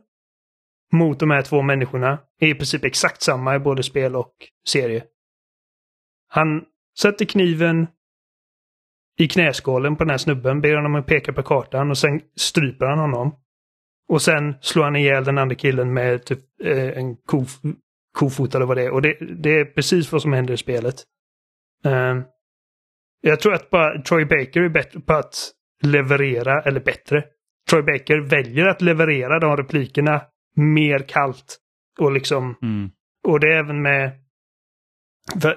[0.92, 4.34] mot de här två människorna är i princip exakt samma i både spel och
[4.68, 5.04] serie.
[6.28, 6.64] Han
[6.98, 7.86] sätter kniven
[9.18, 12.86] i knäskålen på den här snubben, ber honom att peka på kartan och sen stryper
[12.86, 13.36] han honom.
[14.08, 17.44] Och sen slår han ihjäl den andra killen med typ eh, en ko,
[18.18, 18.90] kofot eller vad det är.
[18.90, 20.94] Och det, det, är precis vad som händer i spelet.
[21.86, 22.22] Uh,
[23.20, 25.52] jag tror att bara Troy Baker är bättre på att
[25.82, 27.24] leverera, eller bättre.
[27.72, 30.22] Troy Baker väljer att leverera de replikerna
[30.56, 31.58] mer kallt.
[31.98, 32.54] Och liksom...
[32.62, 32.90] Mm.
[33.28, 34.12] Och det är även med...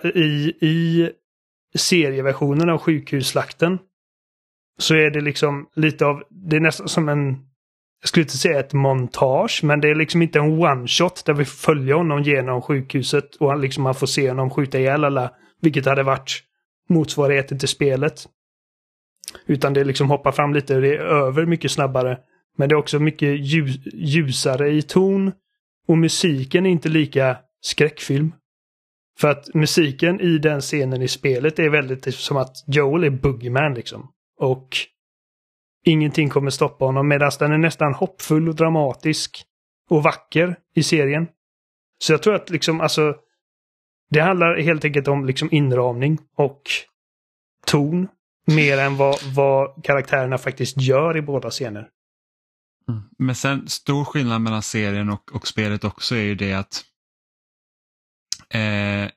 [0.04, 1.10] I, I
[1.78, 3.80] serieversionen av sjukhusslakten
[4.78, 6.24] så är det liksom lite av...
[6.30, 7.46] Det är nästan som en
[8.02, 11.34] jag skulle inte säga ett montage, men det är liksom inte en one shot där
[11.34, 15.32] vi följer honom genom sjukhuset och han liksom man får se honom skjuta ihjäl alla,
[15.62, 16.44] vilket hade varit
[16.90, 18.26] motsvarigheten till spelet.
[19.46, 22.18] Utan det liksom hoppar fram lite, det är över mycket snabbare.
[22.58, 25.32] Men det är också mycket ljus, ljusare i ton.
[25.88, 28.34] Och musiken är inte lika skräckfilm.
[29.20, 33.10] För att musiken i den scenen i spelet är väldigt typ som att Joel är
[33.10, 34.12] Boogeyman liksom.
[34.40, 34.68] Och
[35.88, 39.44] Ingenting kommer stoppa honom medan den är nästan hoppfull och dramatisk
[39.90, 41.28] och vacker i serien.
[41.98, 43.16] Så jag tror att liksom alltså
[44.10, 46.62] det handlar helt enkelt om liksom inramning och
[47.66, 48.08] ton
[48.46, 51.88] mer än vad, vad karaktärerna faktiskt gör i båda scener.
[52.90, 53.04] Mm.
[53.18, 56.84] Men sen stor skillnad mellan serien och, och spelet också är ju det att
[58.50, 59.12] eh,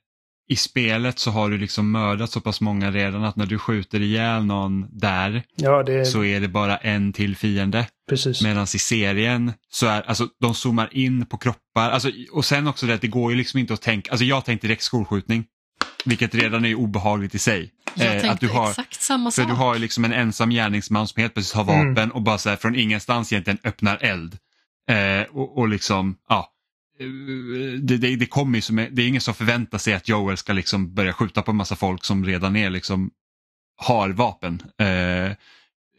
[0.50, 4.00] i spelet så har du liksom mördat så pass många redan att när du skjuter
[4.00, 6.06] ihjäl någon där ja, det...
[6.06, 7.86] så är det bara en till fiende.
[8.08, 8.42] Precis.
[8.42, 12.86] Medan i serien så är, alltså de zoomar in på kroppar, alltså, och sen också
[12.86, 15.44] det att det går ju liksom inte att tänka, alltså jag tänkte direkt skolskjutning.
[16.04, 17.72] Vilket redan är obehagligt i sig.
[17.94, 19.44] Jag eh, att du har, exakt samma sak.
[19.44, 22.10] För du har liksom en ensam gärningsman som helt plötsligt har vapen mm.
[22.10, 24.38] och bara så här, från ingenstans egentligen öppnar eld.
[24.90, 26.52] Eh, och, och liksom, ja,
[27.80, 30.94] det, det, det kommer som, det är ingen som förväntar sig att Joel ska liksom
[30.94, 33.10] börja skjuta på en massa folk som redan är liksom
[33.76, 34.62] har vapen.
[34.78, 35.32] Eh,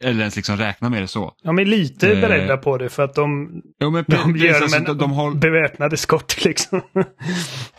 [0.02, 1.34] eller ens liksom räkna med det så.
[1.44, 4.80] De är lite eh, beredda på det för att de, jo, men, de gör alltså,
[4.80, 5.36] de, de håll...
[5.36, 6.82] beväpnade skott liksom.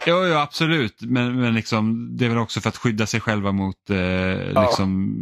[0.07, 0.97] jo, jo, absolut.
[1.01, 4.63] Men, men liksom, det är väl också för att skydda sig själva mot eh, ja.
[4.63, 5.17] liksom,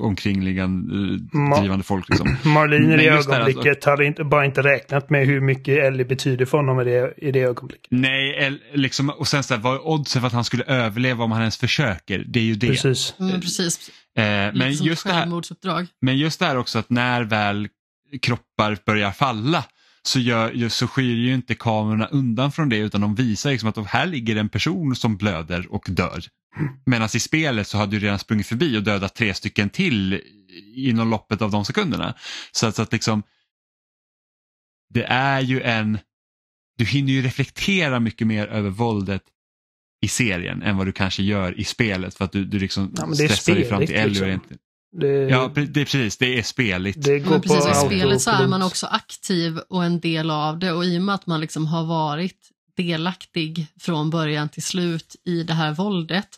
[0.00, 2.08] omkringliggande eh, drivande folk.
[2.08, 2.36] Liksom.
[2.52, 3.90] Marlene i ögonblicket alltså...
[3.90, 7.32] hade inte, bara inte räknat med hur mycket Ellie betyder för honom i det, i
[7.32, 7.86] det ögonblicket.
[7.90, 11.32] Nej, liksom, och sen så här, vad är oddsen för att han skulle överleva om
[11.32, 12.24] han ens försöker?
[12.26, 12.66] Det är ju det.
[12.66, 13.14] Precis.
[13.20, 13.90] Mm, precis.
[14.18, 17.68] Eh, men, just det här, men just det här också att när väl
[18.22, 19.64] kroppar börjar falla
[20.02, 23.86] så, gör, så skyr ju inte kamerorna undan från det utan de visar liksom att
[23.86, 26.24] här ligger en person som blöder och dör.
[26.86, 30.20] Medan i spelet så hade du redan sprungit förbi och dödat tre stycken till
[30.74, 32.14] inom loppet av de sekunderna.
[32.52, 33.22] Så att, så att liksom
[34.94, 35.98] det är ju en,
[36.76, 39.22] du hinner ju reflektera mycket mer över våldet
[40.00, 43.14] i serien än vad du kanske gör i spelet för att du, du liksom ja,
[43.14, 44.32] stressar dig fram till Ellie.
[44.32, 44.58] Liksom.
[44.96, 45.06] Det...
[45.06, 46.16] Ja, det är precis.
[46.16, 47.04] Det är speligt.
[47.04, 50.58] Det går precis, på I spelet så är man också aktiv och en del av
[50.58, 55.16] det och i och med att man liksom har varit delaktig från början till slut
[55.24, 56.28] i det här våldet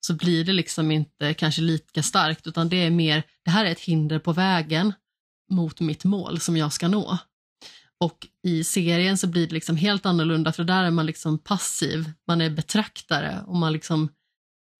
[0.00, 3.72] så blir det liksom inte kanske lika starkt utan det är mer, det här är
[3.72, 4.92] ett hinder på vägen
[5.50, 7.18] mot mitt mål som jag ska nå.
[8.00, 12.12] Och i serien så blir det liksom helt annorlunda för där är man liksom passiv,
[12.26, 14.08] man är betraktare och man liksom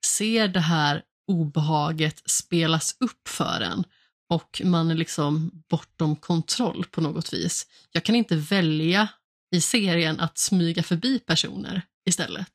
[0.06, 3.84] ser det här obehaget spelas upp för en
[4.28, 7.66] och man är liksom bortom kontroll på något vis.
[7.92, 9.08] Jag kan inte välja
[9.50, 12.52] i serien att smyga förbi personer istället.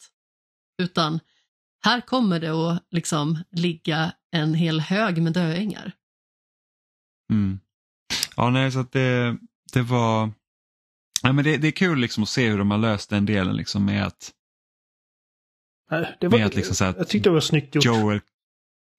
[0.82, 1.20] Utan
[1.84, 5.92] här kommer det att liksom ligga en hel hög med döingar.
[7.32, 7.60] Mm.
[8.36, 9.38] Ja, nej, så att det,
[9.74, 10.32] det var
[11.24, 13.56] Ja, men det, det är kul liksom att se hur de har löst den delen
[13.56, 14.32] liksom med att...
[16.20, 17.86] Det var, med att liksom så att jag tyckte det var snyggt gjort.
[17.86, 18.20] Joel,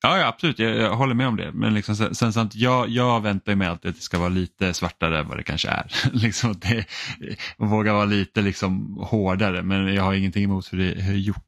[0.03, 1.53] ja, ja absolut, jag, jag, håller med om det.
[1.53, 4.75] Men liksom, sen, sen sant, jag, jag väntar mig alltid att det ska vara lite
[4.75, 5.95] svartare än vad det kanske är.
[6.13, 6.87] liksom det,
[7.57, 11.23] våga vara lite liksom hårdare men jag har ingenting emot hur det, hur det är
[11.23, 11.47] gjort.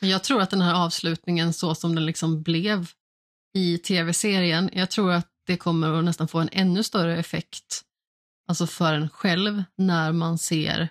[0.00, 2.88] Jag tror att den här avslutningen så som den liksom blev
[3.54, 7.82] i tv-serien, jag tror att det kommer att nästan få en ännu större effekt
[8.48, 10.88] alltså för en själv när man ser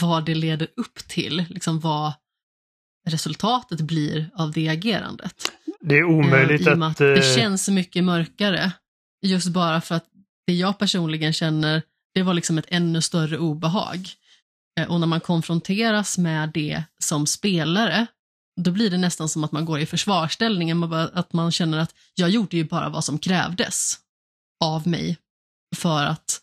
[0.00, 2.12] vad det leder upp till, liksom vad
[3.08, 5.52] resultatet blir av det agerandet.
[5.80, 6.82] Det är omöjligt eh, att...
[6.82, 6.96] att...
[6.96, 8.72] Det eh, känns mycket mörkare.
[9.22, 10.06] Just bara för att
[10.46, 11.82] det jag personligen känner,
[12.14, 14.08] det var liksom ett ännu större obehag.
[14.80, 18.06] Eh, och när man konfronteras med det som spelare,
[18.60, 22.30] då blir det nästan som att man går i försvarställning, att man känner att jag
[22.30, 23.98] gjorde ju bara vad som krävdes
[24.64, 25.16] av mig
[25.76, 26.40] för att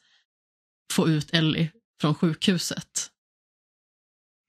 [0.94, 1.72] få ut Ellie
[2.02, 3.10] från sjukhuset.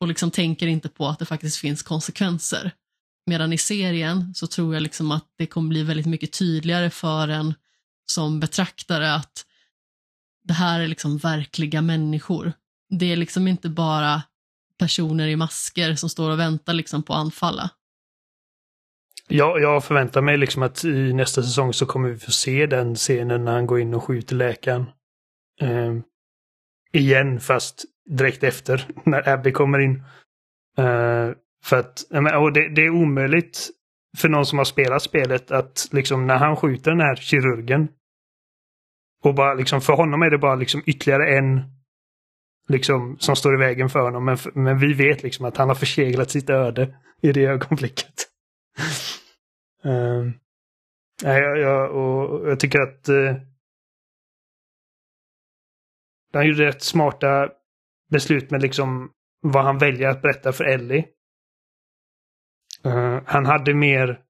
[0.00, 2.72] Och liksom tänker inte på att det faktiskt finns konsekvenser.
[3.26, 7.28] Medan i serien så tror jag liksom att det kommer bli väldigt mycket tydligare för
[7.28, 7.54] en
[8.12, 9.46] som betraktare att
[10.44, 12.52] det här är liksom verkliga människor.
[12.88, 14.22] Det är liksom inte bara
[14.78, 17.70] personer i masker som står och väntar liksom på att anfalla.
[19.28, 22.94] Ja, jag förväntar mig liksom att i nästa säsong så kommer vi få se den
[22.94, 24.86] scenen när han går in och skjuter läkaren.
[25.60, 25.94] Eh,
[26.92, 30.02] igen, fast direkt efter när Abby kommer in.
[30.78, 31.34] Uh,
[31.64, 32.02] för att,
[32.40, 33.70] och det, det, är omöjligt
[34.18, 37.88] för någon som har spelat spelet att liksom när han skjuter den här kirurgen.
[39.24, 41.62] Och bara liksom för honom är det bara liksom ytterligare en
[42.68, 44.24] liksom som står i vägen för honom.
[44.24, 48.14] Men, men vi vet liksom att han har förseglat sitt öde i det ögonblicket.
[49.86, 50.30] uh,
[51.22, 53.34] jag, jag, och jag tycker att uh,
[56.32, 57.48] han gjorde rätt smarta
[58.10, 61.06] beslut med liksom vad han väljer att berätta för Ellie.
[62.86, 64.20] Uh, han hade mer...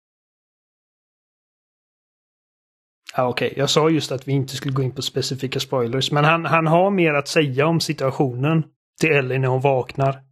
[3.17, 3.59] Ja, Okej, okay.
[3.59, 6.67] jag sa just att vi inte skulle gå in på specifika spoilers, men han, han
[6.67, 8.65] har mer att säga om situationen
[9.01, 10.23] till Ellie när hon vaknar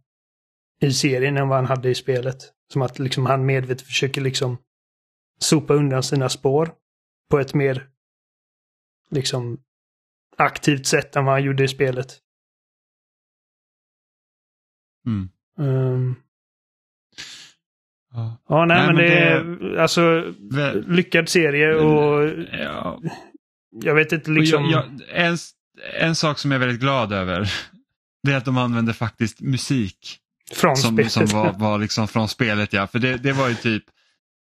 [0.81, 2.37] i serien än vad han hade i spelet.
[2.73, 4.57] Som att liksom han medvetet försöker liksom
[5.39, 6.73] sopa undan sina spår
[7.29, 7.87] på ett mer
[9.11, 9.57] liksom
[10.39, 12.17] aktivt sätt än vad han gjorde i spelet.
[15.07, 15.29] Mm.
[15.57, 16.15] Um,
[18.13, 18.37] ja.
[18.49, 20.33] ja, nej, nej men, men det är alltså
[20.87, 23.01] lyckad serie och ja.
[23.71, 24.65] jag vet inte liksom.
[24.65, 25.37] Jag, jag, en,
[25.99, 27.53] en sak som jag är väldigt glad över
[28.23, 30.19] det är att de använder faktiskt musik.
[30.51, 31.11] Från som, spelet.
[31.11, 33.83] Som var, var liksom från spelet ja, för det, det var ju typ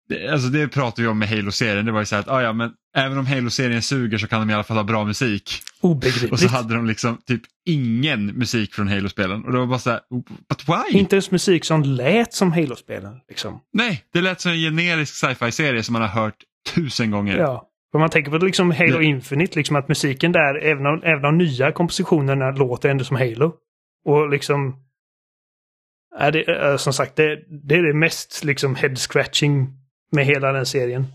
[0.09, 1.87] det, alltså det pratar vi om med Halo-serien.
[1.87, 4.41] Det var ju så här att ah, ja, men även om Halo-serien suger så kan
[4.41, 5.63] de i alla fall ha bra musik.
[5.81, 6.33] Obegripligt.
[6.33, 9.45] Och så hade de liksom typ ingen musik från Halo-spelen.
[9.45, 10.01] Och det var bara så här,
[10.49, 10.99] but why?
[10.99, 13.21] Inte ens musik som lät som Halo-spelen.
[13.29, 13.61] Liksom.
[13.73, 16.37] Nej, det lät som en generisk sci-fi-serie som man har hört
[16.75, 17.39] tusen gånger.
[17.39, 17.69] Ja.
[17.95, 19.05] Om man tänker på liksom Halo det...
[19.05, 23.53] Infinite, liksom att musiken där, även de, även de nya kompositionerna låter ändå som Halo.
[24.05, 24.83] Och liksom...
[26.19, 29.67] Är det, som sagt, det, det är det mest liksom head-scratching
[30.13, 31.07] med hela den serien.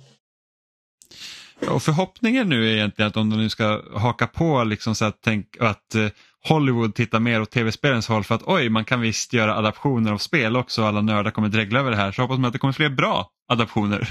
[1.69, 5.17] Och förhoppningen nu är egentligen att om de nu ska haka på liksom så att,
[5.23, 6.07] tänk, att eh,
[6.49, 10.17] Hollywood tittar mer åt tv-spelens håll för att oj, man kan visst göra adaptioner av
[10.17, 12.11] spel också och alla nördar kommer dregla över det här.
[12.11, 14.09] Så hoppas man att det kommer fler bra adaptioner.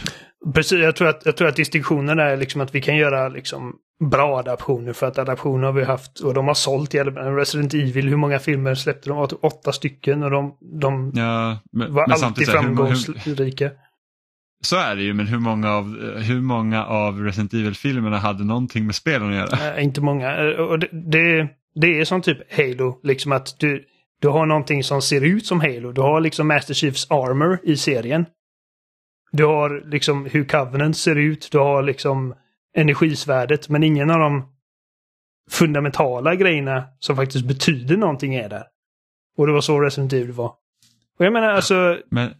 [0.54, 3.74] Precis, jag tror att, jag tror att distinktionen är liksom att vi kan göra liksom
[4.10, 6.94] bra adaptioner för att adaptioner har vi haft och de har sålt.
[6.94, 9.28] Resident Evil, hur många filmer släppte de?
[9.42, 13.20] Åtta stycken och de, de ja, men, var men alltid framgångsrika.
[13.24, 13.70] Hur, hur,
[14.62, 15.84] så är det ju, men hur många av,
[16.16, 19.76] hur många av Resident Evil-filmerna hade någonting med spelen att göra?
[19.76, 20.56] Äh, inte många.
[20.58, 23.84] Och det, det, det, är som typ Halo, liksom att du,
[24.20, 25.92] du har någonting som ser ut som Halo.
[25.92, 28.26] Du har liksom Master Chiefs armor i serien.
[29.32, 31.48] Du har liksom hur Covenant ser ut.
[31.52, 32.34] Du har liksom
[32.76, 34.48] energisvärdet, men ingen av de
[35.50, 38.64] fundamentala grejerna som faktiskt betyder någonting är där.
[39.36, 40.52] Och det var så Resident Evil var.
[41.18, 41.98] Och jag menar alltså...
[42.10, 42.30] Men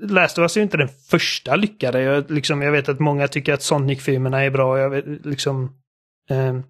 [0.00, 2.02] Last of Us är ju inte den första lyckade.
[2.02, 4.78] Jag, liksom, jag vet att många tycker att Sonic-filmerna är bra.
[4.78, 5.80] Jag vet, liksom,
[6.30, 6.60] eh,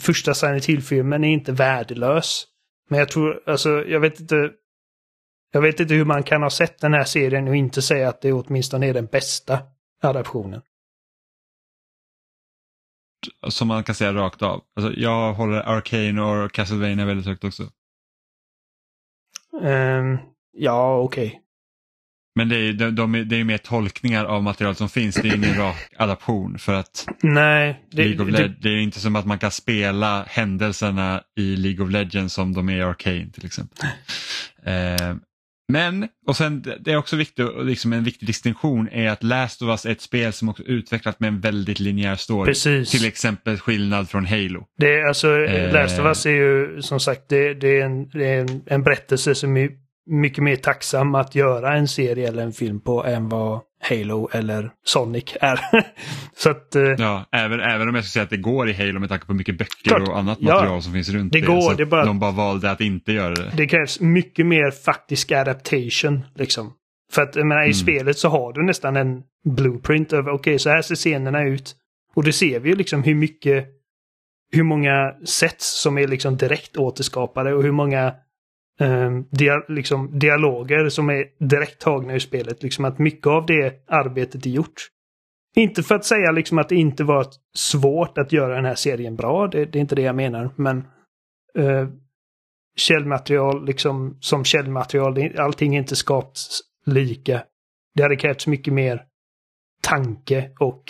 [0.00, 2.46] första Silent Hill-filmen är inte värdelös.
[2.88, 4.50] Men jag tror, alltså, jag vet inte.
[5.54, 8.20] Jag vet inte hur man kan ha sett den här serien och inte säga att
[8.20, 9.58] det åtminstone är den bästa
[10.02, 10.62] adaptionen.
[13.48, 14.62] Som man kan säga rakt av.
[14.76, 17.62] Alltså, jag håller Arcane och Castlevania väldigt högt också.
[19.62, 20.18] Um,
[20.52, 21.26] ja, okej.
[21.26, 21.41] Okay.
[22.34, 25.36] Men det är, de, de, det är mer tolkningar av material som finns, det är
[25.36, 29.26] ingen rak adaption för att Nej, det, League of det, det är inte som att
[29.26, 33.88] man kan spela händelserna i League of Legends som de är i Arcane till exempel.
[34.66, 35.16] Eh,
[35.72, 39.68] men, och sen det är också viktigt, liksom en viktig distinktion är att Last of
[39.68, 42.46] Us är ett spel som också utvecklat med en väldigt linjär story.
[42.46, 42.90] Precis.
[42.90, 44.66] Till exempel skillnad från Halo.
[44.78, 48.08] Det är alltså, eh, Last of Us är ju som sagt det, det är, en,
[48.08, 49.70] det är en, en berättelse som är
[50.06, 54.70] mycket mer tacksam att göra en serie eller en film på än vad Halo eller
[54.84, 55.60] Sonic är.
[56.36, 59.00] så att, eh, ja, även, även om jag skulle säga att det går i Halo
[59.00, 61.40] med tanke på mycket böcker klart, och annat material ja, som finns runt det.
[61.40, 61.46] det.
[61.46, 63.52] Går, det bara, de bara valde att inte göra det.
[63.56, 66.24] Det krävs mycket mer faktisk adaptation.
[66.34, 66.72] Liksom.
[67.12, 67.74] För att jag menar, i mm.
[67.74, 71.76] spelet så har du nästan en blueprint över okej, okay, så här ser scenerna ut.
[72.14, 73.66] Och det ser vi ju liksom hur mycket,
[74.52, 78.14] hur många sets som är liksom direkt återskapade och hur många
[78.80, 82.62] um, dia liksom, dialoger som är direkt tagna ur spelet.
[82.62, 84.88] Liksom att mycket av det arbetet är gjort.
[85.56, 89.16] Inte för att säga liksom att det inte var svårt att göra den här serien
[89.16, 90.76] bra, det, det är inte det jag menar, men
[91.58, 91.88] uh,
[92.76, 96.38] källmaterial liksom som källmaterial, allting är inte skapat
[96.86, 97.42] lika.
[97.94, 99.04] Det hade krävts mycket mer
[99.82, 100.84] tanke och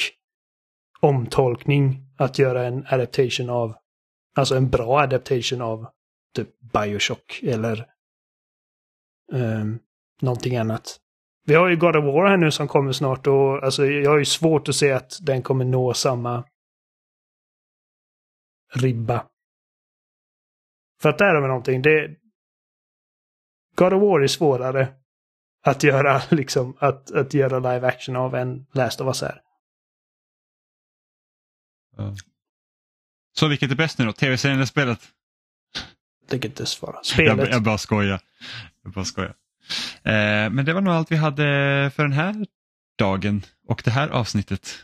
[1.00, 3.74] omtolkning att göra en adaptation av,
[4.36, 5.86] alltså en bra adaptation av
[6.34, 7.86] typ Bioshock eller
[9.32, 9.78] um,
[10.20, 10.98] någonting annat.
[11.44, 14.18] Vi har ju God of War här nu som kommer snart och alltså jag har
[14.18, 16.44] ju svårt att se att den kommer nå samma
[18.74, 19.26] ribba.
[21.00, 21.82] För att där har vi någonting.
[21.82, 22.16] Det,
[23.74, 24.94] God of War är svårare
[25.62, 29.42] att göra liksom att, att göra live action av än Last of Us är.
[33.32, 34.12] Så vilket är bäst nu då?
[34.12, 35.00] Tv-serien eller spelet?
[36.28, 36.96] Tänker inte svara.
[37.02, 37.38] Spelet.
[37.38, 38.20] Jag, jag bara skojar.
[38.82, 39.34] Jag bara skojar.
[40.02, 41.44] Eh, men det var nog allt vi hade
[41.94, 42.46] för den här
[42.98, 44.78] dagen och det här avsnittet.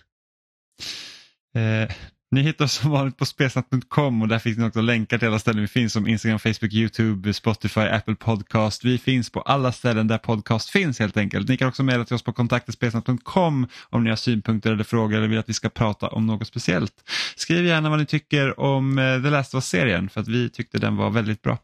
[1.55, 1.95] Eh,
[2.31, 5.39] ni hittar oss som vanligt på spelsnack.com och där finns ni också länkar till alla
[5.39, 8.85] ställen vi finns som Instagram, Facebook, YouTube, Spotify, Apple Podcast.
[8.85, 11.49] Vi finns på alla ställen där podcast finns helt enkelt.
[11.49, 15.29] Ni kan också mejla till oss på kontaktespelsnack.com om ni har synpunkter eller frågor eller
[15.29, 17.11] vill att vi ska prata om något speciellt.
[17.37, 20.79] Skriv gärna vad ni tycker om eh, The Last of Us-serien för att vi tyckte
[20.79, 21.59] den var väldigt bra.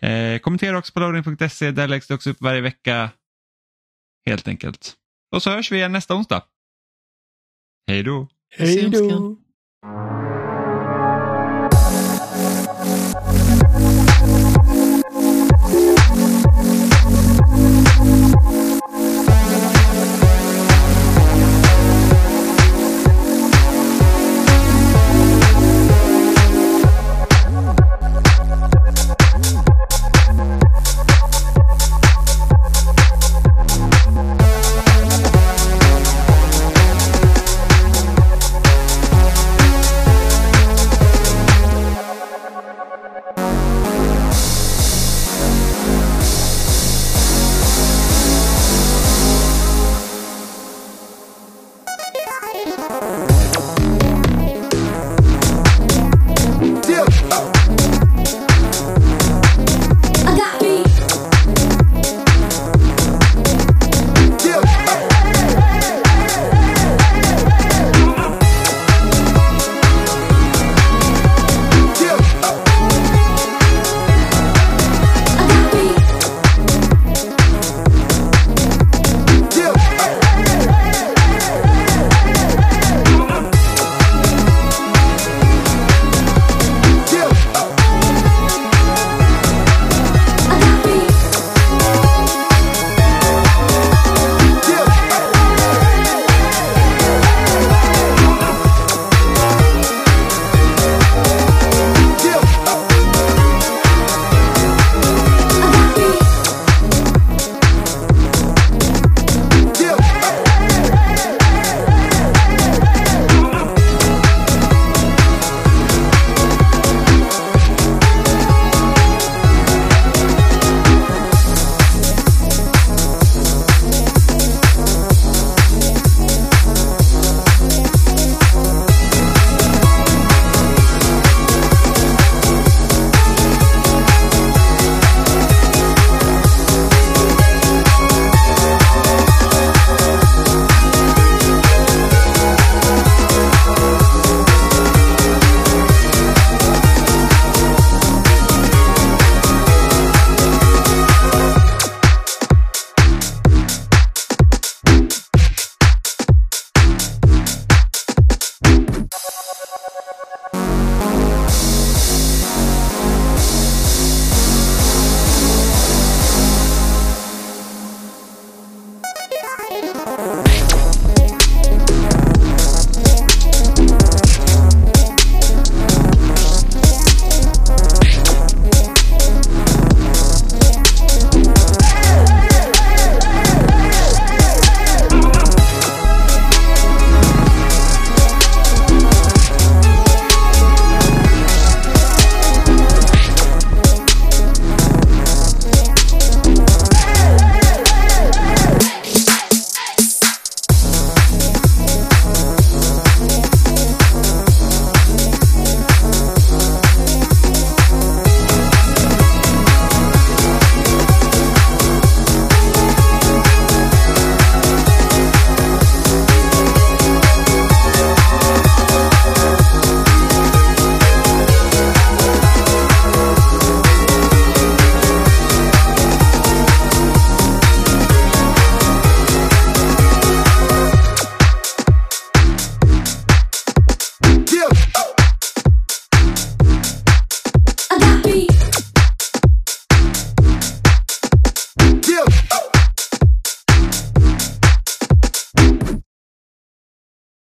[0.00, 3.10] Eh, kommentera också på loading.se, där läggs det också upp varje vecka.
[4.26, 4.94] Helt enkelt.
[5.34, 6.42] Och så hörs vi igen nästa onsdag.
[7.86, 8.28] Hej då!
[8.58, 9.41] Hej då!
[9.84, 10.31] you.